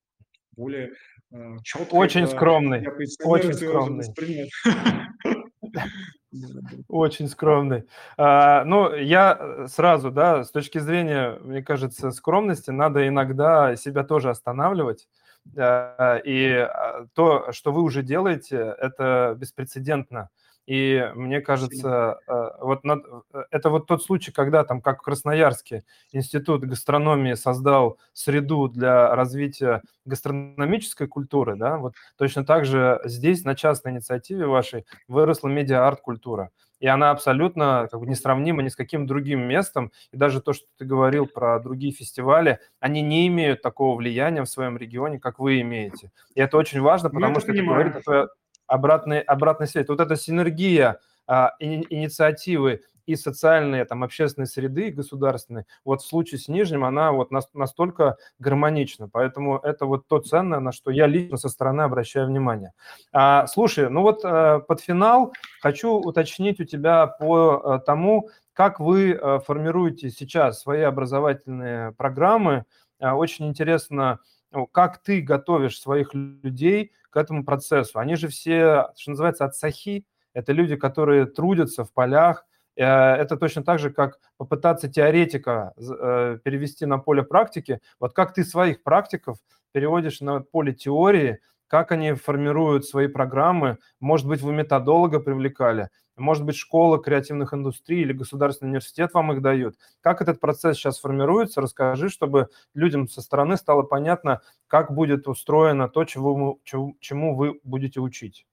более 0.55 0.93
э, 1.31 1.57
четко. 1.63 1.95
Очень 1.95 2.27
скромный. 2.27 2.85
Очень 3.23 3.53
скромный. 3.53 4.51
Очень 6.87 7.27
скромный. 7.27 7.85
А, 8.17 8.63
ну, 8.63 8.93
я 8.93 9.65
сразу, 9.67 10.11
да, 10.11 10.43
с 10.43 10.51
точки 10.51 10.77
зрения, 10.77 11.39
мне 11.41 11.63
кажется, 11.63 12.11
скромности, 12.11 12.69
надо 12.69 13.07
иногда 13.07 13.75
себя 13.75 14.03
тоже 14.03 14.29
останавливать. 14.29 15.07
Э, 15.55 16.19
и 16.23 16.47
а, 16.51 17.07
то, 17.13 17.51
что 17.51 17.71
вы 17.71 17.81
уже 17.81 18.03
делаете, 18.03 18.75
это 18.79 19.35
беспрецедентно. 19.37 20.29
И 20.69 21.11
мне 21.15 21.41
кажется, 21.41 22.19
э, 22.27 22.49
вот 22.61 22.83
над, 22.83 23.03
э, 23.33 23.43
это 23.49 23.71
вот 23.71 23.87
тот 23.87 24.03
случай, 24.03 24.31
когда 24.31 24.63
там, 24.63 24.81
как 24.81 24.99
в 24.99 25.03
Красноярске, 25.03 25.83
Институт 26.11 26.63
гастрономии 26.63 27.33
создал 27.33 27.97
среду 28.13 28.67
для 28.67 29.15
развития 29.15 29.81
гастрономической 30.05 31.07
культуры, 31.07 31.55
да, 31.55 31.77
вот 31.77 31.95
точно 32.17 32.45
так 32.45 32.65
же 32.65 33.01
здесь 33.03 33.43
на 33.45 33.55
частной 33.55 33.93
инициативе 33.93 34.45
вашей 34.45 34.85
выросла 35.07 35.47
медиа-арт-культура 35.47 36.51
и 36.79 36.87
она 36.87 37.11
абсолютно 37.11 37.87
как 37.91 37.99
бы 37.99 38.07
несравнима 38.07 38.61
ни 38.61 38.69
с 38.69 38.75
каким 38.75 39.05
другим 39.05 39.41
местом. 39.41 39.91
И 40.11 40.17
даже 40.17 40.41
то, 40.41 40.53
что 40.53 40.65
ты 40.77 40.85
говорил 40.85 41.25
про 41.27 41.59
другие 41.59 41.91
фестивали, 41.93 42.59
они 42.79 43.01
не 43.01 43.27
имеют 43.27 43.61
такого 43.61 43.97
влияния 43.97 44.41
в 44.41 44.49
своем 44.49 44.77
регионе, 44.77 45.19
как 45.19 45.39
вы 45.39 45.61
имеете. 45.61 46.11
И 46.35 46.41
это 46.41 46.57
очень 46.57 46.81
важно, 46.81 47.09
потому 47.09 47.35
Мы 47.35 47.41
что 47.41 47.51
это 47.51 47.63
говорит 47.63 48.07
о 48.07 48.27
обратной, 48.67 49.19
обратной 49.21 49.67
связи. 49.67 49.87
Вот 49.89 49.99
эта 49.99 50.15
синергия 50.15 50.99
а, 51.27 51.53
инициативы 51.59 52.81
и 53.09 53.15
социальные, 53.15 53.85
там, 53.85 54.03
общественные 54.03 54.45
среды, 54.45 54.89
и 54.89 54.91
государственные, 54.91 55.65
вот 55.83 56.03
в 56.03 56.07
случае 56.07 56.37
с 56.37 56.47
Нижним 56.47 56.85
она 56.85 57.11
вот 57.11 57.31
настолько 57.31 58.17
гармонична. 58.37 59.09
Поэтому 59.09 59.57
это 59.57 59.87
вот 59.87 60.07
то 60.07 60.19
ценное, 60.19 60.59
на 60.59 60.71
что 60.71 60.91
я 60.91 61.07
лично 61.07 61.37
со 61.37 61.49
стороны 61.49 61.81
обращаю 61.81 62.27
внимание. 62.27 62.73
А, 63.11 63.47
слушай, 63.47 63.89
ну 63.89 64.03
вот 64.03 64.21
а, 64.23 64.59
под 64.59 64.81
финал 64.81 65.33
хочу 65.59 65.93
уточнить 65.93 66.59
у 66.59 66.65
тебя 66.65 67.07
по 67.07 67.61
а, 67.63 67.79
тому, 67.79 68.29
как 68.53 68.79
вы 68.79 69.13
а, 69.13 69.39
формируете 69.39 70.11
сейчас 70.11 70.61
свои 70.61 70.81
образовательные 70.81 71.93
программы. 71.93 72.65
Очень 72.99 73.47
интересно, 73.47 74.19
ну, 74.51 74.67
как 74.67 74.99
ты 74.99 75.21
готовишь 75.21 75.79
своих 75.79 76.13
людей 76.13 76.91
к 77.09 77.17
этому 77.17 77.43
процессу. 77.43 77.97
Они 77.97 78.15
же 78.15 78.27
все, 78.27 78.89
что 78.97 79.11
называется, 79.11 79.45
от 79.45 79.55
сахи, 79.55 80.05
это 80.33 80.51
люди, 80.51 80.75
которые 80.75 81.25
трудятся 81.25 81.85
в 81.85 81.91
полях, 81.91 82.45
Э, 82.58 82.58
это 82.83 83.37
точно 83.37 83.63
так 83.63 83.79
же, 83.79 83.89
как 83.91 84.19
попытаться 84.37 84.87
теоретика 84.89 85.73
э, 85.77 86.39
перевести 86.43 86.85
на 86.85 86.97
поле 86.97 87.23
практики. 87.23 87.79
Вот 87.99 88.13
как 88.13 88.33
ты 88.33 88.43
своих 88.43 88.83
практиков 88.83 89.37
переводишь 89.73 90.21
на 90.21 90.41
поле 90.41 90.73
теории, 90.73 91.39
как 91.67 91.91
они 91.91 92.13
формируют 92.13 92.85
свои 92.85 93.07
программы, 93.07 93.77
может 93.99 94.27
быть, 94.27 94.41
вы 94.41 94.53
методолога 94.53 95.19
привлекали, 95.19 95.89
может 96.17 96.43
быть, 96.45 96.55
школа 96.55 97.01
креативных 97.01 97.53
индустрий 97.53 98.01
или 98.01 98.13
государственный 98.13 98.69
университет 98.69 99.13
вам 99.13 99.31
их 99.33 99.41
дают. 99.41 99.75
Как 100.01 100.21
этот 100.21 100.39
процесс 100.39 100.77
сейчас 100.77 100.99
формируется, 100.99 101.61
расскажи, 101.61 102.09
чтобы 102.09 102.49
людям 102.73 103.07
со 103.07 103.21
стороны 103.21 103.55
стало 103.57 103.83
понятно, 103.83 104.41
как 104.67 104.91
будет 104.93 105.27
устроено 105.27 105.87
то, 105.87 106.03
чего, 106.05 106.59
чему 106.63 107.35
вы 107.35 107.59
будете 107.63 107.99
учить. 107.99 108.45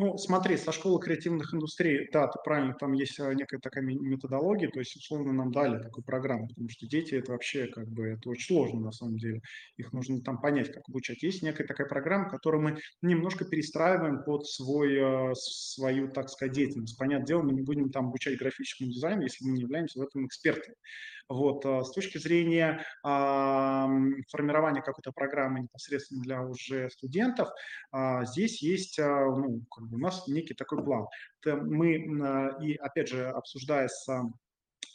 Ну, 0.00 0.16
смотри, 0.16 0.56
со 0.56 0.72
школы 0.72 0.98
креативных 0.98 1.52
индустрий, 1.52 2.08
да, 2.10 2.26
ты 2.26 2.38
правильно, 2.42 2.72
там 2.72 2.94
есть 2.94 3.20
э, 3.20 3.34
некая 3.34 3.58
такая 3.58 3.84
методология, 3.84 4.70
то 4.70 4.78
есть, 4.78 4.96
условно, 4.96 5.34
нам 5.34 5.52
дали 5.52 5.78
такую 5.82 6.02
программу, 6.04 6.48
потому 6.48 6.70
что 6.70 6.86
дети 6.86 7.16
это 7.16 7.32
вообще, 7.32 7.66
как 7.66 7.86
бы, 7.86 8.06
это 8.08 8.30
очень 8.30 8.46
сложно 8.46 8.80
на 8.80 8.92
самом 8.92 9.18
деле. 9.18 9.42
Их 9.76 9.92
нужно 9.92 10.22
там 10.22 10.40
понять, 10.40 10.72
как 10.72 10.88
обучать. 10.88 11.22
Есть 11.22 11.42
некая 11.42 11.66
такая 11.66 11.86
программа, 11.86 12.30
которую 12.30 12.62
мы 12.62 12.78
немножко 13.02 13.44
перестраиваем 13.44 14.24
под 14.24 14.46
свой, 14.46 14.94
э, 14.96 15.34
свою, 15.34 16.10
так 16.10 16.30
сказать, 16.30 16.54
деятельность. 16.54 16.96
Понятное 16.96 17.26
дело, 17.26 17.42
мы 17.42 17.52
не 17.52 17.60
будем 17.62 17.90
там 17.90 18.06
обучать 18.06 18.38
графическому 18.38 18.90
дизайну, 18.90 19.24
если 19.24 19.44
мы 19.44 19.52
не 19.52 19.60
являемся 19.60 19.98
в 19.98 20.02
этом 20.02 20.24
экспертами. 20.26 20.76
Вот, 21.30 21.64
э, 21.64 21.84
с 21.84 21.92
точки 21.92 22.18
зрения 22.18 22.84
формирования 23.02 24.82
какой-то 24.82 25.12
программы 25.12 25.60
непосредственно 25.60 26.22
для 26.22 26.42
уже 26.42 26.90
студентов, 26.90 27.48
а, 27.92 28.24
здесь 28.24 28.60
есть, 28.62 28.98
а, 28.98 29.24
ну, 29.26 29.62
как 29.70 29.88
бы 29.88 29.96
у 29.96 30.00
нас 30.00 30.26
некий 30.26 30.54
такой 30.54 30.82
план. 30.84 31.06
Мы, 31.46 31.94
и 32.60 32.74
опять 32.76 33.08
же, 33.08 33.28
обсуждая 33.28 33.88
с 33.88 34.06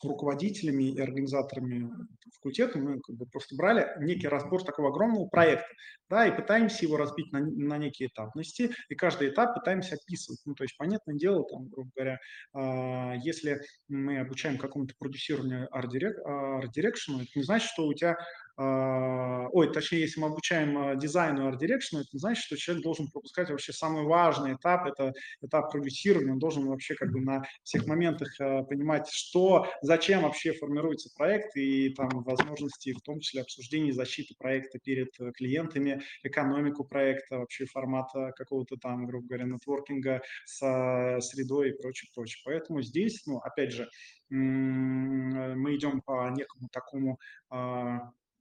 руководителями 0.04 0.92
и 0.92 1.00
организаторами 1.00 1.90
факультета 2.34 2.78
мы 2.78 3.00
как 3.00 3.16
бы 3.16 3.26
просто 3.26 3.56
брали 3.56 3.88
некий 4.00 4.28
разбор 4.28 4.64
такого 4.64 4.90
огромного 4.90 5.28
проекта, 5.28 5.68
да, 6.10 6.28
и 6.28 6.36
пытаемся 6.36 6.86
его 6.86 6.98
разбить 6.98 7.32
на, 7.32 7.40
на 7.40 7.78
некие 7.78 8.10
этапности, 8.10 8.72
и 8.90 8.96
каждый 8.96 9.30
этап 9.30 9.56
пытаемся 9.56 9.96
описывать. 9.96 10.40
Ну, 10.46 10.54
то 10.54 10.64
есть, 10.64 10.78
понятное 10.78 11.16
дело, 11.16 11.46
там, 11.50 11.68
грубо 11.70 11.90
говоря, 11.96 12.20
э, 12.54 13.20
если 13.24 13.62
мы 13.88 14.20
обучаем 14.20 14.58
какому-то 14.58 14.94
продюсированию 15.00 15.68
арт-дирекшену, 15.76 17.22
это 17.22 17.32
не 17.36 17.44
значит, 17.44 17.70
что 17.70 17.88
у 17.88 17.94
тебя 17.94 18.12
а, 18.12 18.16
ой, 18.58 19.72
точнее, 19.74 20.02
если 20.02 20.20
мы 20.20 20.28
обучаем 20.28 20.78
а, 20.78 20.96
дизайну 20.96 21.50
Art 21.50 21.60
Direction, 21.60 22.00
это 22.00 22.18
значит, 22.18 22.44
что 22.44 22.58
человек 22.58 22.84
должен 22.84 23.08
пропускать 23.10 23.50
вообще 23.50 23.74
самый 23.74 24.04
важный 24.04 24.54
этап, 24.54 24.86
это 24.86 25.14
этап 25.42 25.72
продюсирования, 25.72 26.34
он 26.34 26.40
должен 26.40 26.68
вообще 26.68 26.96
как 26.96 27.12
бы 27.12 27.20
на 27.20 27.44
всех 27.64 27.86
моментах 27.86 28.30
а, 28.40 28.64
понимать, 28.64 29.10
что, 29.10 29.68
зачем 29.82 30.24
вообще 30.24 30.54
формируется 30.54 31.10
проект 31.18 31.56
и 31.58 31.90
там 31.90 32.10
возможности, 32.24 32.94
в 32.94 33.02
том 33.02 33.20
числе 33.20 33.42
обсуждения 33.42 33.94
защиты 33.94 34.36
проекта 34.38 34.80
перед 34.80 35.10
э, 35.20 35.32
клиентами, 35.34 36.02
экономику 36.24 36.86
проекта, 36.86 37.40
вообще 37.40 37.66
формата 37.66 38.32
какого-то 38.36 38.78
там, 38.78 39.06
грубо 39.06 39.28
говоря, 39.28 39.46
нетворкинга 39.46 40.22
с 40.46 41.20
средой 41.22 41.70
и 41.70 41.74
прочее, 41.74 42.10
прочее. 42.14 42.42
Поэтому 42.46 42.82
здесь, 42.82 43.26
ну, 43.26 43.40
опять 43.40 43.72
же, 43.72 43.90
мы 44.30 45.76
идем 45.76 46.02
по 46.02 46.30
некому 46.30 46.70
такому 46.72 47.20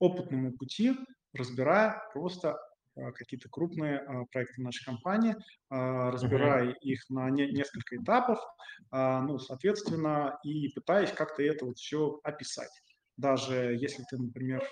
опытному 0.05 0.53
пути, 0.53 0.97
разбирая 1.33 2.03
просто 2.13 2.59
а, 2.97 3.13
какие-то 3.13 3.49
крупные 3.49 3.99
а, 3.99 4.25
проекты 4.27 4.63
нашей 4.63 4.85
компании, 4.85 5.37
а, 5.69 6.11
разбирая 6.11 6.71
uh-huh. 6.71 6.79
их 6.81 7.09
на 7.11 7.29
не, 7.31 7.51
несколько 7.51 7.97
этапов, 7.97 8.39
ну, 8.93 9.39
соответственно, 9.39 10.39
и 10.45 10.69
пытаясь 10.69 11.11
как-то 11.11 11.43
это 11.43 11.65
вот 11.67 11.79
все 11.79 12.21
описать. 12.23 12.71
Даже 13.17 13.77
если 13.81 14.05
ты, 14.09 14.17
например, 14.19 14.63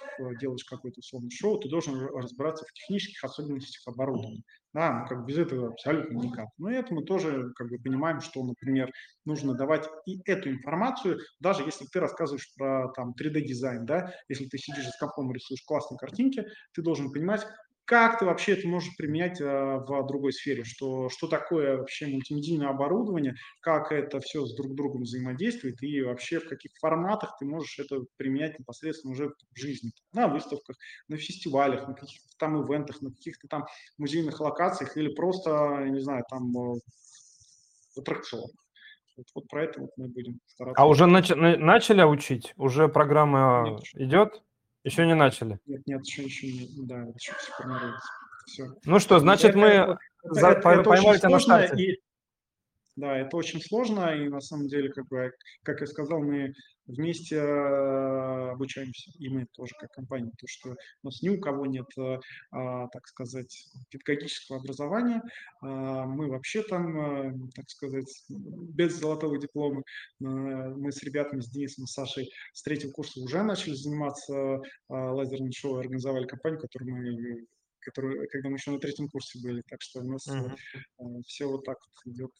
делаешь 0.40 0.64
какое-то 0.64 1.00
условное 1.00 1.30
шоу, 1.30 1.58
ты 1.58 1.68
должен 1.68 1.94
разбираться 2.14 2.64
в 2.64 2.72
технических 2.72 3.22
особенностях 3.24 3.82
оборудования. 3.86 4.42
Да, 4.74 5.00
ну, 5.00 5.06
как 5.06 5.26
без 5.26 5.36
этого 5.36 5.68
абсолютно 5.68 6.16
никак. 6.16 6.46
Но 6.56 6.70
это 6.70 6.94
мы 6.94 7.04
тоже 7.04 7.52
как 7.56 7.68
бы 7.68 7.76
понимаем, 7.78 8.20
что, 8.20 8.42
например, 8.42 8.90
нужно 9.26 9.54
давать 9.54 9.86
и 10.06 10.22
эту 10.24 10.50
информацию, 10.50 11.18
даже 11.40 11.62
если 11.62 11.84
ты 11.84 12.00
рассказываешь 12.00 12.48
про 12.56 12.88
там 12.96 13.12
3D-дизайн, 13.14 13.84
да, 13.84 14.14
если 14.28 14.46
ты 14.46 14.56
сидишь 14.56 14.88
с 14.88 14.98
компом 14.98 15.30
рисуешь 15.32 15.62
классные 15.66 15.98
картинки, 15.98 16.46
ты 16.72 16.80
должен 16.80 17.12
понимать, 17.12 17.46
как 17.84 18.18
ты 18.18 18.24
вообще 18.24 18.52
это 18.52 18.68
можешь 18.68 18.96
применять 18.96 19.40
э, 19.40 19.44
в 19.44 20.06
другой 20.06 20.32
сфере, 20.32 20.64
что, 20.64 21.08
что 21.08 21.26
такое 21.26 21.78
вообще 21.78 22.06
мультимедийное 22.06 22.68
оборудование, 22.68 23.34
как 23.60 23.92
это 23.92 24.20
все 24.20 24.46
с 24.46 24.54
друг 24.54 24.74
другом 24.74 25.02
взаимодействует 25.02 25.82
и 25.82 26.00
вообще 26.02 26.38
в 26.38 26.48
каких 26.48 26.72
форматах 26.80 27.36
ты 27.38 27.44
можешь 27.44 27.78
это 27.78 28.04
применять 28.16 28.58
непосредственно 28.58 29.12
уже 29.12 29.28
в 29.28 29.58
жизни, 29.58 29.92
на 30.12 30.28
выставках, 30.28 30.76
на 31.08 31.16
фестивалях, 31.16 31.88
на 31.88 31.94
каких-то 31.94 32.28
там 32.38 32.64
ивентах, 32.64 33.02
на 33.02 33.10
каких-то 33.10 33.48
там 33.48 33.66
музейных 33.98 34.40
локациях 34.40 34.96
или 34.96 35.12
просто, 35.12 35.84
не 35.88 36.00
знаю, 36.00 36.24
там 36.28 36.52
в 36.52 36.80
аттракционах. 37.96 38.50
Вот, 39.16 39.26
вот 39.34 39.48
про 39.48 39.64
это 39.64 39.80
вот 39.80 39.90
мы 39.96 40.08
будем 40.08 40.40
стараться. 40.46 40.80
А 40.80 40.86
уже 40.86 41.04
нач- 41.04 41.34
начали 41.34 42.02
учить? 42.02 42.54
Уже 42.56 42.88
программа 42.88 43.64
Нет, 43.68 43.82
идет? 43.94 44.42
Еще 44.84 45.06
не 45.06 45.14
начали? 45.14 45.58
Нет, 45.66 45.82
нет, 45.86 46.04
еще, 46.04 46.24
еще 46.24 46.46
не, 46.48 46.86
да, 46.86 47.02
еще 47.14 47.32
все 47.38 47.52
формируется. 47.52 48.08
Все. 48.46 48.74
Ну 48.84 48.98
что, 48.98 49.20
значит, 49.20 49.50
это, 49.50 49.58
мы 49.58 49.66
это, 49.68 49.98
за, 50.22 50.48
это, 50.48 50.82
поймали 50.82 51.18
тебя 51.18 51.28
на 51.28 51.38
старте. 51.38 51.82
И, 51.82 52.02
да, 52.96 53.16
это 53.16 53.36
очень 53.36 53.60
сложно, 53.60 54.14
и 54.14 54.28
на 54.28 54.40
самом 54.40 54.66
деле, 54.66 54.90
как, 54.90 55.06
бы, 55.06 55.32
как 55.62 55.80
я 55.80 55.86
сказал, 55.86 56.20
мы 56.20 56.52
вместе 56.86 57.36
э, 57.36 58.50
обучаемся, 58.50 59.10
и 59.18 59.28
мы 59.28 59.46
тоже 59.52 59.72
как 59.78 59.92
компания, 59.92 60.32
то 60.38 60.46
что 60.46 60.70
у 60.70 61.06
нас 61.06 61.22
ни 61.22 61.28
у 61.28 61.40
кого 61.40 61.66
нет, 61.66 61.86
э, 61.96 62.18
а, 62.50 62.88
так 62.88 63.06
сказать, 63.06 63.68
педагогического 63.90 64.58
образования, 64.58 65.22
а, 65.60 66.04
мы 66.06 66.28
вообще 66.28 66.62
там, 66.62 66.98
э, 66.98 67.48
так 67.54 67.70
сказать, 67.70 68.24
без 68.28 68.98
золотого 68.98 69.38
диплома, 69.38 69.82
мы 70.20 70.92
с 70.92 71.02
ребятами, 71.02 71.40
с 71.40 71.48
Денисом, 71.48 71.86
с 71.86 71.92
Сашей 71.92 72.30
с 72.52 72.62
третьего 72.62 72.92
курса 72.92 73.20
уже 73.20 73.42
начали 73.42 73.74
заниматься 73.74 74.60
лазерным 74.88 75.52
шоу, 75.52 75.76
организовали 75.76 76.26
компанию, 76.26 76.60
которую 76.60 76.96
мы 76.96 77.46
которую, 77.80 78.28
когда 78.30 78.48
мы 78.48 78.56
еще 78.56 78.70
на 78.70 78.78
третьем 78.78 79.08
курсе 79.08 79.40
были, 79.40 79.62
так 79.68 79.82
что 79.82 80.00
у 80.00 80.04
нас 80.04 80.28
uh-huh. 80.28 81.22
все 81.26 81.46
вот 81.46 81.64
так 81.64 81.78
вот 81.80 82.14
идет 82.14 82.30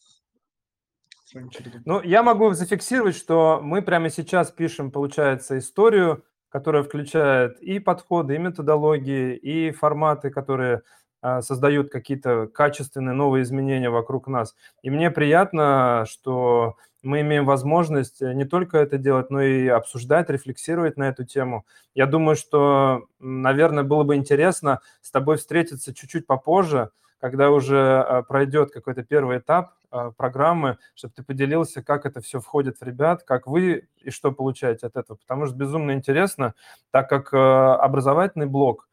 Ну, 1.85 2.01
я 2.01 2.23
могу 2.23 2.51
зафиксировать, 2.53 3.15
что 3.15 3.59
мы 3.61 3.81
прямо 3.81 4.09
сейчас 4.09 4.51
пишем, 4.51 4.91
получается, 4.91 5.57
историю, 5.57 6.23
которая 6.49 6.83
включает 6.83 7.59
и 7.61 7.79
подходы, 7.79 8.35
и 8.35 8.39
методологии, 8.39 9.35
и 9.35 9.71
форматы, 9.71 10.29
которые 10.29 10.83
а, 11.21 11.41
создают 11.41 11.89
какие-то 11.89 12.47
качественные 12.47 13.13
новые 13.13 13.43
изменения 13.43 13.89
вокруг 13.89 14.27
нас. 14.27 14.55
И 14.81 14.89
мне 14.89 15.09
приятно, 15.09 16.05
что 16.07 16.75
мы 17.01 17.21
имеем 17.21 17.45
возможность 17.45 18.21
не 18.21 18.45
только 18.45 18.77
это 18.77 18.97
делать, 18.97 19.29
но 19.29 19.41
и 19.41 19.67
обсуждать, 19.67 20.29
рефлексировать 20.29 20.97
на 20.97 21.09
эту 21.09 21.25
тему. 21.25 21.65
Я 21.95 22.07
думаю, 22.07 22.35
что, 22.35 23.07
наверное, 23.19 23.83
было 23.83 24.03
бы 24.03 24.15
интересно 24.15 24.81
с 25.01 25.11
тобой 25.11 25.37
встретиться 25.37 25.93
чуть-чуть 25.93 26.27
попозже, 26.27 26.91
когда 27.23 27.51
уже 27.51 28.01
а, 28.01 28.21
пройдет 28.21 28.71
какой-то 28.71 29.01
первый 29.01 29.37
этап 29.37 29.75
а, 29.91 30.11
программы, 30.11 30.77
чтобы 30.93 31.13
ты 31.15 31.23
поделился, 31.23 31.81
как 31.81 32.05
это 32.05 32.19
все 32.19 32.41
входит 32.41 32.81
в 32.81 32.83
ребят, 32.83 33.23
как 33.23 33.47
вы 33.47 33.87
и 34.01 34.09
что 34.09 34.33
получаете 34.33 34.87
от 34.87 34.97
этого. 34.97 35.15
Потому 35.15 35.45
что 35.45 35.55
безумно 35.55 35.93
интересно, 35.93 36.53
так 36.91 37.07
как 37.07 37.33
а, 37.33 37.77
образовательный 37.77 38.47
блок 38.47 38.89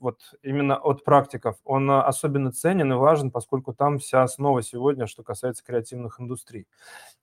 вот 0.00 0.20
именно 0.42 0.76
от 0.76 1.04
практиков, 1.04 1.56
он 1.64 1.90
а, 1.90 2.06
особенно 2.06 2.52
ценен 2.52 2.92
и 2.92 2.96
важен, 2.96 3.30
поскольку 3.30 3.72
там 3.72 3.98
вся 3.98 4.22
основа 4.22 4.62
сегодня, 4.62 5.06
что 5.06 5.22
касается 5.22 5.64
креативных 5.64 6.20
индустрий. 6.20 6.66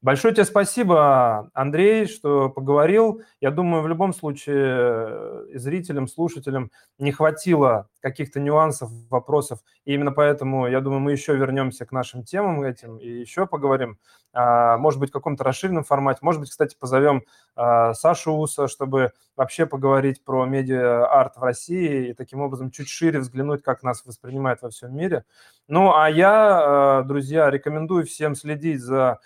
Большое 0.02 0.34
тебе 0.34 0.46
спасибо, 0.46 1.52
Андрей, 1.54 2.08
что 2.08 2.50
поговорил. 2.50 3.22
Я 3.40 3.52
думаю, 3.52 3.84
в 3.84 3.88
любом 3.88 4.14
случае 4.14 4.56
э, 4.58 5.46
зрителям, 5.54 6.08
слушателям 6.08 6.72
не 6.98 7.12
хватило 7.12 7.88
каких-то 8.00 8.40
нюансов, 8.40 8.90
вопросов. 9.10 9.60
И 9.86 9.94
именно 9.94 10.12
поэтому, 10.12 10.68
я 10.68 10.82
думаю, 10.82 11.02
мы 11.02 11.12
еще 11.12 11.36
вернемся 11.36 11.86
к 11.86 11.92
нашим 11.92 12.24
темам 12.24 12.64
этим 12.64 12.98
и 12.98 13.08
еще 13.08 13.46
поговорим. 13.46 14.00
А, 14.34 14.78
может 14.78 15.00
быть, 15.00 15.10
в 15.10 15.14
каком-то 15.14 15.44
расширенном 15.44 15.84
формате. 15.84 16.20
Может 16.22 16.42
быть, 16.42 16.50
кстати, 16.50 16.76
позовем 16.80 17.24
Сашу 17.56 18.34
Уса, 18.34 18.68
чтобы 18.68 19.12
вообще 19.36 19.66
поговорить 19.66 20.24
про 20.24 20.46
медиа-арт 20.46 21.38
в 21.38 21.44
России 21.44 22.10
и 22.10 22.14
таким 22.14 22.42
образом 22.42 22.72
чуть 22.72 22.88
шире 22.88 23.20
взглянуть, 23.20 23.62
как 23.62 23.84
нас 23.84 24.06
воспринимают 24.06 24.62
во 24.62 24.70
всем 24.70 24.96
мире. 24.96 25.26
Ну, 25.68 25.94
а 25.94 26.10
я, 26.10 27.04
друзья, 27.06 27.50
рекомендую 27.50 28.06
всем 28.06 28.36
следить 28.36 28.82
за 28.82 29.20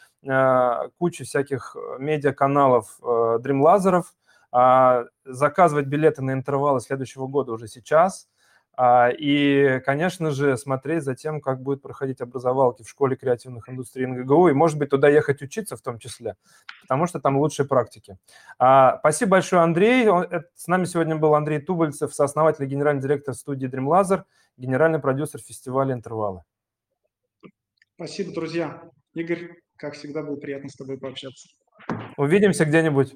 кучей 0.97 1.23
всяких 1.23 1.75
медиа-каналов 1.99 2.97
Dream 3.01 4.03
а, 4.51 5.03
заказывать 5.25 5.87
билеты 5.87 6.21
на 6.21 6.31
интервалы 6.31 6.79
следующего 6.79 7.27
года 7.27 7.51
уже 7.51 7.67
сейчас– 7.67 8.27
а, 8.34 8.34
и, 8.77 9.81
конечно 9.85 10.31
же, 10.31 10.57
смотреть 10.57 11.03
за 11.03 11.15
тем, 11.15 11.41
как 11.41 11.61
будет 11.61 11.81
проходить 11.81 12.21
образовалки 12.21 12.83
в 12.83 12.89
школе 12.89 13.15
креативных 13.15 13.69
индустрий 13.69 14.05
НГГУ, 14.05 14.49
и, 14.49 14.53
может 14.53 14.77
быть, 14.77 14.89
туда 14.89 15.07
ехать 15.07 15.41
учиться 15.41 15.77
в 15.77 15.81
том 15.81 15.99
числе, 15.99 16.35
потому 16.81 17.07
что 17.07 17.19
там 17.19 17.37
лучшие 17.37 17.67
практики. 17.67 18.17
А, 18.59 18.97
спасибо 18.99 19.31
большое, 19.31 19.61
Андрей. 19.61 20.07
С 20.55 20.67
нами 20.67 20.85
сегодня 20.85 21.15
был 21.15 21.35
Андрей 21.35 21.59
Тубальцев, 21.59 22.13
сооснователь 22.13 22.65
и 22.65 22.67
генеральный 22.67 23.01
директор 23.01 23.33
студии 23.33 23.69
Dream 23.69 23.87
Laser, 23.87 24.23
генеральный 24.57 24.99
продюсер 24.99 25.39
фестиваля 25.39 25.93
«Интервалы». 25.93 26.41
Спасибо, 27.95 28.33
друзья. 28.33 28.81
Игорь, 29.13 29.61
как 29.77 29.93
всегда, 29.93 30.21
было 30.21 30.35
приятно 30.35 30.69
с 30.69 30.75
тобой 30.75 30.97
пообщаться. 30.97 31.47
Увидимся 32.17 32.65
где-нибудь. 32.65 33.15